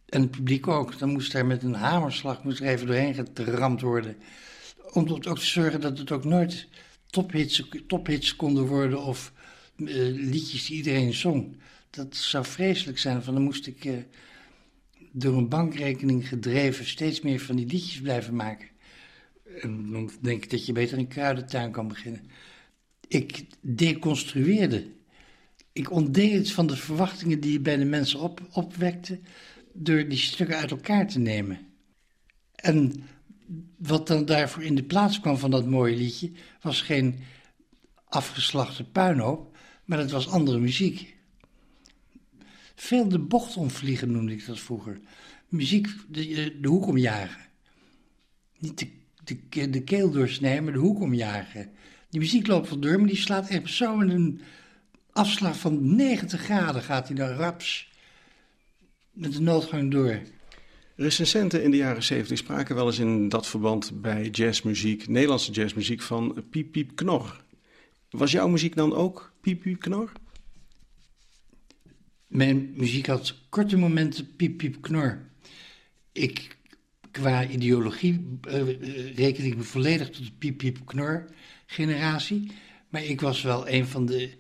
En 0.07 0.21
het 0.21 0.31
publiek 0.31 0.69
ook. 0.69 0.99
Dan 0.99 1.13
moest 1.13 1.33
daar 1.33 1.47
met 1.47 1.63
een 1.63 1.75
hamerslag 1.75 2.45
moest 2.45 2.61
er 2.61 2.67
even 2.67 2.87
doorheen 2.87 3.15
getramd 3.15 3.81
worden. 3.81 4.17
Om 4.93 5.09
ook 5.09 5.39
te 5.39 5.47
zorgen 5.47 5.81
dat 5.81 5.99
het 5.99 6.13
ook 6.13 6.25
nooit 6.25 6.69
tophits, 7.07 7.69
tophits 7.87 8.37
konden 8.37 8.67
worden 8.67 9.03
of 9.03 9.33
uh, 9.77 9.95
liedjes 10.31 10.67
die 10.67 10.77
iedereen 10.77 11.15
zong. 11.15 11.57
Dat 11.91 12.17
zou 12.17 12.45
vreselijk 12.45 12.99
zijn. 12.99 13.23
Van 13.23 13.35
dan 13.35 13.43
moest 13.43 13.67
ik... 13.67 13.85
Uh, 13.85 13.97
door 15.19 15.37
een 15.37 15.49
bankrekening 15.49 16.29
gedreven 16.29 16.87
steeds 16.87 17.21
meer 17.21 17.41
van 17.41 17.57
die 17.57 17.67
liedjes 17.67 18.01
blijven 18.01 18.37
maken. 18.37 18.69
En 19.61 19.91
dan 19.91 20.11
denk 20.21 20.45
ik 20.45 20.51
dat 20.51 20.67
je 20.67 20.73
beter 20.73 20.99
een 20.99 21.09
kruidentuin 21.09 21.71
kan 21.71 21.89
beginnen. 21.89 22.21
Ik 23.09 23.45
deconstrueerde. 23.61 24.87
Ik 25.73 25.91
ontdeed 25.91 26.33
het 26.33 26.51
van 26.51 26.67
de 26.67 26.77
verwachtingen 26.77 27.41
die 27.41 27.53
je 27.53 27.61
bij 27.61 27.77
de 27.77 27.85
mensen 27.85 28.21
op, 28.21 28.41
opwekte 28.53 29.21
door 29.73 30.09
die 30.09 30.19
stukken 30.19 30.57
uit 30.57 30.71
elkaar 30.71 31.09
te 31.09 31.19
nemen. 31.19 31.59
En 32.55 33.05
wat 33.77 34.07
dan 34.07 34.25
daarvoor 34.25 34.63
in 34.63 34.75
de 34.75 34.85
plaats 34.85 35.21
kwam 35.21 35.39
van 35.39 35.51
dat 35.51 35.67
mooie 35.67 35.97
liedje, 35.97 36.31
was 36.61 36.83
geen 36.83 37.19
afgeslachte 38.05 38.85
puinhoop, 38.85 39.57
maar 39.85 39.99
het 39.99 40.11
was 40.11 40.29
andere 40.29 40.59
muziek. 40.59 41.16
Veel 42.77 43.09
de 43.09 43.19
bocht 43.19 43.57
omvliegen 43.57 44.13
noemde 44.13 44.33
ik 44.33 44.47
dat 44.47 44.59
vroeger. 44.59 45.01
Muziek 45.49 45.89
de, 46.09 46.35
eh, 46.35 46.63
de 46.63 46.69
hoek 46.69 46.87
omjagen. 46.87 47.41
Niet 48.59 48.79
de, 48.79 48.89
de, 49.25 49.71
de 49.71 49.83
keel 49.83 50.11
doorsnijden, 50.11 50.65
maar 50.65 50.73
de 50.73 50.79
hoek 50.79 51.01
omjagen. 51.01 51.71
Die 52.11 52.21
muziek 52.21 52.47
loopt 52.47 52.69
wel 52.69 52.79
door, 52.79 52.99
maar 52.99 53.09
die 53.09 53.17
slaat 53.17 53.49
echt 53.49 53.71
zo 53.71 54.01
in 54.01 54.11
een 54.11 54.41
afslag 55.13 55.59
van 55.59 55.97
90 55.97 56.41
graden 56.41 56.83
gaat 56.83 57.07
hij 57.07 57.17
dan 57.17 57.29
raps 57.29 57.89
met 59.13 59.33
de 59.33 59.41
noodgang 59.41 59.91
door. 59.91 60.21
Recensenten 60.95 61.63
in 61.63 61.71
de 61.71 61.77
jaren 61.77 62.03
70 62.03 62.39
spraken 62.39 62.75
wel 62.75 62.87
eens 62.87 62.99
in 62.99 63.29
dat 63.29 63.47
verband 63.47 64.01
bij 64.01 64.29
jazzmuziek, 64.29 65.09
Nederlandse 65.09 65.53
jazzmuziek, 65.53 66.03
van 66.03 66.45
piep 66.51 66.73
piep 66.73 66.97
knor. 66.97 67.45
Was 68.11 68.33
jouw 68.33 68.49
muziek 68.49 68.77
dan 68.77 68.95
ook 68.95 69.33
piep 69.41 69.61
piep 69.61 69.81
knor? 69.81 70.13
Mijn 72.27 72.73
muziek 72.75 73.07
had 73.07 73.35
korte 73.49 73.77
momenten 73.77 74.37
piep 74.37 74.57
piep 74.57 74.83
knor. 74.83 75.31
Ik, 76.13 76.57
qua 77.11 77.47
ideologie 77.47 78.39
uh, 78.49 78.63
reken 79.17 79.45
ik 79.45 79.57
me 79.57 79.63
volledig 79.63 80.11
tot 80.11 80.25
de 80.25 80.33
piep 80.39 80.57
piep 80.57 80.79
knor 80.85 81.27
generatie. 81.67 82.51
Maar 82.89 83.05
ik 83.05 83.21
was 83.21 83.43
wel 83.43 83.69
een 83.69 83.87
van 83.87 84.07
de 84.07 84.31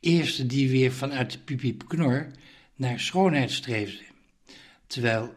eerste 0.00 0.46
die 0.46 0.70
weer 0.70 0.92
vanuit 0.92 1.32
de 1.32 1.38
piep 1.38 1.58
piep 1.58 1.88
knor 1.88 2.30
naar 2.74 3.00
schoonheid 3.00 3.50
streefde. 3.50 4.04
Terwijl 4.86 5.34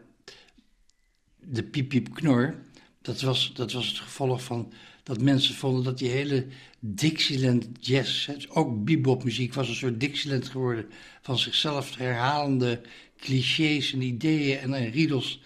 de 1.40 1.62
piep 1.62 1.88
piep 1.88 2.14
knor, 2.14 2.54
dat 3.02 3.20
was, 3.20 3.52
dat 3.54 3.72
was 3.72 3.88
het 3.88 3.98
gevolg 3.98 4.42
van 4.42 4.72
dat 5.04 5.20
mensen 5.20 5.54
vonden 5.54 5.84
dat 5.84 5.98
die 5.98 6.08
hele 6.08 6.46
Dixieland 6.80 7.68
jazz, 7.80 8.30
ook 8.48 8.84
bebopmuziek, 8.84 9.54
was 9.54 9.68
een 9.68 9.74
soort 9.74 10.00
Dixieland 10.00 10.48
geworden 10.48 10.86
van 11.22 11.38
zichzelf 11.38 11.96
herhalende 11.96 12.80
clichés 13.18 13.92
en 13.92 14.02
ideeën 14.02 14.58
en, 14.58 14.74
en 14.74 14.90
riedels. 14.90 15.42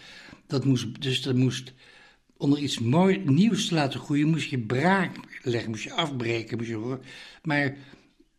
Dat 0.47 0.65
moest, 0.65 1.03
dus 1.03 1.23
dat 1.23 1.35
moest, 1.35 1.73
onder 2.37 2.59
iets 2.59 2.79
mooi, 2.79 3.19
nieuws 3.25 3.69
te 3.69 3.75
laten 3.75 4.01
groeien, 4.01 4.29
moest 4.29 4.51
je 4.51 4.59
braak 4.59 5.17
leggen, 5.43 5.71
moest 5.71 5.85
je 5.85 5.93
afbreken. 5.93 6.57
Moest 6.57 6.69
je, 6.69 6.99
maar 7.43 7.63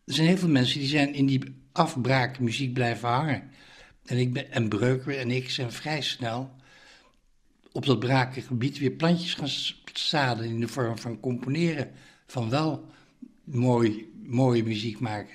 er 0.04 0.14
zijn 0.14 0.28
heel 0.28 0.36
veel 0.36 0.48
mensen 0.48 0.80
die 0.80 0.88
zijn 0.88 1.14
in 1.14 1.26
die 1.26 1.40
afbraakmuziek 1.72 2.72
blijven 2.72 3.08
hangen. 3.08 3.50
En, 4.04 4.18
ik 4.18 4.32
ben, 4.32 4.52
en 4.52 4.68
Breuker 4.68 5.18
en 5.18 5.30
ik 5.30 5.50
zijn 5.50 5.72
vrij 5.72 6.00
snel 6.00 6.58
op 7.72 7.86
dat 7.86 7.98
brakengebied 7.98 8.78
weer 8.78 8.90
plantjes 8.90 9.34
gaan 9.34 9.48
zaden 9.92 10.46
in 10.46 10.60
de 10.60 10.68
vorm 10.68 10.98
van 10.98 11.20
componeren. 11.20 11.90
Van 12.26 12.50
wel 12.50 12.88
mooi, 13.44 14.12
mooie 14.22 14.62
muziek 14.62 15.00
maken. 15.00 15.34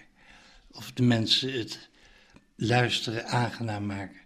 Of 0.71 0.91
de 0.91 1.03
mensen 1.03 1.53
het 1.53 1.89
luisteren 2.55 3.27
aangenaam 3.27 3.86
maken. 3.86 4.19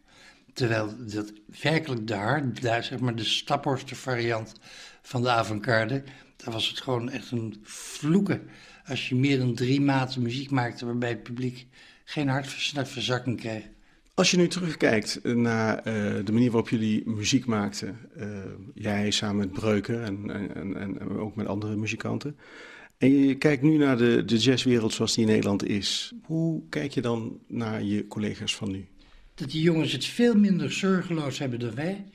Terwijl 0.53 0.95
dat 0.97 1.34
werkelijk 1.62 2.07
de 2.07 2.16
hard, 2.16 2.60
zeg 2.62 2.99
maar 2.99 3.16
de 3.16 3.24
staphorster 3.24 3.95
variant 3.95 4.53
van 5.01 5.22
de 5.22 5.30
avant-garde, 5.30 6.03
daar 6.36 6.53
was 6.53 6.68
het 6.70 6.82
gewoon 6.82 7.10
echt 7.10 7.32
een 7.32 7.60
vloeken. 7.64 8.49
Als 8.86 9.10
je 9.10 9.16
meer 9.16 9.38
dan 9.38 9.55
drie 9.55 9.82
maten 9.82 10.22
muziek 10.22 10.51
maakte 10.51 10.86
waarbij 10.86 11.10
het 11.10 11.24
publiek 11.24 11.68
geen 12.03 12.28
hartverzakking 12.28 13.39
kreeg. 13.39 13.64
Als 14.20 14.32
je 14.32 14.38
nu 14.38 14.48
terugkijkt 14.48 15.24
naar 15.24 15.78
uh, 15.78 15.84
de 16.26 16.32
manier 16.32 16.52
waarop 16.52 16.70
jullie 16.70 17.10
muziek 17.10 17.46
maakten, 17.46 17.98
uh, 18.18 18.26
jij 18.74 19.12
samen 19.12 19.38
met 19.38 19.52
Breuken 19.52 20.04
en, 20.04 20.30
en, 20.56 20.78
en, 20.78 21.18
ook 21.18 21.36
met 21.36 21.48
andere 21.48 21.76
muzikanten, 21.76 22.38
en 22.98 23.28
je 23.28 23.36
kijkt 23.36 23.62
nu 23.62 23.78
naar 23.78 23.98
de, 23.98 24.24
de 24.26 24.38
jazzwereld 24.38 24.94
zoals 24.94 25.16
die 25.16 25.26
in 25.26 25.32
Nederland 25.32 25.66
is, 25.66 26.12
hoe 26.24 26.62
kijk 26.70 26.92
je 26.92 27.02
dan 27.02 27.40
naar 27.48 27.84
je 27.84 28.08
collega's 28.08 28.56
van 28.56 28.72
nu? 28.72 28.86
Dat 29.36 29.52
die 29.52 29.62
jongens 29.62 29.92
het 29.92 30.06
veel 30.06 30.36
minder 30.36 30.72
zorgeloos 30.72 31.40
hebben 31.40 31.60
dan 31.60 31.76
wij, 31.76 32.06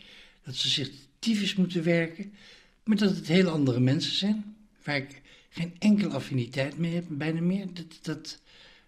dat 0.45 0.55
ze 0.55 0.69
zich 0.69 0.91
tyfus 1.19 1.55
moeten 1.55 1.83
werken, 1.83 2.33
maar 2.85 2.97
dat 2.97 3.17
het 3.17 3.29
heel 3.29 3.49
andere 3.49 3.81
mensen 3.81 4.17
zijn, 4.17 4.57
waar 4.83 4.97
ik 4.97 5.23
geen 5.49 5.75
enkele 5.79 6.15
affiniteit 6.15 6.79
mee 6.79 6.95
heb, 6.95 7.05
bijna 7.09 7.41
meer. 7.41 7.67
Dat, 7.73 7.99
dat, 8.03 8.41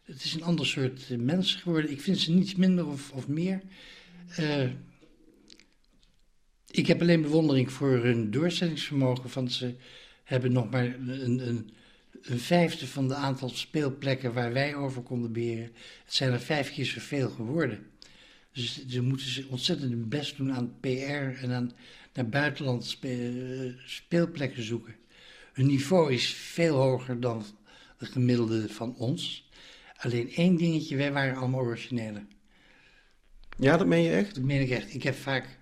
het 0.06 0.24
is 0.24 0.34
een 0.34 0.42
ander 0.42 0.66
soort 0.66 1.10
eh, 1.10 1.18
mensen 1.18 1.60
geworden. 1.60 1.90
Ik 1.90 2.00
vind 2.00 2.18
ze 2.18 2.32
niets 2.32 2.54
minder 2.54 2.86
of, 2.86 3.12
of 3.12 3.28
meer. 3.28 3.62
Uh, 4.40 4.70
ik 6.70 6.86
heb 6.86 7.00
alleen 7.00 7.22
bewondering 7.22 7.72
voor 7.72 7.90
hun 7.90 8.30
doorzettingsvermogen. 8.30 9.30
Want 9.32 9.52
ze 9.52 9.74
hebben 10.24 10.52
nog 10.52 10.70
maar 10.70 10.84
een, 10.84 11.48
een, 11.48 11.70
een, 12.22 12.38
vijfde 12.38 12.86
van 12.86 13.08
de 13.08 13.14
aantal 13.14 13.48
speelplekken 13.48 14.32
waar 14.32 14.52
wij 14.52 14.74
over 14.74 15.02
konden 15.02 15.32
beheren. 15.32 15.70
Het 16.04 16.14
zijn 16.14 16.32
er 16.32 16.40
vijf 16.40 16.72
keer 16.72 16.86
zoveel 16.86 17.28
geworden. 17.28 17.86
Dus 18.52 18.86
ze 18.86 19.02
moeten 19.02 19.26
ze 19.26 19.46
ontzettend 19.48 19.90
hun 19.90 20.08
best 20.08 20.36
doen 20.36 20.52
aan 20.52 20.74
PR 20.80 20.86
en 21.42 21.50
aan 21.50 21.72
naar 22.12 22.28
buitenland 22.28 22.98
speelplekken 23.84 24.62
zoeken. 24.62 24.94
Hun 25.52 25.66
niveau 25.66 26.12
is 26.12 26.26
veel 26.34 26.76
hoger 26.76 27.20
dan 27.20 27.44
de 27.98 28.06
gemiddelde 28.06 28.68
van 28.68 28.96
ons. 28.96 29.45
Alleen 29.96 30.32
één 30.34 30.56
dingetje, 30.56 30.96
wij 30.96 31.12
waren 31.12 31.36
allemaal 31.36 31.60
originele. 31.60 32.26
Ja, 33.58 33.76
dat 33.76 33.86
meen 33.86 34.02
je 34.02 34.10
echt? 34.10 34.34
Dat 34.34 34.44
meen 34.44 34.60
ik 34.60 34.70
echt. 34.70 34.94
Ik 34.94 35.02
heb 35.02 35.14
vaak 35.14 35.58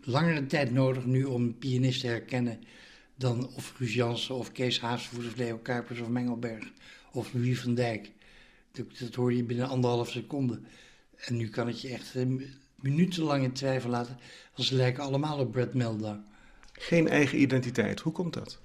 langere 0.00 0.46
tijd 0.46 0.70
nodig 0.70 1.04
nu 1.04 1.24
om 1.24 1.42
een 1.42 1.58
pianist 1.58 2.00
te 2.00 2.06
herkennen 2.06 2.60
dan 3.16 3.48
of 3.54 3.74
Jansen 3.78 4.34
of 4.34 4.52
Kees 4.52 4.80
Haasvoet 4.80 5.26
of 5.26 5.36
Leo 5.36 5.58
Kuipers 5.58 6.00
of 6.00 6.08
Mengelberg 6.08 6.72
of 7.12 7.32
Louis 7.32 7.60
van 7.60 7.74
Dijk. 7.74 8.10
Dat, 8.72 8.98
dat 8.98 9.14
hoor 9.14 9.32
je 9.32 9.44
binnen 9.44 9.68
anderhalf 9.68 10.10
seconde. 10.10 10.60
En 11.16 11.36
nu 11.36 11.48
kan 11.48 11.66
het 11.66 11.80
je 11.80 11.88
echt 11.88 12.14
eh, 12.14 12.26
minutenlang 12.80 13.44
in 13.44 13.52
twijfel 13.52 13.90
laten, 13.90 14.18
want 14.54 14.68
ze 14.68 14.74
lijken 14.74 15.02
allemaal 15.02 15.38
op 15.38 15.52
Brad 15.52 15.74
Melda. 15.74 16.24
Geen 16.72 17.08
eigen 17.08 17.40
identiteit, 17.40 18.00
hoe 18.00 18.12
komt 18.12 18.34
dat? 18.34 18.60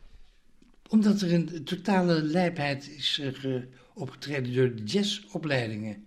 Omdat 0.88 1.22
er 1.22 1.34
een 1.34 1.63
totale 1.63 2.22
lijpheid 2.22 2.89
is 2.89 3.20
uh, 3.22 3.61
opgetreden 4.00 4.54
door 4.54 4.76
de 4.76 4.84
jazzopleidingen. 4.84 6.06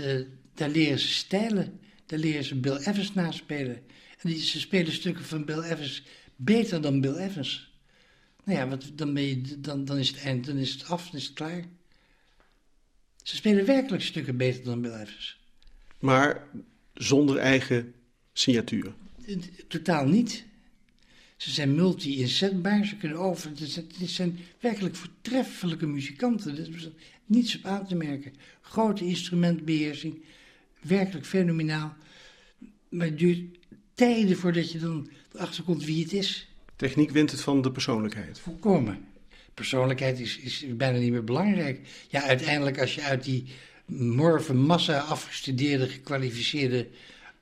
Uh, 0.00 0.20
daar 0.54 0.68
leren 0.68 0.98
ze 0.98 1.08
stijlen, 1.08 1.80
daar 2.06 2.18
leren 2.18 2.44
ze 2.44 2.54
Bill 2.54 2.76
Evans 2.76 3.14
naspelen. 3.14 3.74
En 4.18 4.28
die, 4.28 4.42
ze 4.42 4.60
spelen 4.60 4.92
stukken 4.92 5.24
van 5.24 5.44
Bill 5.44 5.62
Evans 5.62 6.02
beter 6.36 6.80
dan 6.80 7.00
Bill 7.00 7.16
Evans. 7.16 7.72
Nou 8.44 8.58
ja, 8.58 8.68
wat, 8.68 8.90
dan, 8.94 9.14
ben 9.14 9.22
je, 9.22 9.60
dan, 9.60 9.84
dan 9.84 9.98
is 9.98 10.08
het 10.08 10.22
eind, 10.22 10.46
dan 10.46 10.56
is 10.56 10.72
het 10.72 10.84
af, 10.84 11.10
dan 11.10 11.20
is 11.20 11.26
het 11.26 11.34
klaar. 11.34 11.64
Ze 13.22 13.36
spelen 13.36 13.66
werkelijk 13.66 14.02
stukken 14.02 14.36
beter 14.36 14.64
dan 14.64 14.80
Bill 14.80 14.94
Evans. 14.94 15.40
Maar 15.98 16.48
zonder 16.94 17.38
eigen 17.38 17.94
signatuur? 18.32 18.94
Totaal 19.68 20.06
niet. 20.06 20.44
Ze 21.42 21.50
zijn 21.50 21.74
multi-inzetbaar, 21.74 22.86
ze 22.86 22.96
kunnen 22.96 23.18
over. 23.18 23.50
Het 23.50 24.10
zijn 24.10 24.38
werkelijk 24.60 24.96
voortreffelijke 24.96 25.86
muzikanten. 25.86 26.56
Er 26.56 26.74
is 26.74 26.88
niets 27.26 27.56
op 27.56 27.64
aan 27.64 27.86
te 27.86 27.94
merken. 27.94 28.32
Grote 28.60 29.04
instrumentbeheersing, 29.04 30.22
werkelijk 30.80 31.26
fenomenaal. 31.26 31.94
Maar 32.88 33.06
het 33.06 33.18
duurt 33.18 33.58
tijden 33.94 34.36
voordat 34.36 34.72
je 34.72 34.78
dan 34.78 35.08
erachter 35.32 35.64
komt 35.64 35.84
wie 35.84 36.02
het 36.02 36.12
is. 36.12 36.48
Techniek 36.76 37.10
wint 37.10 37.30
het 37.30 37.40
van 37.40 37.62
de 37.62 37.72
persoonlijkheid. 37.72 38.38
Volkomen. 38.38 39.04
Persoonlijkheid 39.54 40.20
is, 40.20 40.38
is 40.38 40.66
bijna 40.76 40.98
niet 40.98 41.12
meer 41.12 41.24
belangrijk. 41.24 41.80
Ja, 42.08 42.22
uiteindelijk 42.22 42.80
als 42.80 42.94
je 42.94 43.02
uit 43.02 43.24
die 43.24 43.44
morve 43.86 44.54
massa 44.54 44.98
afgestudeerde, 44.98 45.88
gekwalificeerde 45.88 46.88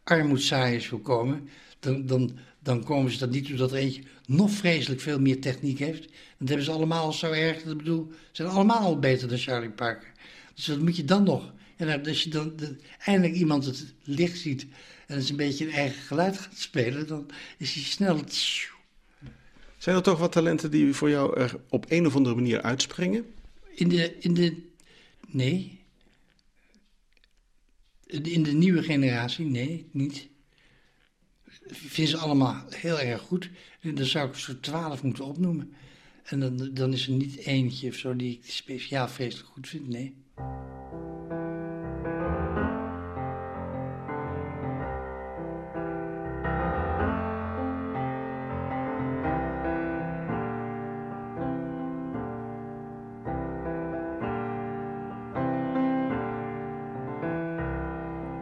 armoedzaaiers 0.05 0.91
wil 0.91 0.99
komen, 0.99 1.49
dan, 1.81 2.07
dan, 2.07 2.39
dan 2.63 2.85
komen 2.85 3.13
ze 3.13 3.19
dat 3.19 3.31
niet 3.31 3.49
doordat 3.49 3.73
er 3.73 3.79
eentje 3.79 4.03
nog 4.27 4.51
vreselijk 4.51 5.01
veel 5.01 5.21
meer 5.21 5.41
techniek 5.41 5.79
heeft. 5.79 6.03
Dat 6.39 6.49
hebben 6.49 6.67
ze 6.67 6.73
allemaal 6.73 7.13
zo 7.13 7.33
erg. 7.33 7.63
Dat 7.63 7.77
bedoel, 7.77 8.09
ze 8.11 8.29
zijn 8.33 8.49
allemaal 8.49 8.79
al 8.79 8.99
beter 8.99 9.29
dan 9.29 9.39
Charlie 9.39 9.71
Parker. 9.71 10.13
Dus 10.55 10.67
wat 10.67 10.79
moet 10.79 10.97
je 10.97 11.05
dan 11.05 11.25
nog? 11.25 11.53
En 11.77 12.07
als 12.07 12.23
je 12.23 12.31
dan 12.31 12.53
eindelijk 12.99 13.35
iemand 13.35 13.65
het 13.65 13.95
licht 14.03 14.39
ziet 14.39 14.67
en 15.07 15.17
het 15.17 15.29
een 15.29 15.37
beetje 15.37 15.67
een 15.67 15.73
eigen 15.73 16.03
geluid 16.03 16.39
gaat 16.39 16.59
spelen, 16.59 17.07
dan 17.07 17.27
is 17.59 17.75
hij 17.75 17.83
snel. 17.83 18.21
Zijn 19.79 19.97
er 19.97 20.03
toch 20.03 20.19
wat 20.19 20.33
talenten 20.33 20.71
die 20.71 20.95
voor 20.95 21.11
jou 21.11 21.41
er 21.41 21.61
op 21.69 21.85
een 21.89 22.07
of 22.07 22.17
andere 22.17 22.35
manier 22.35 22.63
uitspringen? 22.63 23.25
In 23.75 23.89
de. 23.89 24.17
In 24.19 24.35
de 24.35 24.63
nee. 25.27 25.79
In 28.07 28.43
de 28.43 28.53
nieuwe 28.53 28.83
generatie, 28.83 29.45
nee, 29.45 29.89
niet. 29.93 30.29
Vind 31.73 32.09
ze 32.09 32.17
allemaal 32.17 32.65
heel 32.69 33.01
erg 33.01 33.21
goed. 33.21 33.51
En 33.81 33.95
dan 33.95 34.05
zou 34.05 34.29
ik 34.29 34.35
zo 34.35 34.61
twaalf 34.61 35.03
moeten 35.03 35.25
opnoemen. 35.25 35.73
En 36.25 36.41
dan, 36.41 36.71
dan 36.73 36.93
is 36.93 37.07
er 37.07 37.13
niet 37.13 37.37
eentje 37.37 37.89
of 37.89 37.95
zo 37.95 38.17
die 38.17 38.33
ik 38.33 38.51
speciaal 38.51 39.09
vreselijk 39.09 39.49
goed 39.49 39.69
vind, 39.69 39.89
nee. 39.89 40.15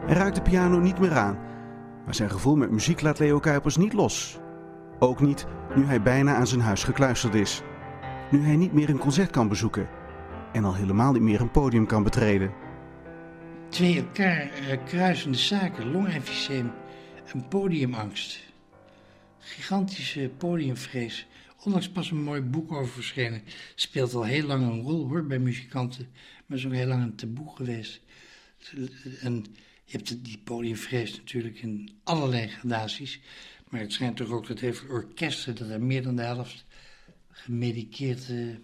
Hij 0.05 0.17
raakt 0.17 0.35
de 0.35 0.41
piano 0.41 0.79
niet 0.79 0.99
meer 0.99 1.13
aan, 1.13 1.39
maar 2.09 2.17
zijn 2.17 2.29
gevoel 2.29 2.55
met 2.55 2.71
muziek 2.71 3.01
laat 3.01 3.19
Leo 3.19 3.39
Kuipers 3.39 3.77
niet 3.77 3.93
los. 3.93 4.37
Ook 4.99 5.21
niet 5.21 5.45
nu 5.75 5.83
hij 5.83 6.01
bijna 6.01 6.35
aan 6.35 6.47
zijn 6.47 6.61
huis 6.61 6.83
gekluisterd 6.83 7.33
is. 7.33 7.61
Nu 8.31 8.41
hij 8.41 8.55
niet 8.55 8.73
meer 8.73 8.89
een 8.89 8.97
concert 8.97 9.29
kan 9.29 9.47
bezoeken 9.47 9.89
en 10.53 10.63
al 10.63 10.75
helemaal 10.75 11.11
niet 11.11 11.21
meer 11.21 11.41
een 11.41 11.51
podium 11.51 11.85
kan 11.85 12.03
betreden. 12.03 12.53
Twee 13.69 13.97
elkaar 13.97 14.51
uh, 14.59 14.85
kruisende 14.85 15.37
zaken, 15.37 15.91
longemfyseem 15.91 16.71
een 17.33 17.47
podiumangst. 17.47 18.39
Gigantische 19.39 20.31
podiumvrees. 20.37 21.27
Ondanks 21.63 21.89
pas 21.89 22.11
een 22.11 22.23
mooi 22.23 22.41
boek 22.41 22.71
over 22.71 22.93
verschenen. 22.93 23.41
Speelt 23.75 24.13
al 24.13 24.23
heel 24.23 24.45
lang 24.45 24.63
een 24.63 24.81
rol 24.81 25.07
hoor 25.07 25.25
bij 25.25 25.39
muzikanten. 25.39 26.07
Maar 26.45 26.57
is 26.57 26.65
ook 26.65 26.73
heel 26.73 26.87
lang 26.87 27.03
een 27.03 27.15
taboe 27.15 27.55
geweest. 27.55 28.01
En 29.21 29.45
je 29.89 29.97
hebt 29.97 30.23
die 30.23 30.37
podiumvrees 30.43 31.17
natuurlijk 31.17 31.61
in 31.61 31.89
allerlei 32.03 32.47
gradaties. 32.47 33.19
Maar 33.69 33.79
het 33.79 33.93
schijnt 33.93 34.17
toch 34.17 34.29
ook 34.29 34.47
dat 34.47 34.59
heel 34.59 34.73
veel 34.73 34.89
orkesten, 34.89 35.55
dat 35.55 35.69
er 35.69 35.81
meer 35.81 36.03
dan 36.03 36.15
de 36.15 36.21
helft 36.21 36.65
gemedikeerd 37.29 38.29
uh, 38.29 38.55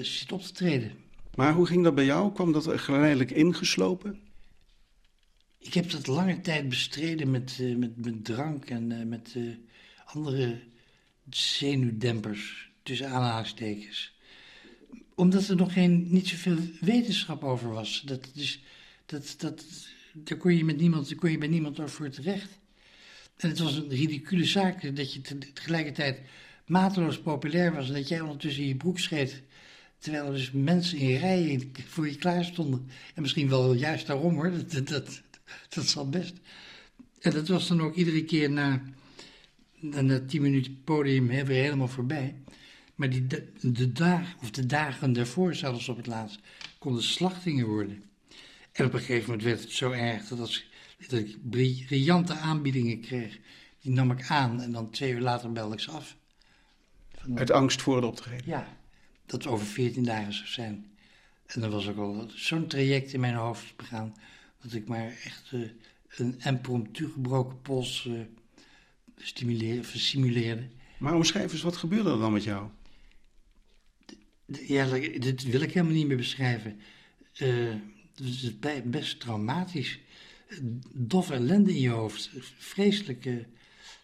zit 0.00 0.32
op 0.32 0.42
te 0.42 0.52
treden. 0.52 0.92
Maar 1.34 1.52
hoe 1.52 1.66
ging 1.66 1.84
dat 1.84 1.94
bij 1.94 2.04
jou? 2.04 2.32
Kwam 2.32 2.52
dat 2.52 2.80
geleidelijk 2.80 3.30
ingeslopen? 3.30 4.20
Ik 5.58 5.74
heb 5.74 5.90
dat 5.90 6.06
lange 6.06 6.40
tijd 6.40 6.68
bestreden 6.68 7.30
met, 7.30 7.58
uh, 7.60 7.76
met, 7.76 8.04
met 8.04 8.24
drank 8.24 8.70
en 8.70 9.08
met 9.08 9.36
andere 10.04 10.60
zenuwdempers, 11.30 12.70
tussen 12.82 13.08
aanhalingstekens. 13.08 14.14
Omdat 15.14 15.48
er 15.48 15.56
nog 15.56 15.72
geen, 15.72 16.06
niet 16.10 16.28
zoveel 16.28 16.58
wetenschap 16.80 17.44
over 17.44 17.70
was. 17.70 18.02
Dat, 18.06 18.30
dus, 18.34 18.62
dat, 19.12 19.34
dat, 19.38 19.64
daar 20.12 20.38
kon 20.38 20.56
je, 20.56 20.64
met 20.64 20.76
niemand, 20.76 21.14
kon 21.14 21.30
je 21.30 21.38
bij 21.38 21.48
niemand 21.48 21.80
over 21.80 22.10
terecht. 22.10 22.58
En 23.36 23.48
het 23.48 23.58
was 23.58 23.76
een 23.76 23.88
ridicule 23.88 24.44
zaak 24.44 24.96
dat 24.96 25.12
je 25.12 25.20
tegelijkertijd 25.52 26.20
mateloos 26.66 27.20
populair 27.20 27.72
was 27.72 27.88
en 27.88 27.94
dat 27.94 28.08
jij 28.08 28.20
ondertussen 28.20 28.66
je 28.66 28.76
broek 28.76 28.98
scheet. 28.98 29.42
Terwijl 29.98 30.26
er 30.26 30.32
dus 30.32 30.50
mensen 30.50 30.98
in 30.98 31.16
rijen 31.16 31.72
voor 31.86 32.08
je 32.08 32.16
klaar 32.16 32.44
stonden. 32.44 32.88
En 33.14 33.22
misschien 33.22 33.48
wel 33.48 33.74
juist 33.74 34.06
daarom 34.06 34.34
hoor, 34.34 34.50
dat, 34.50 34.88
dat, 34.88 35.22
dat, 35.68 35.86
zal 35.86 36.08
best. 36.08 36.34
En 37.20 37.32
dat 37.32 37.48
was 37.48 37.68
dan 37.68 37.80
ook 37.80 37.94
iedere 37.94 38.24
keer 38.24 38.50
na, 38.50 38.82
na 39.80 40.20
tien 40.26 40.42
minuten 40.42 40.82
podium 40.84 41.26
weer 41.26 41.46
helemaal 41.46 41.88
voorbij. 41.88 42.34
Maar 42.94 43.10
die, 43.10 43.26
de, 43.26 43.52
de, 43.60 43.92
dag, 43.92 44.36
of 44.40 44.50
de 44.50 44.66
dagen 44.66 45.12
daarvoor, 45.12 45.54
zelfs 45.54 45.88
op 45.88 45.96
het 45.96 46.06
laatst, 46.06 46.40
konden 46.78 47.02
slachtingen 47.02 47.66
worden. 47.66 48.02
En 48.72 48.84
op 48.84 48.92
een 48.92 48.98
gegeven 48.98 49.24
moment 49.30 49.42
werd 49.42 49.60
het 49.60 49.70
zo 49.70 49.90
erg 49.90 50.28
dat, 50.28 50.38
als, 50.38 50.64
dat 51.08 51.18
ik 51.18 51.50
briljante 51.50 52.34
aanbiedingen 52.34 53.00
kreeg. 53.00 53.38
Die 53.80 53.92
nam 53.92 54.10
ik 54.10 54.26
aan 54.28 54.60
en 54.60 54.72
dan 54.72 54.90
twee 54.90 55.12
uur 55.12 55.20
later 55.20 55.52
belde 55.52 55.74
ik 55.74 55.80
ze 55.80 55.90
af. 55.90 56.16
Van, 57.18 57.38
Uit 57.38 57.50
angst 57.50 57.82
voor 57.82 57.96
het 57.96 58.04
optreden? 58.04 58.46
Ja, 58.46 58.76
dat 59.26 59.46
over 59.46 59.66
veertien 59.66 60.04
dagen 60.04 60.32
zou 60.32 60.46
zijn. 60.46 60.90
En 61.46 61.60
dan 61.60 61.70
was 61.70 61.88
ook 61.88 61.96
al 61.96 62.30
zo'n 62.34 62.66
traject 62.66 63.12
in 63.12 63.20
mijn 63.20 63.34
hoofd 63.34 63.76
begaan, 63.76 64.14
dat 64.62 64.72
ik 64.72 64.88
maar 64.88 65.06
echt 65.24 65.50
uh, 65.52 65.68
een 66.08 66.40
impromptu 66.44 67.08
gebroken 67.08 67.60
pols 67.62 68.04
uh, 68.04 68.20
stimuleerde, 69.16 69.98
simuleerde. 69.98 70.68
Maar 70.98 71.14
omschrijf 71.14 71.52
eens, 71.52 71.62
wat 71.62 71.76
gebeurde 71.76 72.10
er 72.10 72.18
dan 72.18 72.32
met 72.32 72.44
jou? 72.44 72.68
Ja, 74.46 74.98
dit 75.18 75.42
wil 75.42 75.60
ik 75.60 75.72
helemaal 75.72 75.94
niet 75.96 76.06
meer 76.06 76.16
beschrijven. 76.16 76.80
Uh, 77.40 77.74
het 78.14 78.26
is 78.26 78.82
best 78.84 79.20
traumatisch. 79.20 79.98
Dof 80.92 81.30
ellende 81.30 81.74
in 81.74 81.80
je 81.80 81.88
hoofd. 81.88 82.30
Vreselijke, 82.58 83.46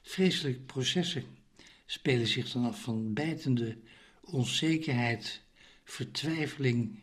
vreselijke 0.02 0.60
processen 0.60 1.24
spelen 1.86 2.26
zich 2.26 2.52
dan 2.52 2.64
af 2.64 2.82
van 2.82 3.12
bijtende 3.12 3.78
onzekerheid, 4.20 5.42
vertwijfeling. 5.84 6.98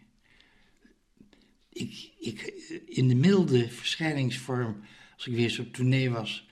Ik, 1.70 2.12
ik, 2.20 2.42
in 2.86 3.08
de 3.08 3.16
milde 3.16 3.70
verschijningsvorm, 3.70 4.82
als 5.16 5.28
ik 5.28 5.34
weer 5.34 5.44
eens 5.44 5.60
op 5.60 5.74
tournee 5.74 6.10
was, 6.10 6.48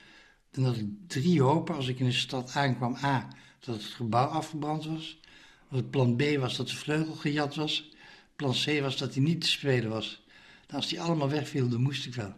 dan 0.52 0.64
had 0.64 0.78
ik 0.78 0.88
drie 1.08 1.42
hopen 1.42 1.76
als 1.76 1.88
ik 1.88 2.00
in 2.00 2.06
een 2.06 2.14
stad 2.14 2.56
aankwam. 2.56 2.96
A, 3.04 3.28
dat 3.60 3.76
het 3.76 3.84
gebouw 3.84 4.28
afgebrand 4.28 4.86
was. 4.86 5.20
Het 5.70 5.90
plan 5.90 6.16
B 6.16 6.22
was 6.38 6.58
dat 6.58 6.68
de 6.68 6.76
vleugel 6.76 7.14
gejat 7.16 7.56
was. 7.56 7.92
Plan 8.36 8.54
C 8.66 8.80
was 8.80 8.98
dat 8.98 9.14
hij 9.14 9.24
niet 9.24 9.42
te 9.42 9.48
spelen 9.48 9.90
was. 9.90 10.23
Nou, 10.68 10.82
als 10.82 10.90
die 10.90 11.02
allemaal 11.02 11.30
wegviel, 11.30 11.70
dan 11.70 11.82
moest 11.82 12.06
ik 12.06 12.14
wel. 12.14 12.34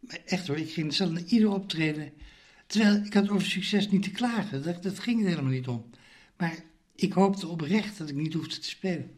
Maar 0.00 0.18
echt 0.24 0.46
hoor, 0.46 0.56
ik 0.56 0.70
ging 0.70 0.94
zelf 0.94 1.10
naar 1.10 1.24
ieder 1.26 1.50
optreden. 1.50 2.12
Terwijl 2.66 3.04
ik 3.04 3.12
had 3.12 3.28
over 3.28 3.46
succes 3.46 3.90
niet 3.90 4.02
te 4.02 4.10
klagen. 4.10 4.62
Dat, 4.62 4.82
dat 4.82 4.98
ging 4.98 5.22
er 5.22 5.28
helemaal 5.28 5.50
niet 5.50 5.68
om. 5.68 5.84
Maar 6.36 6.64
ik 6.94 7.12
hoopte 7.12 7.46
oprecht 7.46 7.98
dat 7.98 8.08
ik 8.08 8.14
niet 8.14 8.34
hoefde 8.34 8.58
te 8.58 8.68
spelen. 8.68 9.10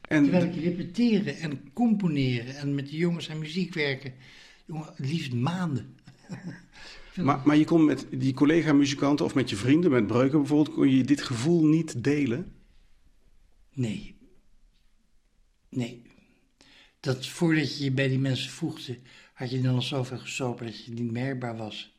En... 0.00 0.22
Terwijl 0.22 0.44
ik 0.44 0.62
repeteren 0.62 1.36
en 1.36 1.72
componeren 1.72 2.56
en 2.56 2.74
met 2.74 2.88
de 2.88 2.96
jongens 2.96 3.30
aan 3.30 3.38
muziek 3.38 3.74
werken. 3.74 4.14
Jongen, 4.66 4.94
liefst 4.96 5.32
maanden. 5.32 5.96
maar, 7.16 7.40
maar 7.44 7.56
je 7.56 7.64
kon 7.64 7.84
met 7.84 8.06
die 8.10 8.34
collega-muzikanten 8.34 9.24
of 9.24 9.34
met 9.34 9.50
je 9.50 9.56
vrienden, 9.56 9.90
met 9.90 10.06
Breuken 10.06 10.38
bijvoorbeeld, 10.38 10.76
kon 10.76 10.90
je 10.90 11.04
dit 11.04 11.22
gevoel 11.22 11.64
niet 11.64 12.04
delen? 12.04 12.52
Nee. 13.72 14.16
Nee 15.68 16.07
dat 17.00 17.26
voordat 17.26 17.78
je 17.78 17.84
je 17.84 17.90
bij 17.90 18.08
die 18.08 18.18
mensen 18.18 18.50
voegde, 18.50 18.98
had 19.32 19.50
je 19.50 19.60
dan 19.60 19.74
al 19.74 19.82
zoveel 19.82 20.18
gesopen 20.18 20.66
dat 20.66 20.84
je 20.84 20.92
niet 20.92 21.12
merkbaar 21.12 21.56
was. 21.56 21.92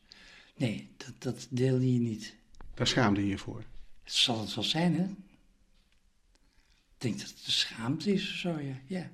Nee, 0.56 0.90
dat, 0.96 1.12
dat 1.18 1.46
deelde 1.50 1.92
je 1.92 2.00
niet. 2.00 2.36
Daar 2.74 2.86
schaamde 2.86 3.20
je 3.20 3.26
je 3.26 3.38
voor? 3.38 3.64
Het 4.02 4.12
zal 4.12 4.40
het 4.40 4.54
wel 4.54 4.64
zijn, 4.64 4.94
hè? 4.94 5.04
Ik 5.04 7.06
denk 7.06 7.18
dat 7.18 7.28
het 7.28 7.44
de 7.44 7.50
schaamte 7.50 8.12
is 8.12 8.30
of 8.30 8.36
zo, 8.36 8.58
ja. 8.58 8.80
ja. 8.86 9.10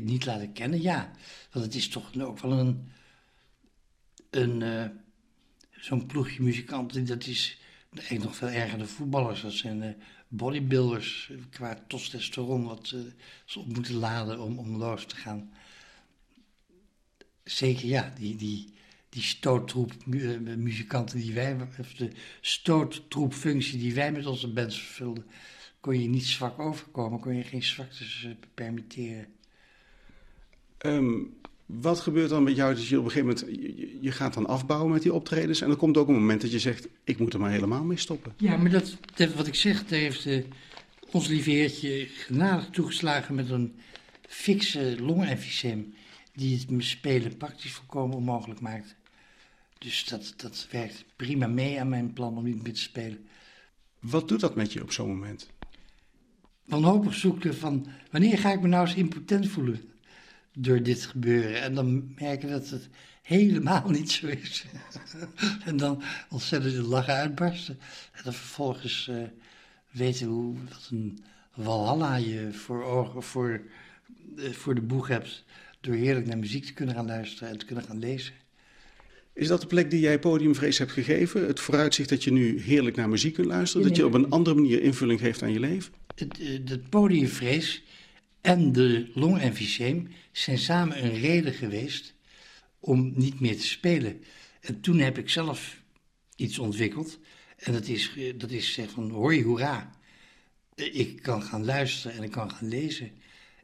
Niet 0.00 0.26
laten 0.26 0.52
kennen? 0.52 0.82
Ja. 0.82 1.10
Want 1.50 1.64
het 1.64 1.74
is 1.74 1.88
toch 1.88 2.20
ook 2.20 2.38
wel 2.38 2.52
een... 2.52 2.88
een 4.30 4.60
uh, 4.60 4.86
Zo'n 5.70 6.06
ploegje 6.06 6.42
muzikanten, 6.42 7.06
dat 7.06 7.26
is 7.26 7.58
eigenlijk 7.94 8.24
nog 8.24 8.36
veel 8.36 8.48
erger 8.48 8.78
dan 8.78 8.86
voetballers. 8.86 9.40
Dat 9.40 9.52
zijn 9.52 9.82
uh, 9.82 9.88
bodybuilders 10.36 11.30
qua 11.50 11.84
testosteron 11.86 12.64
wat 12.64 12.92
uh, 12.94 13.00
ze 13.44 13.58
op 13.58 13.66
moeten 13.66 13.94
laden 13.94 14.40
om, 14.40 14.58
om 14.58 14.76
los 14.76 15.06
te 15.06 15.16
gaan. 15.16 15.52
Zeker 17.44 17.86
ja, 17.86 18.12
die, 18.18 18.36
die, 18.36 18.72
die 19.08 19.22
stoottroep 19.22 19.92
uh, 20.06 20.56
muzikanten 20.56 21.18
die 21.18 21.34
wij, 21.34 21.56
of 21.78 21.94
de 21.94 22.10
stoottroepfunctie 22.40 23.78
die 23.78 23.94
wij 23.94 24.12
met 24.12 24.26
onze 24.26 24.52
bands 24.52 24.78
vervulden, 24.78 25.26
kon 25.80 26.00
je 26.00 26.08
niet 26.08 26.26
zwak 26.26 26.58
overkomen, 26.58 27.20
kon 27.20 27.36
je 27.36 27.42
geen 27.42 27.62
zwaktes 27.62 28.26
permitteren. 28.54 29.26
Um, 30.78 31.36
wat 31.66 32.00
gebeurt 32.00 32.28
dan 32.28 32.42
met 32.42 32.56
jou 32.56 32.74
dat 32.74 32.86
je 32.86 32.98
op 32.98 33.04
een 33.04 33.10
gegeven 33.10 33.34
moment, 33.34 33.62
je, 33.62 33.98
je, 34.00 34.12
gaat 34.12 34.34
dan 34.34 34.46
afbouwen 34.46 34.92
met 34.92 35.02
die 35.02 35.12
optredens 35.12 35.60
en 35.60 35.70
er 35.70 35.76
komt 35.76 35.96
ook 35.96 36.08
een 36.08 36.14
moment 36.14 36.40
dat 36.40 36.52
je 36.52 36.58
zegt, 36.58 36.88
ik 37.04 37.18
moet 37.18 37.32
er 37.32 37.40
maar 37.40 37.50
helemaal 37.50 37.84
mee 37.84 37.96
stoppen. 37.96 38.32
Ja, 38.36 38.56
maar 38.56 38.70
dat, 38.70 38.96
wat 39.34 39.46
ik 39.46 39.54
zeg, 39.54 39.86
daar 39.86 39.98
heeft 39.98 40.26
uh, 40.26 40.44
ons 41.10 41.26
lieve 41.26 41.50
heertje 41.50 42.06
genadig 42.06 42.68
toegeslagen 42.70 43.34
met 43.34 43.50
een 43.50 43.74
fikse 44.28 44.96
longemfyseem 45.00 45.94
die 46.32 46.58
het 46.58 46.84
spelen 46.84 47.36
praktisch 47.36 47.72
volkomen 47.72 48.16
onmogelijk 48.16 48.60
maakt. 48.60 48.96
Dus 49.78 50.04
dat, 50.04 50.34
dat 50.36 50.66
werkt 50.70 51.04
prima 51.16 51.46
mee 51.46 51.80
aan 51.80 51.88
mijn 51.88 52.12
plan 52.12 52.36
om 52.36 52.44
niet 52.44 52.62
meer 52.62 52.72
te 52.72 52.80
spelen. 52.80 53.26
Wat 54.00 54.28
doet 54.28 54.40
dat 54.40 54.54
met 54.54 54.72
je 54.72 54.82
op 54.82 54.92
zo'n 54.92 55.08
moment? 55.08 55.50
Wanhopig 56.64 57.14
zoeken 57.14 57.56
van, 57.56 57.86
wanneer 58.10 58.38
ga 58.38 58.52
ik 58.52 58.60
me 58.60 58.68
nou 58.68 58.86
eens 58.86 58.96
impotent 58.96 59.48
voelen? 59.48 59.93
Door 60.54 60.82
dit 60.82 61.04
gebeuren. 61.04 61.62
En 61.62 61.74
dan 61.74 62.14
merken 62.18 62.50
dat 62.50 62.70
het 62.70 62.88
helemaal 63.22 63.90
niet 63.90 64.10
zo 64.10 64.26
is. 64.26 64.64
en 65.64 65.76
dan 65.76 66.02
ontzettend 66.28 66.86
lachen 66.86 67.14
uitbarsten. 67.14 67.78
En 68.12 68.20
dan 68.24 68.32
vervolgens 68.32 69.08
uh, 69.10 69.16
weten 69.90 70.26
hoe, 70.26 70.56
wat 70.68 70.88
een 70.90 71.18
walhalla 71.54 72.16
je 72.16 72.52
voor 72.52 72.84
ogen, 72.84 73.22
voor, 73.22 73.60
uh, 74.36 74.50
voor 74.50 74.74
de 74.74 74.80
boeg 74.80 75.08
hebt. 75.08 75.44
Door 75.80 75.94
heerlijk 75.94 76.26
naar 76.26 76.38
muziek 76.38 76.64
te 76.64 76.72
kunnen 76.72 76.94
gaan 76.94 77.06
luisteren 77.06 77.48
en 77.48 77.58
te 77.58 77.64
kunnen 77.64 77.84
gaan 77.84 77.98
lezen. 77.98 78.34
Is 79.32 79.48
dat 79.48 79.60
de 79.60 79.66
plek 79.66 79.90
die 79.90 80.00
jij 80.00 80.18
Podiumvrees 80.18 80.78
hebt 80.78 80.92
gegeven? 80.92 81.46
Het 81.46 81.60
vooruitzicht 81.60 82.08
dat 82.08 82.24
je 82.24 82.32
nu 82.32 82.60
heerlijk 82.60 82.96
naar 82.96 83.08
muziek 83.08 83.34
kunt 83.34 83.46
luisteren? 83.46 83.86
dat 83.86 83.96
je 83.96 84.06
op 84.06 84.14
een 84.14 84.30
andere 84.30 84.56
manier 84.56 84.82
invulling 84.82 85.20
geeft 85.20 85.42
aan 85.42 85.52
je 85.52 85.60
leven? 85.60 85.92
Het, 86.14 86.38
het 86.38 86.70
eh, 86.70 86.88
Podiumvrees 86.88 87.82
en 88.44 88.72
de 88.72 89.10
longemfyseem 89.14 90.08
zijn 90.32 90.58
samen 90.58 91.04
een 91.04 91.20
reden 91.20 91.54
geweest 91.54 92.14
om 92.78 93.12
niet 93.16 93.40
meer 93.40 93.56
te 93.56 93.66
spelen. 93.66 94.24
En 94.60 94.80
toen 94.80 94.98
heb 94.98 95.18
ik 95.18 95.28
zelf 95.28 95.82
iets 96.36 96.58
ontwikkeld. 96.58 97.18
En 97.56 97.72
dat 97.72 97.86
is, 97.86 98.10
dat 98.36 98.50
is 98.50 98.72
zeg 98.72 98.90
van 98.90 99.10
hoi 99.10 99.42
hoera. 99.44 99.98
Ik 100.74 101.22
kan 101.22 101.42
gaan 101.42 101.64
luisteren 101.64 102.16
en 102.16 102.22
ik 102.22 102.30
kan 102.30 102.50
gaan 102.50 102.68
lezen. 102.68 103.10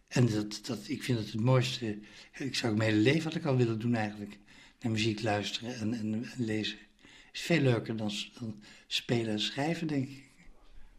En 0.08 0.26
dat, 0.26 0.60
dat, 0.66 0.88
ik 0.88 1.02
vind 1.02 1.18
het 1.18 1.32
het 1.32 1.40
mooiste. 1.40 1.98
Ik 2.38 2.54
zou 2.54 2.76
mijn 2.76 2.90
hele 2.90 3.02
leven 3.02 3.24
wat 3.24 3.34
ik 3.34 3.44
al 3.44 3.56
willen 3.56 3.78
doen 3.78 3.94
eigenlijk. 3.94 4.38
Naar 4.80 4.92
muziek 4.92 5.22
luisteren 5.22 5.74
en, 5.74 5.94
en, 5.94 6.14
en 6.14 6.44
lezen. 6.44 6.78
Is 7.32 7.40
veel 7.40 7.60
leuker 7.60 7.96
dan, 7.96 8.12
dan 8.38 8.62
spelen 8.86 9.32
en 9.32 9.40
schrijven, 9.40 9.86
denk 9.86 10.08
ik. 10.08 10.29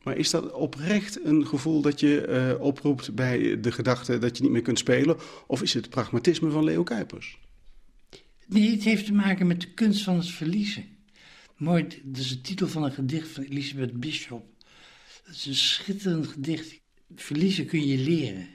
Maar 0.03 0.17
is 0.17 0.29
dat 0.29 0.51
oprecht 0.51 1.25
een 1.25 1.47
gevoel 1.47 1.81
dat 1.81 1.99
je 1.99 2.27
uh, 2.57 2.61
oproept 2.61 3.15
bij 3.15 3.59
de 3.59 3.71
gedachte 3.71 4.17
dat 4.17 4.37
je 4.37 4.43
niet 4.43 4.51
meer 4.51 4.61
kunt 4.61 4.79
spelen? 4.79 5.17
Of 5.47 5.61
is 5.61 5.73
het 5.73 5.89
pragmatisme 5.89 6.51
van 6.51 6.63
Leo 6.63 6.83
Kuipers? 6.83 7.39
Nee, 8.47 8.71
het 8.71 8.83
heeft 8.83 9.05
te 9.05 9.13
maken 9.13 9.47
met 9.47 9.61
de 9.61 9.73
kunst 9.73 10.03
van 10.03 10.15
het 10.15 10.29
verliezen. 10.29 10.85
Mooi, 11.57 11.87
dat 12.03 12.21
is 12.21 12.29
de 12.29 12.41
titel 12.41 12.67
van 12.67 12.83
een 12.83 12.91
gedicht 12.91 13.27
van 13.27 13.43
Elisabeth 13.43 13.99
Bishop. 13.99 14.45
Dat 15.25 15.35
is 15.35 15.45
een 15.45 15.55
schitterend 15.55 16.27
gedicht. 16.27 16.79
Verliezen 17.15 17.65
kun 17.65 17.87
je 17.87 17.97
leren. 17.97 18.47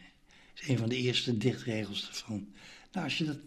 Dat 0.55 0.63
is 0.63 0.69
een 0.69 0.79
van 0.79 0.89
de 0.89 0.97
eerste 0.97 1.37
dichtregels 1.37 2.09
ervan. 2.09 2.49
Nou, 2.93 3.05
als 3.05 3.19
je 3.19 3.25
dat. 3.25 3.39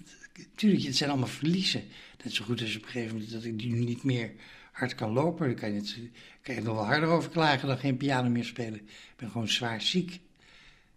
Tuurlijk, 0.55 0.83
het 0.83 0.95
zijn 0.95 1.09
allemaal 1.09 1.27
verliezen. 1.27 1.83
Net 2.23 2.33
zo 2.33 2.45
goed 2.45 2.61
als 2.61 2.75
op 2.75 2.81
een 2.81 2.89
gegeven 2.89 3.13
moment 3.13 3.31
dat 3.31 3.43
ik 3.43 3.53
nu 3.53 3.79
niet 3.79 4.03
meer 4.03 4.33
hard 4.71 4.95
kan 4.95 5.11
lopen. 5.11 5.47
Dan 5.47 5.55
kan 5.55 5.73
je, 5.73 5.79
het, 5.79 5.97
kan 6.41 6.55
er 6.55 6.63
wel 6.63 6.85
harder 6.85 7.09
over 7.09 7.29
klagen 7.29 7.67
dan 7.67 7.77
geen 7.77 7.97
piano 7.97 8.29
meer 8.29 8.45
spelen. 8.45 8.79
Ik 8.79 9.13
ben 9.15 9.29
gewoon 9.29 9.47
zwaar 9.47 9.81
ziek. 9.81 10.19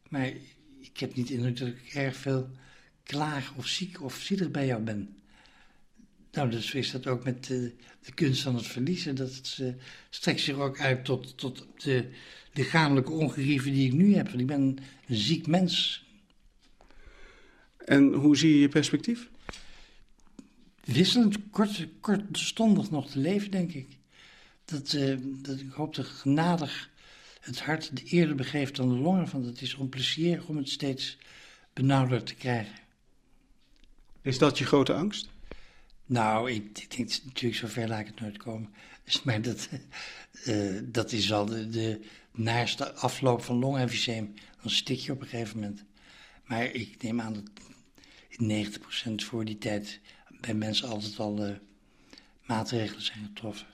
Maar 0.09 0.27
ik 0.81 0.99
heb 0.99 1.15
niet 1.15 1.31
indruk 1.31 1.59
dat 1.59 1.69
ik 1.69 1.95
erg 1.95 2.17
veel 2.17 2.51
klaag 3.03 3.55
of 3.57 3.67
ziek 3.67 4.03
of 4.03 4.15
zielig 4.15 4.51
bij 4.51 4.67
jou 4.67 4.83
ben. 4.83 5.17
Nou, 6.33 6.51
dus 6.51 6.75
is 6.75 6.91
dat 6.91 7.07
ook 7.07 7.25
met 7.25 7.45
de, 7.47 7.75
de 8.05 8.13
kunst 8.13 8.43
van 8.43 8.55
het 8.55 8.67
verliezen. 8.67 9.15
Dat 9.15 9.35
het, 9.35 9.59
uh, 9.61 9.73
strekt 10.11 10.41
zich 10.41 10.57
ook 10.57 10.81
uit 10.81 11.05
tot, 11.05 11.39
tot 11.39 11.67
de 11.77 12.09
lichamelijke 12.53 13.13
ongerieven 13.13 13.73
die 13.73 13.87
ik 13.87 13.93
nu 13.93 14.15
heb. 14.15 14.29
Want 14.29 14.41
ik 14.41 14.47
ben 14.47 14.61
een 15.07 15.17
ziek 15.17 15.47
mens. 15.47 16.05
En 17.85 18.13
hoe 18.13 18.37
zie 18.37 18.55
je 18.55 18.61
je 18.61 18.69
perspectief? 18.69 19.31
Wisselend, 20.85 21.37
kort, 21.51 21.89
kortstondig 22.01 22.91
nog 22.91 23.11
te 23.11 23.19
leven, 23.19 23.51
denk 23.51 23.73
ik. 23.73 23.97
Dat, 24.65 24.93
uh, 24.93 25.17
dat 25.23 25.61
ik 25.61 25.71
hoop 25.71 25.95
dat 25.95 26.07
genadig 26.07 26.91
het 27.41 27.61
hart 27.61 27.97
de 27.97 28.03
eerder 28.03 28.35
begeeft 28.35 28.77
dan 28.77 28.89
de 28.89 28.95
longen. 28.95 29.31
Want 29.31 29.47
het 29.47 29.61
is 29.61 29.75
onplezierig 29.75 30.47
om 30.47 30.57
het 30.57 30.69
steeds 30.69 31.19
benauwder 31.73 32.23
te 32.23 32.35
krijgen. 32.35 32.75
Is 34.23 34.39
dat 34.39 34.59
je 34.59 34.65
grote 34.65 34.93
angst? 34.93 35.29
Nou, 36.07 36.51
ik, 36.51 36.79
ik 36.79 36.97
denk 36.97 37.09
natuurlijk 37.25 37.55
zover 37.55 37.89
laat 37.89 38.01
ik 38.01 38.07
het 38.07 38.21
nooit 38.21 38.37
komen. 38.37 38.71
Dus, 39.05 39.23
maar 39.23 39.43
dat, 39.43 39.69
uh, 40.47 40.81
dat 40.85 41.13
is 41.13 41.29
wel 41.29 41.47
de, 41.47 41.69
de 41.69 42.01
naaste 42.33 42.93
afloop 42.93 43.43
van 43.43 43.59
longemfyseem. 43.59 44.35
Dan 44.63 44.71
stik 44.71 44.99
je 44.99 45.13
op 45.13 45.21
een 45.21 45.27
gegeven 45.27 45.61
moment. 45.61 45.85
Maar 46.45 46.65
ik 46.65 47.03
neem 47.03 47.21
aan 47.21 47.33
dat 47.33 47.45
in 48.29 48.67
90% 48.67 49.25
voor 49.25 49.45
die 49.45 49.59
tijd 49.59 50.01
bij 50.43 50.55
mensen 50.55 50.89
altijd 50.89 51.19
al 51.19 51.49
uh, 51.49 51.55
maatregelen 52.43 53.03
zijn 53.03 53.25
getroffen. 53.25 53.67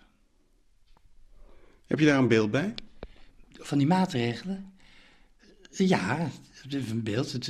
Heb 1.86 1.98
je 1.98 2.06
daar 2.06 2.18
een 2.18 2.28
beeld 2.28 2.50
bij? 2.50 2.74
Van 3.52 3.78
die 3.78 3.86
maatregelen? 3.86 4.72
Ja, 5.70 6.30
een 6.68 7.02
beeld. 7.02 7.32
Het, 7.32 7.46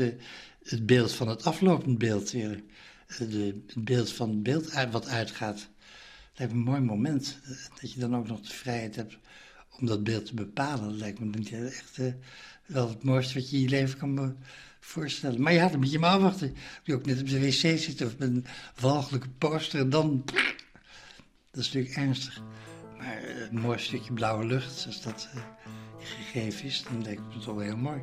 het 0.62 0.86
beeld 0.86 1.12
van 1.12 1.28
het 1.28 1.44
aflopend 1.44 1.98
beeld. 1.98 2.30
De, 2.30 2.64
het 3.06 3.84
beeld 3.84 4.12
van 4.12 4.28
het 4.28 4.42
beeld 4.42 4.72
wat 4.90 5.06
uitgaat. 5.06 5.68
lijkt 6.34 6.52
me 6.52 6.58
een 6.58 6.64
mooi 6.64 6.80
moment. 6.80 7.38
Dat 7.80 7.92
je 7.92 8.00
dan 8.00 8.16
ook 8.16 8.26
nog 8.28 8.40
de 8.40 8.54
vrijheid 8.54 8.96
hebt 8.96 9.18
om 9.78 9.86
dat 9.86 10.04
beeld 10.04 10.26
te 10.26 10.34
bepalen. 10.34 10.88
Dat 10.88 10.98
lijkt 10.98 11.18
me 11.18 11.66
echt 11.66 11.98
uh, 11.98 12.12
wel 12.66 12.88
het 12.88 13.02
mooiste 13.02 13.34
wat 13.34 13.50
je 13.50 13.56
in 13.56 13.62
je 13.62 13.68
leven 13.68 13.98
kan 13.98 14.36
Maar 15.38 15.52
ja, 15.52 15.68
dan 15.68 15.78
moet 15.78 15.90
je 15.90 15.98
maar 15.98 16.10
afwachten. 16.10 16.56
Je 16.82 16.94
ook 16.94 17.06
net 17.06 17.20
op 17.20 17.28
de 17.28 17.40
wc 17.40 17.78
zit 17.78 18.04
of 18.04 18.18
met 18.18 18.28
een 18.28 18.46
walgelijke 18.80 19.28
poster 19.28 19.90
dan... 19.90 20.22
Dat 21.50 21.66
is 21.66 21.72
natuurlijk 21.72 21.96
ernstig. 21.96 22.42
Maar 22.98 23.22
een 23.50 23.60
mooi 23.60 23.78
stukje 23.78 24.12
blauwe 24.12 24.44
lucht, 24.44 24.86
als 24.86 25.02
dat 25.02 25.28
uh, 25.34 25.42
gegeven 25.98 26.64
is, 26.64 26.82
dan 26.82 27.02
lijkt 27.02 27.20
het 27.20 27.34
me 27.34 27.40
toch 27.40 27.54
wel 27.54 27.64
heel 27.64 27.76
mooi. 27.76 28.02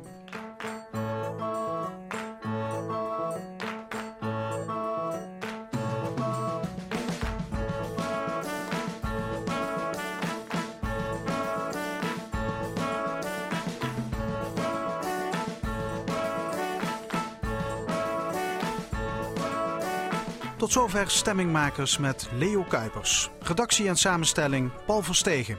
Tot 20.66 20.74
zover 20.74 21.10
Stemmingmakers 21.10 21.98
met 21.98 22.28
Leo 22.38 22.62
Kuipers. 22.62 23.30
Redactie 23.40 23.88
en 23.88 23.96
samenstelling 23.96 24.70
Paul 24.86 25.02
Verstegen. 25.02 25.58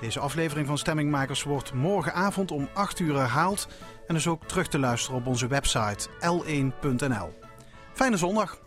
Deze 0.00 0.20
aflevering 0.20 0.66
van 0.66 0.78
Stemmingmakers 0.78 1.42
wordt 1.42 1.72
morgenavond 1.72 2.50
om 2.50 2.68
8 2.74 2.98
uur 2.98 3.16
herhaald 3.16 3.68
en 4.06 4.14
is 4.14 4.26
ook 4.26 4.44
terug 4.44 4.68
te 4.68 4.78
luisteren 4.78 5.18
op 5.18 5.26
onze 5.26 5.46
website 5.46 6.08
l1.nl. 6.08 7.38
Fijne 7.92 8.16
zondag! 8.16 8.58